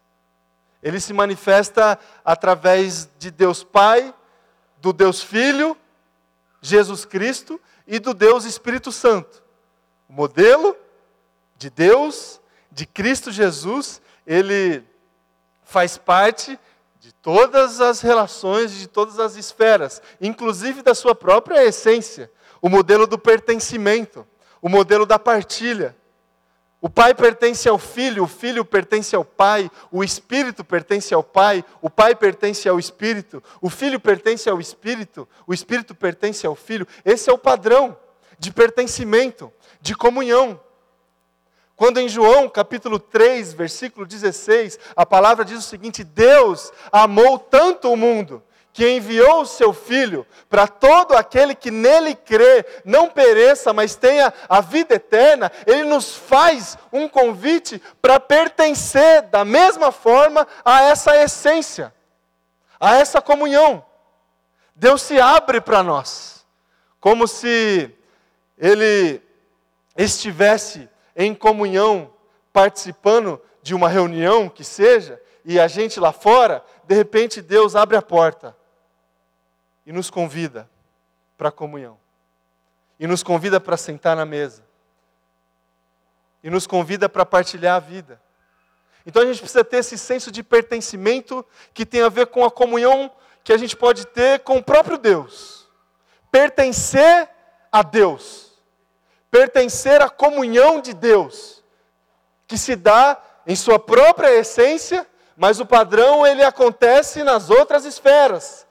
Ele 0.81 0.99
se 0.99 1.13
manifesta 1.13 1.97
através 2.23 3.09
de 3.17 3.31
Deus 3.31 3.63
Pai, 3.63 4.13
do 4.81 4.91
Deus 4.91 5.21
Filho, 5.21 5.77
Jesus 6.61 7.05
Cristo 7.05 7.59
e 7.87 7.99
do 7.99 8.13
Deus 8.13 8.45
Espírito 8.45 8.91
Santo. 8.91 9.43
O 10.07 10.13
modelo 10.13 10.75
de 11.57 11.69
Deus, 11.69 12.41
de 12.71 12.85
Cristo 12.85 13.31
Jesus, 13.31 14.01
ele 14.25 14.83
faz 15.63 15.97
parte 15.97 16.59
de 16.99 17.13
todas 17.13 17.81
as 17.81 18.01
relações, 18.01 18.71
de 18.73 18.87
todas 18.87 19.19
as 19.19 19.35
esferas, 19.35 20.01
inclusive 20.21 20.81
da 20.81 20.95
sua 20.95 21.13
própria 21.13 21.63
essência 21.63 22.31
o 22.63 22.69
modelo 22.69 23.05
do 23.05 23.19
pertencimento, 23.19 24.25
o 24.61 24.69
modelo 24.69 25.05
da 25.05 25.19
partilha. 25.19 25.93
O 26.83 26.89
pai 26.89 27.13
pertence 27.13 27.69
ao 27.69 27.79
filho, 27.79 28.25
o 28.25 28.27
filho 28.27 28.65
pertence 28.65 29.15
ao 29.15 29.23
pai, 29.23 29.71
o 29.89 30.03
espírito 30.03 30.65
pertence 30.65 31.13
ao 31.13 31.23
pai, 31.23 31.63
o 31.81 31.89
pai 31.89 32.13
pertence 32.13 32.67
ao 32.67 32.77
espírito, 32.77 33.41
o 33.61 33.69
filho 33.69 34.01
pertence 34.01 34.49
ao 34.49 34.59
espírito, 34.59 35.25
o 35.47 35.53
espírito 35.53 35.95
pertence 35.95 36.45
ao 36.45 36.55
filho. 36.55 36.85
Esse 37.05 37.29
é 37.29 37.33
o 37.33 37.37
padrão 37.37 37.97
de 38.37 38.51
pertencimento, 38.51 39.49
de 39.79 39.95
comunhão. 39.95 40.59
Quando 41.77 42.01
em 42.01 42.09
João 42.09 42.49
capítulo 42.49 42.99
3, 42.99 43.53
versículo 43.53 44.05
16, 44.05 44.77
a 44.93 45.05
palavra 45.05 45.45
diz 45.45 45.59
o 45.59 45.61
seguinte: 45.61 46.03
Deus 46.03 46.69
amou 46.91 47.39
tanto 47.39 47.93
o 47.93 47.95
mundo 47.95 48.43
que 48.73 48.89
enviou 48.89 49.41
o 49.41 49.45
seu 49.45 49.71
Filho 49.71 50.25
para 50.49 50.67
todo 50.67 51.15
aquele 51.15 51.53
que 51.53 51.69
nele 51.69 52.15
crê, 52.15 52.65
não 52.83 53.07
pereça, 53.07 53.71
mas 53.71 53.95
tenha 53.95 54.33
a 54.49 54.61
vida 54.61 54.95
eterna, 54.95 55.51
ele 55.67 55.83
nos 55.83 56.15
faz 56.15 56.75
um 56.91 57.07
convite 57.07 57.79
para 58.01 58.19
pertencer 58.19 59.21
da 59.23 59.45
mesma 59.45 59.91
forma 59.91 60.47
a 60.65 60.81
essa 60.81 61.15
essência, 61.15 61.93
a 62.79 62.95
essa 62.95 63.21
comunhão. 63.21 63.85
Deus 64.75 65.03
se 65.03 65.21
abre 65.21 65.61
para 65.61 65.83
nós, 65.83 66.43
como 66.99 67.27
se 67.27 67.91
ele 68.57 69.21
estivesse 69.95 70.89
em 71.15 71.35
comunhão, 71.35 72.11
participando 72.51 73.39
de 73.61 73.75
uma 73.75 73.87
reunião 73.87 74.49
que 74.49 74.63
seja, 74.63 75.21
e 75.45 75.59
a 75.59 75.67
gente 75.67 75.99
lá 75.99 76.11
fora, 76.11 76.65
de 76.85 76.95
repente 76.95 77.39
Deus 77.39 77.75
abre 77.75 77.95
a 77.95 78.01
porta 78.01 78.62
e 79.85 79.91
nos 79.91 80.09
convida 80.09 80.69
para 81.37 81.49
a 81.49 81.51
comunhão. 81.51 81.97
E 82.99 83.07
nos 83.07 83.23
convida 83.23 83.59
para 83.59 83.77
sentar 83.77 84.15
na 84.15 84.25
mesa. 84.25 84.63
E 86.43 86.49
nos 86.49 86.67
convida 86.67 87.09
para 87.09 87.25
partilhar 87.25 87.75
a 87.75 87.79
vida. 87.79 88.21
Então 89.05 89.21
a 89.21 89.25
gente 89.25 89.39
precisa 89.39 89.63
ter 89.63 89.77
esse 89.77 89.97
senso 89.97 90.31
de 90.31 90.41
pertencimento 90.43 91.45
que 91.73 91.85
tem 91.85 92.01
a 92.01 92.09
ver 92.09 92.27
com 92.27 92.45
a 92.45 92.51
comunhão 92.51 93.11
que 93.43 93.51
a 93.51 93.57
gente 93.57 93.75
pode 93.75 94.07
ter 94.07 94.39
com 94.39 94.57
o 94.57 94.63
próprio 94.63 94.97
Deus. 94.97 95.67
Pertencer 96.31 97.29
a 97.71 97.83
Deus. 97.83 98.53
Pertencer 99.29 100.01
à 100.01 100.09
comunhão 100.09 100.79
de 100.79 100.93
Deus, 100.93 101.63
que 102.47 102.57
se 102.57 102.75
dá 102.75 103.19
em 103.47 103.55
sua 103.55 103.79
própria 103.79 104.31
essência, 104.31 105.07
mas 105.35 105.59
o 105.59 105.65
padrão 105.65 106.25
ele 106.25 106.43
acontece 106.43 107.23
nas 107.23 107.49
outras 107.49 107.83
esferas, 107.83 108.67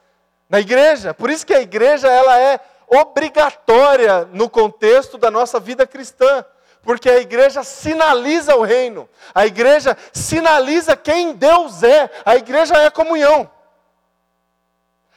na 0.49 0.59
igreja. 0.59 1.13
Por 1.13 1.29
isso 1.29 1.45
que 1.45 1.53
a 1.53 1.61
igreja 1.61 2.07
ela 2.07 2.39
é 2.39 2.59
obrigatória 2.87 4.25
no 4.31 4.49
contexto 4.49 5.17
da 5.17 5.31
nossa 5.31 5.59
vida 5.59 5.87
cristã, 5.87 6.45
porque 6.81 7.09
a 7.09 7.17
igreja 7.17 7.63
sinaliza 7.63 8.55
o 8.55 8.61
reino, 8.61 9.09
a 9.33 9.45
igreja 9.45 9.97
sinaliza 10.11 10.95
quem 10.95 11.33
Deus 11.33 11.81
é, 11.81 12.09
a 12.25 12.35
igreja 12.35 12.75
é 12.75 12.87
a 12.87 12.91
comunhão, 12.91 13.49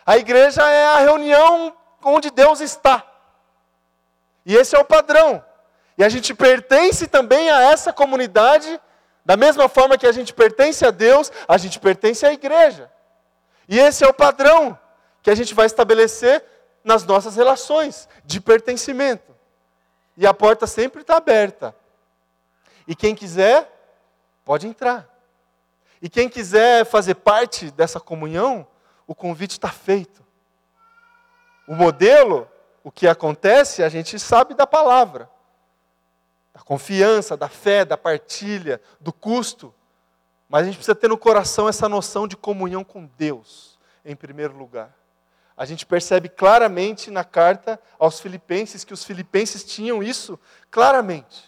a 0.05 0.17
igreja 0.17 0.63
é 0.63 0.87
a 0.87 0.99
reunião 0.99 1.77
onde 2.03 2.31
Deus 2.31 2.61
está, 2.61 3.05
e 4.45 4.55
esse 4.55 4.77
é 4.77 4.79
o 4.79 4.85
padrão, 4.85 5.45
e 5.99 6.05
a 6.05 6.09
gente 6.09 6.33
pertence 6.35 7.07
também 7.09 7.51
a 7.51 7.63
essa 7.63 7.93
comunidade, 7.93 8.81
da 9.25 9.37
mesma 9.37 9.69
forma 9.69 9.99
que 9.99 10.07
a 10.07 10.13
gente 10.13 10.33
pertence 10.33 10.87
a 10.87 10.93
Deus, 10.93 11.33
a 11.49 11.59
gente 11.59 11.81
pertence 11.81 12.25
à 12.25 12.33
igreja, 12.33 12.91
e 13.69 13.79
esse 13.79 14.05
é 14.05 14.09
o 14.09 14.15
padrão 14.15 14.79
que 15.27 15.31
a 15.31 15.35
gente 15.35 15.55
vai 15.55 15.67
estabelecer 15.67 16.45
nas 16.85 17.03
nossas 17.03 17.35
relações 17.35 18.09
de 18.25 18.41
pertencimento. 18.41 19.35
E 20.17 20.25
a 20.25 20.33
porta 20.33 20.69
sempre 20.69 21.01
está 21.01 21.17
aberta. 21.17 21.75
E 22.87 22.95
quem 22.95 23.13
quiser, 23.13 23.69
pode 24.45 24.69
entrar. 24.69 25.05
E 26.01 26.09
quem 26.09 26.29
quiser 26.29 26.85
fazer 26.87 27.17
parte 27.17 27.73
dessa 27.73 27.99
comunhão, 27.99 28.65
o 29.05 29.17
convite 29.17 29.55
está 29.55 29.69
feito. 29.69 30.25
O 31.67 31.75
modelo, 31.75 32.49
o 32.85 32.93
que 32.93 33.09
acontece, 33.09 33.83
a 33.83 33.89
gente 33.89 34.21
sabe 34.21 34.55
da 34.55 34.65
palavra. 34.65 35.29
Da 36.55 36.61
confiança, 36.61 37.37
da 37.37 37.49
fé, 37.49 37.85
da 37.85 37.99
partilha, 37.99 38.81
do 39.01 39.13
custo. 39.13 39.75
Mas 40.49 40.63
a 40.63 40.67
gente 40.67 40.77
precisa 40.77 40.95
ter 40.95 41.09
no 41.09 41.19
coração 41.19 41.69
essa 41.69 41.89
noção 41.89 42.29
de 42.29 42.37
comunhão 42.37 42.85
com 42.85 43.11
Deus, 43.19 43.77
em 44.05 44.15
primeiro 44.15 44.57
lugar. 44.57 44.95
A 45.57 45.65
gente 45.65 45.87
percebe 45.87 46.29
claramente 46.29 47.11
na 47.11 47.25
carta 47.25 47.81
aos 47.99 48.21
Filipenses 48.21 48.85
que 48.85 48.93
os 48.93 49.03
filipenses 49.03 49.65
tinham 49.65 50.03
isso 50.03 50.39
claramente 50.71 51.45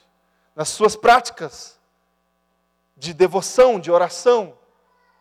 nas 0.56 0.70
suas 0.70 0.96
práticas 0.96 1.78
de 2.96 3.12
devoção, 3.12 3.78
de 3.78 3.90
oração, 3.90 4.58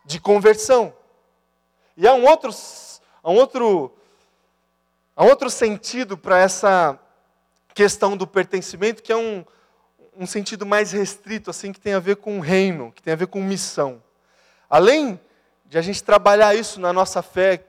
de 0.04 0.18
conversão. 0.18 0.92
E 1.96 2.08
há 2.08 2.14
um 2.14 2.24
outro, 2.24 2.50
há 3.22 3.30
um 3.30 3.36
outro, 3.36 3.96
há 5.14 5.24
outro 5.24 5.50
sentido 5.50 6.16
para 6.16 6.38
essa 6.38 6.98
questão 7.74 8.16
do 8.16 8.26
pertencimento, 8.26 9.02
que 9.02 9.12
é 9.12 9.16
um, 9.16 9.44
um 10.16 10.26
sentido 10.26 10.66
mais 10.66 10.90
restrito, 10.90 11.50
assim, 11.50 11.72
que 11.72 11.80
tem 11.80 11.94
a 11.94 12.00
ver 12.00 12.16
com 12.16 12.40
reino, 12.40 12.90
que 12.90 13.02
tem 13.02 13.12
a 13.12 13.16
ver 13.16 13.28
com 13.28 13.40
missão. 13.40 14.02
Além 14.68 15.20
de 15.66 15.78
a 15.78 15.82
gente 15.82 16.02
trabalhar 16.02 16.54
isso 16.54 16.80
na 16.80 16.92
nossa 16.92 17.22
fé, 17.22 17.64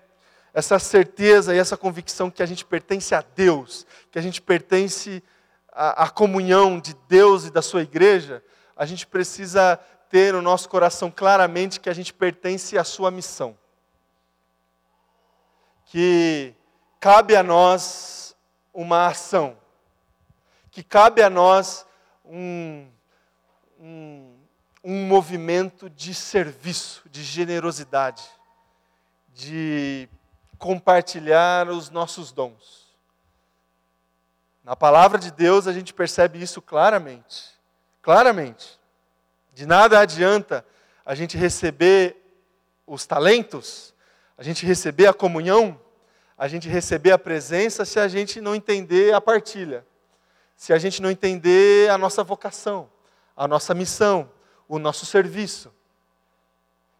essa 0.54 0.80
certeza 0.80 1.56
e 1.56 1.60
essa 1.60 1.78
convicção 1.78 2.30
que 2.30 2.41
a 2.41 2.45
gente 2.45 2.66
pertence 2.66 3.14
a 3.14 3.22
Deus, 3.22 3.86
que 4.12 4.18
a 4.18 4.22
gente 4.22 4.41
pertence 4.41 5.24
à, 5.72 6.10
comunhão 6.10 6.80
de 6.80 6.93
Deus 7.08 7.45
e 7.45 7.52
da 7.52 7.62
sua 7.62 7.84
igreja, 7.84 8.43
a 8.76 8.86
gente 8.86 9.06
precisa 9.06 9.80
ter 10.10 10.34
no 10.34 10.41
nosso 10.41 10.68
coração 10.68 11.12
claramente 11.12 11.80
que 11.80 11.89
a 11.89 11.93
gente 11.93 12.14
pertence 12.14 12.78
à 12.78 12.84
sua 12.84 13.12
missão. 13.12 13.58
Que 15.86 16.54
cabe 17.00 17.36
a 17.36 17.43
nós 17.43 18.36
uma 18.74 19.08
ação, 19.08 19.58
que 20.72 20.84
cabe 20.84 21.22
a 21.22 21.30
nós 21.30 21.86
um, 22.26 22.88
um, 23.80 24.36
um 24.84 25.08
movimento 25.08 25.89
de 25.89 26.14
serviço, 26.14 27.04
de 27.10 27.24
generosidade, 27.24 28.24
de 29.34 30.08
compartilhar 30.60 31.70
os 31.70 31.89
nossos 31.89 32.32
dons. 32.32 32.93
Na 34.64 34.76
palavra 34.76 35.18
de 35.18 35.32
Deus 35.32 35.66
a 35.66 35.74
gente 35.74 35.93
percebe 35.93 36.39
isso 36.39 36.62
claramente. 36.62 37.45
Claramente. 38.01 38.78
De 39.53 39.66
nada 39.66 39.99
adianta 39.99 40.64
a 41.05 41.16
gente 41.16 41.38
receber 41.38 42.18
os 42.86 43.05
talentos, 43.05 43.93
a 44.38 44.43
gente 44.43 44.66
receber 44.66 45.07
a 45.07 45.14
comunhão, 45.14 45.80
a 46.38 46.47
gente 46.47 46.70
receber 46.70 47.12
a 47.12 47.18
presença 47.18 47.86
se 47.86 47.99
a 47.99 48.07
gente 48.07 48.39
não 48.39 48.53
entender 48.53 49.14
a 49.14 49.22
partilha. 49.22 49.86
Se 50.55 50.74
a 50.74 50.78
gente 50.78 51.01
não 51.01 51.10
entender 51.10 51.89
a 51.89 51.97
nossa 51.97 52.24
vocação, 52.24 52.89
a 53.36 53.47
nossa 53.47 53.74
missão, 53.74 54.30
o 54.68 54.78
nosso 54.78 55.05
serviço. 55.05 55.74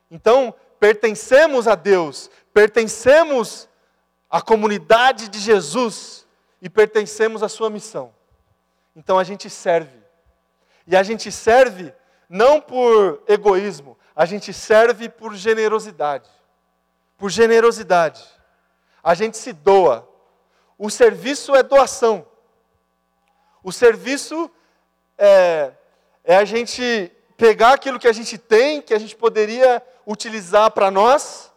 Então, 0.10 0.56
pertencemos 0.80 1.68
a 1.68 1.76
Deus, 1.76 2.32
pertencemos 2.60 3.70
à 4.30 4.42
comunidade 4.42 5.30
de 5.30 5.40
Jesus 5.40 6.28
e 6.62 6.70
pertencemos 6.70 7.42
à 7.42 7.48
sua 7.48 7.70
missão. 7.70 8.14
Então 8.94 9.18
a 9.18 9.24
gente 9.24 9.50
serve. 9.50 9.98
E 10.86 10.94
a 10.94 11.02
gente 11.02 11.32
serve 11.32 11.94
não 12.28 12.60
por 12.60 13.24
egoísmo, 13.30 13.98
a 14.14 14.26
gente 14.26 14.52
serve 14.52 15.08
por 15.08 15.36
generosidade. 15.36 16.30
Por 17.18 17.30
generosidade. 17.30 18.22
A 19.02 19.14
gente 19.14 19.38
se 19.38 19.54
doa. 19.54 20.06
O 20.78 20.90
serviço 20.90 21.56
é 21.56 21.64
doação. 21.64 22.28
O 23.64 23.72
serviço 23.72 24.52
é, 25.18 25.72
é 26.26 26.36
a 26.36 26.44
gente 26.44 27.10
pegar 27.38 27.72
aquilo 27.72 27.98
que 27.98 28.08
a 28.08 28.14
gente 28.14 28.38
tem, 28.38 28.82
que 28.82 28.94
a 28.94 29.00
gente 29.00 29.16
poderia 29.16 29.82
utilizar 30.06 30.72
para 30.72 30.92
nós 30.92 31.49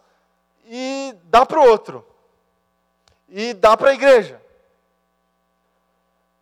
e 0.65 1.15
dar 1.25 1.45
para 1.45 1.59
o 1.59 1.67
outro. 1.67 2.05
E 3.27 3.53
dar 3.53 3.77
para 3.77 3.91
a 3.91 3.93
igreja. 3.93 4.41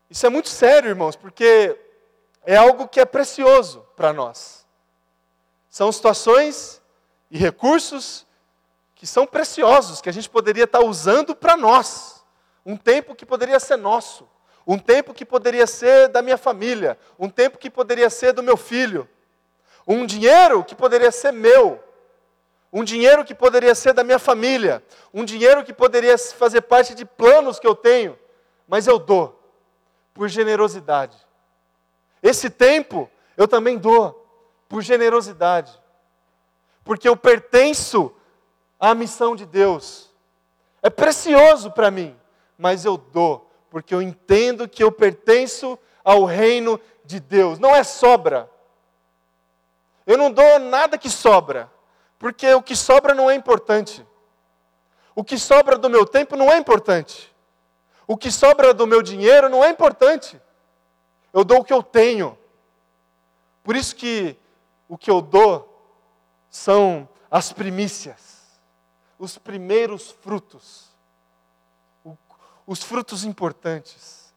Isso 0.10 0.26
é 0.26 0.30
muito 0.30 0.50
sério, 0.50 0.90
irmãos, 0.90 1.16
porque 1.16 1.80
é 2.44 2.58
algo 2.58 2.88
que 2.88 3.00
é 3.00 3.06
precioso 3.06 3.86
para 3.96 4.12
nós. 4.12 4.66
São 5.70 5.92
situações 5.92 6.82
e 7.30 7.38
recursos 7.38 8.26
que 8.94 9.08
são 9.08 9.26
preciosos, 9.26 10.02
que 10.02 10.10
a 10.10 10.12
gente 10.14 10.30
poderia 10.30 10.66
estar 10.66 10.82
usando 10.82 11.36
para 11.36 11.56
nós. 11.56 12.24
Um 12.66 12.76
tempo 12.76 13.16
que 13.16 13.26
poderia 13.26 13.60
ser 13.60 13.78
nosso. 13.78 14.30
Um 14.68 14.78
tempo 14.78 15.14
que 15.14 15.26
poderia 15.26 15.66
ser 15.66 16.10
da 16.10 16.22
minha 16.22 16.38
família. 16.38 16.98
Um 17.18 17.30
tempo 17.30 17.58
que 17.58 17.70
poderia 17.70 18.10
ser 18.10 18.34
do 18.34 18.44
meu 18.44 18.58
filho. 18.58 19.10
Um 19.88 20.06
dinheiro 20.06 20.64
que 20.64 20.76
poderia 20.76 21.12
ser 21.12 21.32
meu 21.32 21.82
um 22.72 22.84
dinheiro 22.84 23.26
que 23.26 23.36
poderia 23.36 23.76
ser 23.76 23.94
da 23.94 24.04
minha 24.04 24.20
família, 24.20 24.84
um 25.14 25.26
dinheiro 25.26 25.64
que 25.64 25.74
poderia 25.74 26.18
fazer 26.18 26.62
parte 26.62 26.96
de 26.96 27.04
planos 27.04 27.60
que 27.60 27.68
eu 27.68 27.76
tenho, 27.76 28.18
mas 28.68 28.88
eu 28.88 28.98
dou 28.98 29.38
por 30.14 30.30
generosidade. 30.30 31.18
Esse 32.24 32.50
tempo 32.50 33.10
eu 33.36 33.48
também 33.48 33.78
dou 33.78 34.18
por 34.70 34.82
generosidade, 34.82 35.72
porque 36.84 37.08
eu 37.10 37.18
pertenço 37.18 38.14
à 38.80 38.96
missão 38.96 39.36
de 39.36 39.46
Deus. 39.46 40.10
É 40.82 40.90
precioso 40.90 41.72
para 41.72 41.92
mim, 41.92 42.16
mas 42.58 42.86
eu 42.86 42.98
dou, 42.98 43.50
porque 43.70 43.94
eu 43.94 44.02
entendo 44.02 44.68
que 44.68 44.84
eu 44.84 44.92
pertenço 44.92 45.78
ao 46.04 46.26
reino 46.26 46.80
de 47.04 47.20
Deus. 47.20 47.60
Não 47.60 47.76
é 47.76 47.84
sobra. 47.84 48.50
Eu 50.06 50.18
não 50.18 50.32
dou 50.32 50.60
nada 50.60 50.98
que 50.98 51.10
sobra. 51.10 51.71
Porque 52.22 52.54
o 52.54 52.62
que 52.62 52.76
sobra 52.76 53.16
não 53.16 53.32
é 53.32 53.34
importante. 53.34 54.06
O 55.16 55.24
que 55.24 55.40
sobra 55.40 55.76
do 55.76 55.90
meu 55.90 56.06
tempo 56.06 56.36
não 56.36 56.52
é 56.52 56.58
importante. 56.60 57.36
O 58.06 58.16
que 58.16 58.32
sobra 58.32 58.76
do 58.76 58.86
meu 58.86 59.02
dinheiro 59.02 59.50
não 59.50 59.66
é 59.66 59.72
importante. 59.72 60.40
Eu 61.34 61.44
dou 61.44 61.62
o 61.62 61.64
que 61.64 61.74
eu 61.74 61.82
tenho. 61.82 62.38
Por 63.64 63.76
isso 63.76 63.96
que 63.96 64.38
o 64.88 65.00
que 65.00 65.10
eu 65.10 65.20
dou 65.20 65.68
são 66.48 67.10
as 67.32 67.52
primícias, 67.52 68.62
os 69.18 69.40
primeiros 69.40 70.12
frutos, 70.12 70.92
os 72.68 72.84
frutos 72.84 73.26
importantes. 73.26 74.32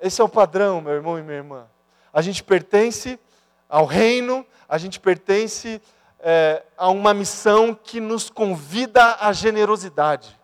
Esse 0.00 0.22
é 0.22 0.24
o 0.24 0.28
padrão, 0.28 0.80
meu 0.80 0.94
irmão 0.94 1.18
e 1.18 1.22
minha 1.22 1.36
irmã. 1.36 1.68
A 2.10 2.22
gente 2.22 2.42
pertence 2.42 3.20
ao 3.68 3.84
reino, 3.84 4.46
a 4.66 4.78
gente 4.78 4.98
pertence 4.98 5.82
é, 6.28 6.64
a 6.76 6.88
uma 6.88 7.14
missão 7.14 7.72
que 7.72 8.00
nos 8.00 8.28
convida 8.28 9.16
à 9.20 9.32
generosidade. 9.32 10.36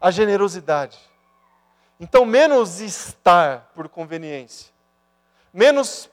A 0.00 0.10
generosidade. 0.10 0.98
Então, 2.00 2.26
menos 2.26 2.80
estar 2.80 3.70
por 3.72 3.88
conveniência, 3.88 4.72
menos 5.54 6.10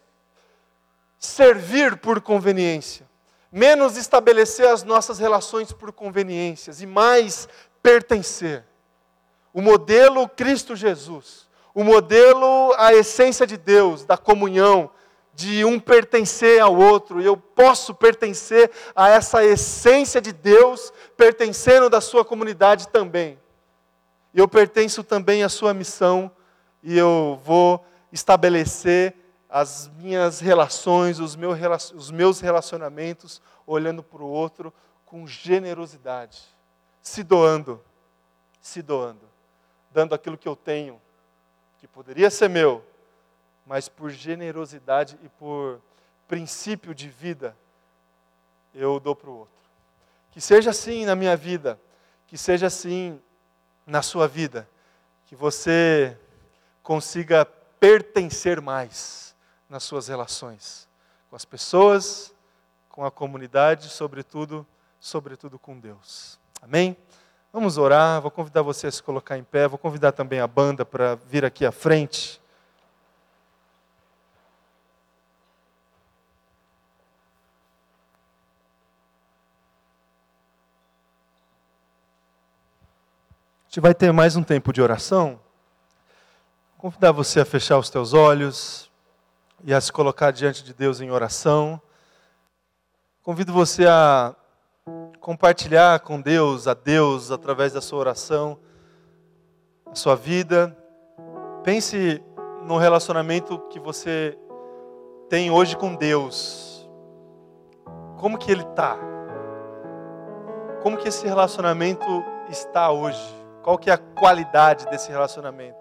servir 1.17 1.97
por 1.97 2.21
conveniência, 2.21 3.09
menos 3.51 3.97
estabelecer 3.97 4.67
as 4.67 4.83
nossas 4.83 5.17
relações 5.17 5.71
por 5.71 5.91
conveniências 5.91 6.79
e 6.79 6.85
mais 6.85 7.49
pertencer. 7.81 8.63
O 9.51 9.59
modelo 9.59 10.29
Cristo 10.29 10.75
Jesus, 10.75 11.47
o 11.73 11.83
modelo, 11.83 12.75
a 12.77 12.93
essência 12.93 13.47
de 13.47 13.57
Deus, 13.57 14.05
da 14.05 14.17
comunhão, 14.17 14.91
de 15.37 15.63
um 15.63 15.79
pertencer 15.79 16.59
ao 16.59 16.75
outro, 16.75 17.21
e 17.21 17.25
eu 17.25 17.37
posso 17.37 17.93
pertencer 17.93 18.71
a 18.95 19.07
essa 19.07 19.45
essência 19.45 20.19
de 20.19 20.33
Deus, 20.33 20.91
pertencendo 21.15 21.91
da 21.91 22.01
sua 22.01 22.25
comunidade 22.25 22.87
também. 22.87 23.39
Eu 24.33 24.47
pertenço 24.47 25.03
também 25.03 25.43
à 25.43 25.49
sua 25.49 25.75
missão, 25.75 26.31
e 26.81 26.97
eu 26.97 27.39
vou 27.45 27.85
estabelecer 28.11 29.15
as 29.47 29.91
minhas 29.99 30.39
relações, 30.39 31.19
os 31.19 31.35
meus 32.09 32.39
relacionamentos, 32.39 33.39
olhando 33.67 34.01
para 34.01 34.23
o 34.23 34.27
outro 34.27 34.73
com 35.05 35.27
generosidade, 35.27 36.41
se 36.99 37.21
doando, 37.21 37.79
se 38.59 38.81
doando, 38.81 39.29
dando 39.91 40.15
aquilo 40.15 40.35
que 40.35 40.47
eu 40.47 40.55
tenho, 40.55 40.99
que 41.77 41.87
poderia 41.87 42.31
ser 42.31 42.49
meu, 42.49 42.83
mas 43.67 43.89
por 43.89 44.09
generosidade 44.09 45.19
e 45.23 45.29
por 45.29 45.81
princípio 46.27 46.95
de 46.95 47.09
vida, 47.09 47.55
eu 48.73 48.99
dou 48.99 49.15
para 49.15 49.29
o 49.29 49.39
outro. 49.39 49.53
Que 50.31 50.41
seja 50.41 50.69
assim 50.69 51.05
na 51.05 51.15
minha 51.15 51.35
vida, 51.35 51.79
que 52.27 52.37
seja 52.37 52.67
assim 52.67 53.21
na 53.85 54.01
sua 54.01 54.27
vida, 54.27 54.67
que 55.25 55.35
você 55.35 56.17
consiga 56.81 57.45
pertencer 57.45 58.61
mais 58.61 59.35
nas 59.69 59.83
suas 59.83 60.07
relações 60.07 60.87
com 61.29 61.35
as 61.35 61.45
pessoas, 61.45 62.33
com 62.89 63.05
a 63.05 63.11
comunidade, 63.11 63.89
sobretudo, 63.89 64.65
sobretudo 64.99 65.59
com 65.59 65.77
Deus. 65.77 66.39
Amém? 66.61 66.95
Vamos 67.51 67.77
orar, 67.77 68.21
vou 68.21 68.31
convidar 68.31 68.61
você 68.61 68.87
a 68.87 68.91
se 68.91 69.03
colocar 69.03 69.37
em 69.37 69.43
pé, 69.43 69.67
vou 69.67 69.77
convidar 69.77 70.11
também 70.11 70.39
a 70.39 70.47
banda 70.47 70.85
para 70.85 71.15
vir 71.15 71.43
aqui 71.43 71.65
à 71.65 71.71
frente. 71.71 72.41
Gente 83.77 83.83
vai 83.83 83.93
ter 83.93 84.11
mais 84.11 84.35
um 84.35 84.41
tempo 84.41 84.73
de 84.73 84.81
oração. 84.81 85.39
Convidar 86.79 87.11
você 87.11 87.41
a 87.41 87.45
fechar 87.45 87.77
os 87.77 87.91
teus 87.91 88.11
olhos 88.11 88.91
e 89.63 89.71
a 89.71 89.79
se 89.79 89.93
colocar 89.93 90.31
diante 90.31 90.63
de 90.63 90.73
Deus 90.73 90.99
em 90.99 91.11
oração. 91.11 91.79
Convido 93.21 93.53
você 93.53 93.85
a 93.85 94.35
compartilhar 95.19 95.99
com 95.99 96.19
Deus, 96.19 96.67
a 96.67 96.73
Deus, 96.73 97.29
através 97.29 97.71
da 97.71 97.79
sua 97.79 97.99
oração, 97.99 98.57
a 99.85 99.93
sua 99.93 100.15
vida. 100.15 100.75
Pense 101.63 102.19
no 102.63 102.79
relacionamento 102.79 103.59
que 103.69 103.79
você 103.79 104.35
tem 105.29 105.51
hoje 105.51 105.77
com 105.77 105.93
Deus. 105.93 106.89
Como 108.17 108.39
que 108.39 108.51
ele 108.51 108.63
está? 108.63 108.97
Como 110.81 110.97
que 110.97 111.07
esse 111.07 111.27
relacionamento 111.27 112.07
está 112.49 112.89
hoje? 112.89 113.46
Qual 113.67 113.77
que 113.77 113.89
é 113.89 113.93
a 113.93 113.97
qualidade 113.97 114.85
desse 114.87 115.11
relacionamento? 115.11 115.75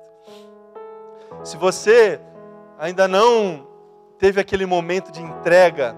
Se 1.44 1.56
você 1.56 2.20
ainda 2.76 3.06
não 3.06 3.64
teve 4.18 4.40
aquele 4.40 4.66
momento 4.66 5.12
de 5.12 5.22
entrega, 5.22 5.94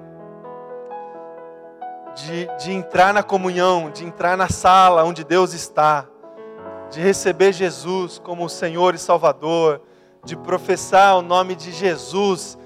de, 2.14 2.46
de 2.58 2.72
entrar 2.72 3.14
na 3.14 3.22
comunhão, 3.22 3.90
de 3.90 4.04
entrar 4.04 4.36
na 4.36 4.50
sala 4.50 5.02
onde 5.02 5.24
Deus 5.24 5.54
está, 5.54 6.06
de 6.90 7.00
receber 7.00 7.54
Jesus 7.54 8.18
como 8.18 8.50
Senhor 8.50 8.94
e 8.94 8.98
Salvador, 8.98 9.80
de 10.22 10.36
professar 10.36 11.16
o 11.16 11.22
nome 11.22 11.54
de 11.54 11.72
Jesus 11.72 12.58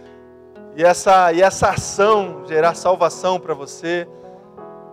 e 0.75 0.83
essa, 0.83 1.33
e 1.33 1.41
essa 1.41 1.69
ação 1.69 2.43
gerar 2.49 2.75
salvação 2.75 3.39
para 3.39 3.55
você. 3.55 4.09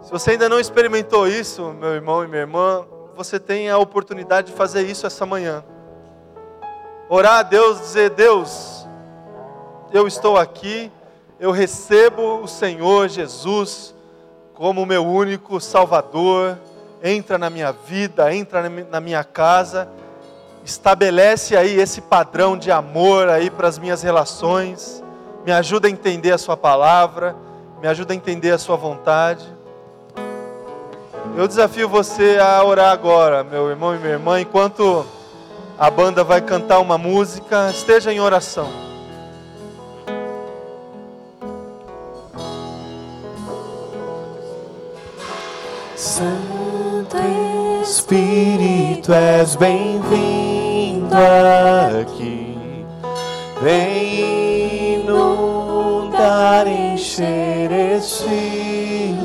Se 0.04 0.12
você 0.12 0.30
ainda 0.30 0.48
não 0.48 0.60
experimentou 0.60 1.28
isso, 1.28 1.74
meu 1.74 1.96
irmão 1.96 2.24
e 2.24 2.28
minha 2.28 2.42
irmã, 2.42 2.86
você 3.20 3.38
tem 3.38 3.70
a 3.70 3.78
oportunidade 3.78 4.48
de 4.48 4.54
fazer 4.54 4.84
isso 4.84 5.06
essa 5.06 5.26
manhã. 5.26 5.62
Orar 7.10 7.40
a 7.40 7.44
Deus, 7.44 7.78
dizer: 7.78 8.12
Deus, 8.12 8.88
eu 9.92 10.08
estou 10.08 10.38
aqui, 10.38 10.90
eu 11.38 11.52
recebo 11.52 12.40
o 12.42 12.48
Senhor 12.48 13.10
Jesus 13.10 13.94
como 14.54 14.86
meu 14.86 15.06
único 15.06 15.60
Salvador. 15.60 16.58
Entra 17.04 17.38
na 17.38 17.50
minha 17.50 17.74
vida, 17.74 18.34
entra 18.34 18.70
na 18.70 19.02
minha 19.02 19.26
casa, 19.26 19.90
estabelece 20.64 21.58
aí 21.58 21.78
esse 21.78 22.00
padrão 22.00 22.58
de 22.58 22.72
amor 22.72 23.28
aí 23.28 23.50
para 23.50 23.68
as 23.68 23.78
minhas 23.78 24.02
relações, 24.02 25.04
me 25.46 25.52
ajuda 25.52 25.90
a 25.90 25.92
entender 25.92 26.32
a 26.32 26.38
Sua 26.38 26.56
palavra, 26.56 27.36
me 27.82 27.88
ajuda 27.90 28.14
a 28.14 28.16
entender 28.16 28.52
a 28.52 28.58
Sua 28.58 28.78
vontade. 28.78 29.59
Eu 31.36 31.48
desafio 31.48 31.88
você 31.88 32.38
a 32.42 32.64
orar 32.64 32.92
agora, 32.92 33.44
meu 33.44 33.70
irmão 33.70 33.96
e 33.96 33.98
minha 33.98 34.12
irmã, 34.14 34.42
enquanto 34.42 35.06
a 35.78 35.90
banda 35.90 36.24
vai 36.24 36.42
cantar 36.42 36.80
uma 36.80 36.98
música, 36.98 37.70
esteja 37.70 38.12
em 38.12 38.20
oração. 38.20 38.70
Santo 45.96 47.18
Espírito, 47.82 49.14
és 49.14 49.56
bem-vindo 49.56 51.16
aqui. 52.02 52.86
Vem 53.62 54.96
inundar, 55.00 56.68
encher 56.68 57.72
este 57.72 59.16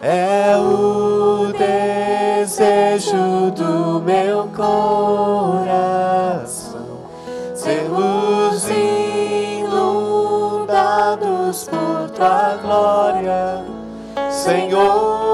é 0.00 0.56
o 0.56 1.52
desejo 1.52 3.50
do 3.52 4.00
meu 4.00 4.48
coração. 4.54 5.66
Sermos 7.54 8.66
inundados 9.58 11.68
por 11.68 12.10
tua 12.10 12.56
glória, 12.62 13.64
Senhor. 14.30 15.25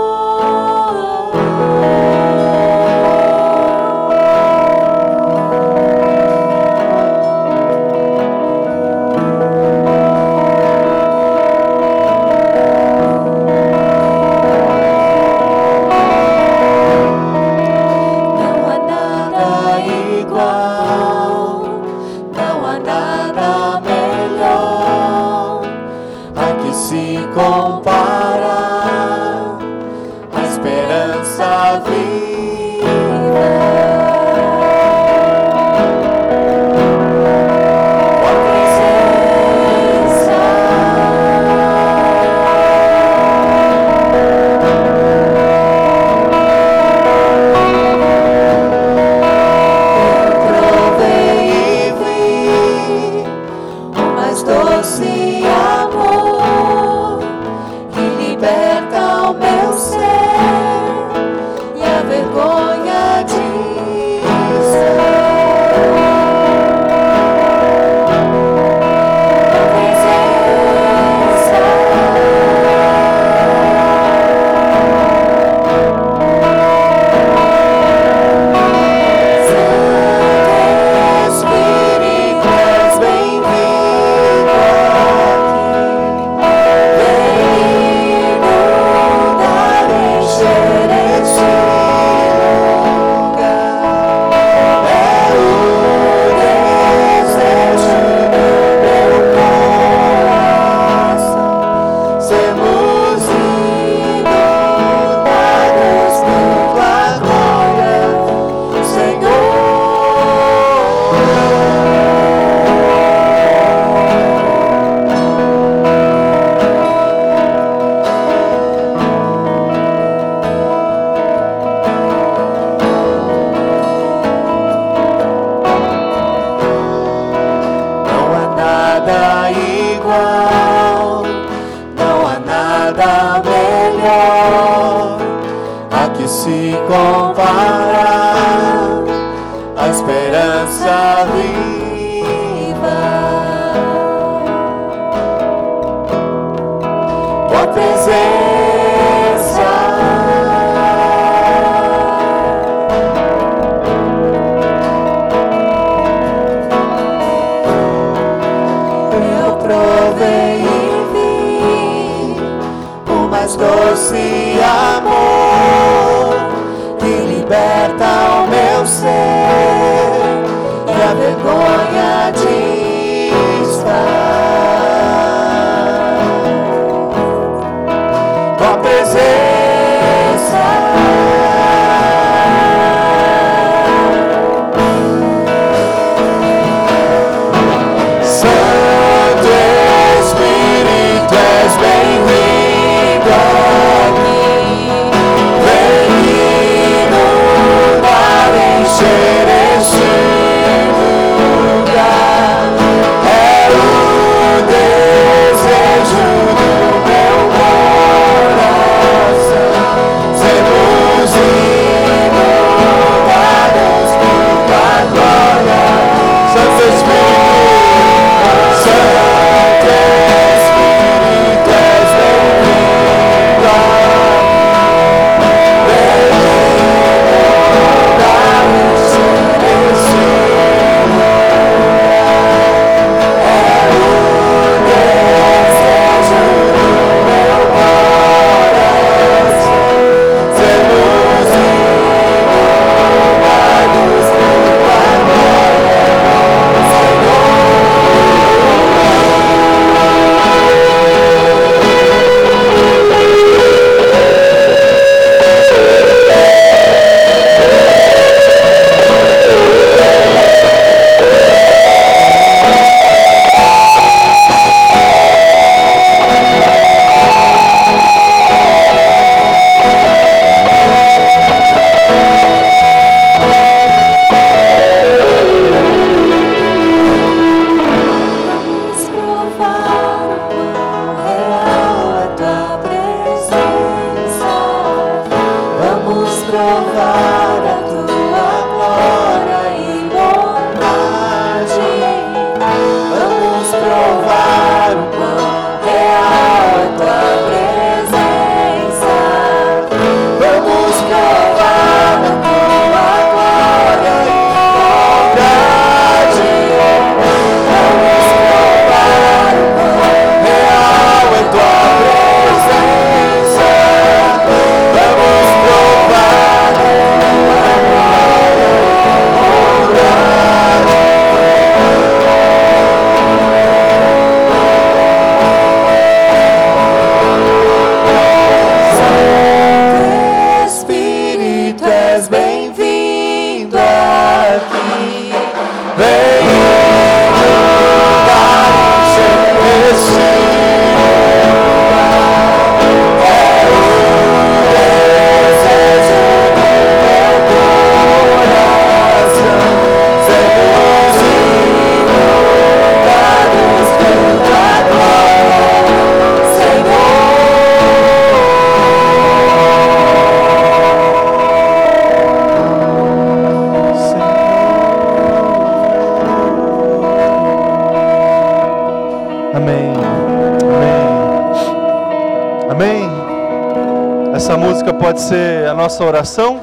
Nossa 375.83 376.05
oração. 376.05 376.61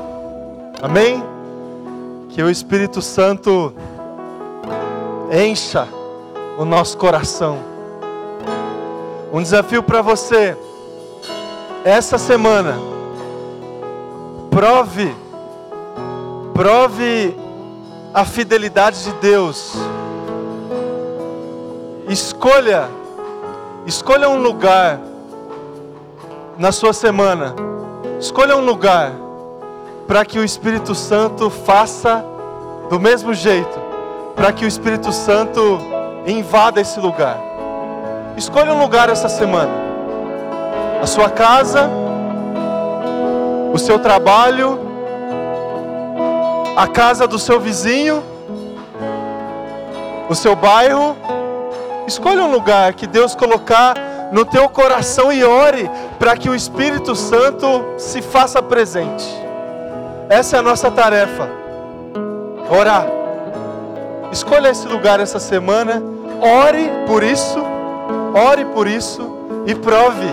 Amém. 0.81 1.21
Que 2.29 2.41
o 2.41 2.49
Espírito 2.49 3.01
Santo 3.01 3.73
encha 5.29 5.85
o 6.57 6.63
nosso 6.63 6.97
coração. 6.97 7.59
Um 9.33 9.41
desafio 9.41 9.83
para 9.83 10.01
você 10.01 10.57
essa 11.83 12.17
semana. 12.17 12.77
Prove 14.49 15.13
prove 16.53 17.35
a 18.13 18.23
fidelidade 18.23 19.03
de 19.03 19.11
Deus. 19.15 19.73
Escolha, 22.07 22.87
escolha 23.85 24.29
um 24.29 24.41
lugar 24.41 24.97
na 26.57 26.71
sua 26.71 26.93
semana. 26.93 27.53
Escolha 28.19 28.57
um 28.57 28.65
lugar 28.65 29.13
para 30.05 30.25
que 30.25 30.37
o 30.37 30.43
Espírito 30.43 30.93
Santo 30.93 31.49
faça 31.49 32.21
do 32.89 32.99
mesmo 32.99 33.33
jeito, 33.33 33.79
para 34.35 34.51
que 34.51 34.65
o 34.65 34.67
Espírito 34.67 35.13
Santo 35.13 35.79
invada 36.27 36.81
esse 36.81 36.99
lugar. 36.99 37.39
Escolha 38.35 38.73
um 38.73 38.79
lugar 38.81 39.07
essa 39.07 39.29
semana. 39.29 39.71
A 41.01 41.07
sua 41.07 41.29
casa, 41.29 41.89
o 43.73 43.77
seu 43.77 43.97
trabalho, 43.99 44.77
a 46.75 46.87
casa 46.87 47.25
do 47.25 47.39
seu 47.39 47.57
vizinho, 47.57 48.21
o 50.27 50.35
seu 50.35 50.57
bairro. 50.57 51.15
Escolha 52.05 52.43
um 52.43 52.51
lugar 52.51 52.95
que 52.95 53.07
Deus 53.07 53.33
colocar 53.33 53.95
no 54.33 54.43
teu 54.43 54.67
coração 54.67 55.31
e 55.31 55.41
ore 55.41 55.89
para 56.19 56.35
que 56.35 56.49
o 56.49 56.53
Espírito 56.53 57.15
Santo 57.15 57.85
se 57.97 58.21
faça 58.21 58.61
presente. 58.61 59.25
Essa 60.27 60.57
é 60.57 60.59
a 60.59 60.61
nossa 60.61 60.91
tarefa. 60.91 61.49
Orar. 62.69 63.07
Escolha 64.31 64.69
esse 64.69 64.87
lugar 64.87 65.21
essa 65.21 65.39
semana. 65.39 66.03
Ore 66.41 66.91
por 67.07 67.23
isso. 67.23 67.59
Ore 68.35 68.65
por 68.65 68.85
isso 68.85 69.39
e 69.65 69.73
prove. 69.73 70.27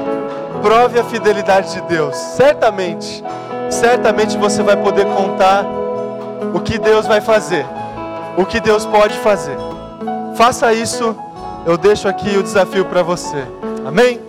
Prove 0.61 0.99
a 0.99 1.05
fidelidade 1.05 1.73
de 1.73 1.81
Deus. 1.83 2.17
Certamente, 2.17 3.23
certamente 3.71 4.37
você 4.37 4.63
vai 4.63 4.77
poder 4.77 5.07
contar 5.07 5.65
o 6.53 6.61
que 6.61 6.79
Deus 6.79 7.07
vai 7.07 7.21
fazer. 7.21 7.65
O 8.37 8.45
que 8.45 8.59
Deus 8.59 8.85
pode 8.85 9.17
fazer. 9.19 9.57
Faça 10.35 10.73
isso. 10.73 11.15
Eu 11.65 11.79
deixo 11.79 12.09
aqui 12.09 12.37
o 12.37 12.43
desafio 12.43 12.85
para 12.85 13.03
você. 13.03 13.45
Amém? 13.87 14.26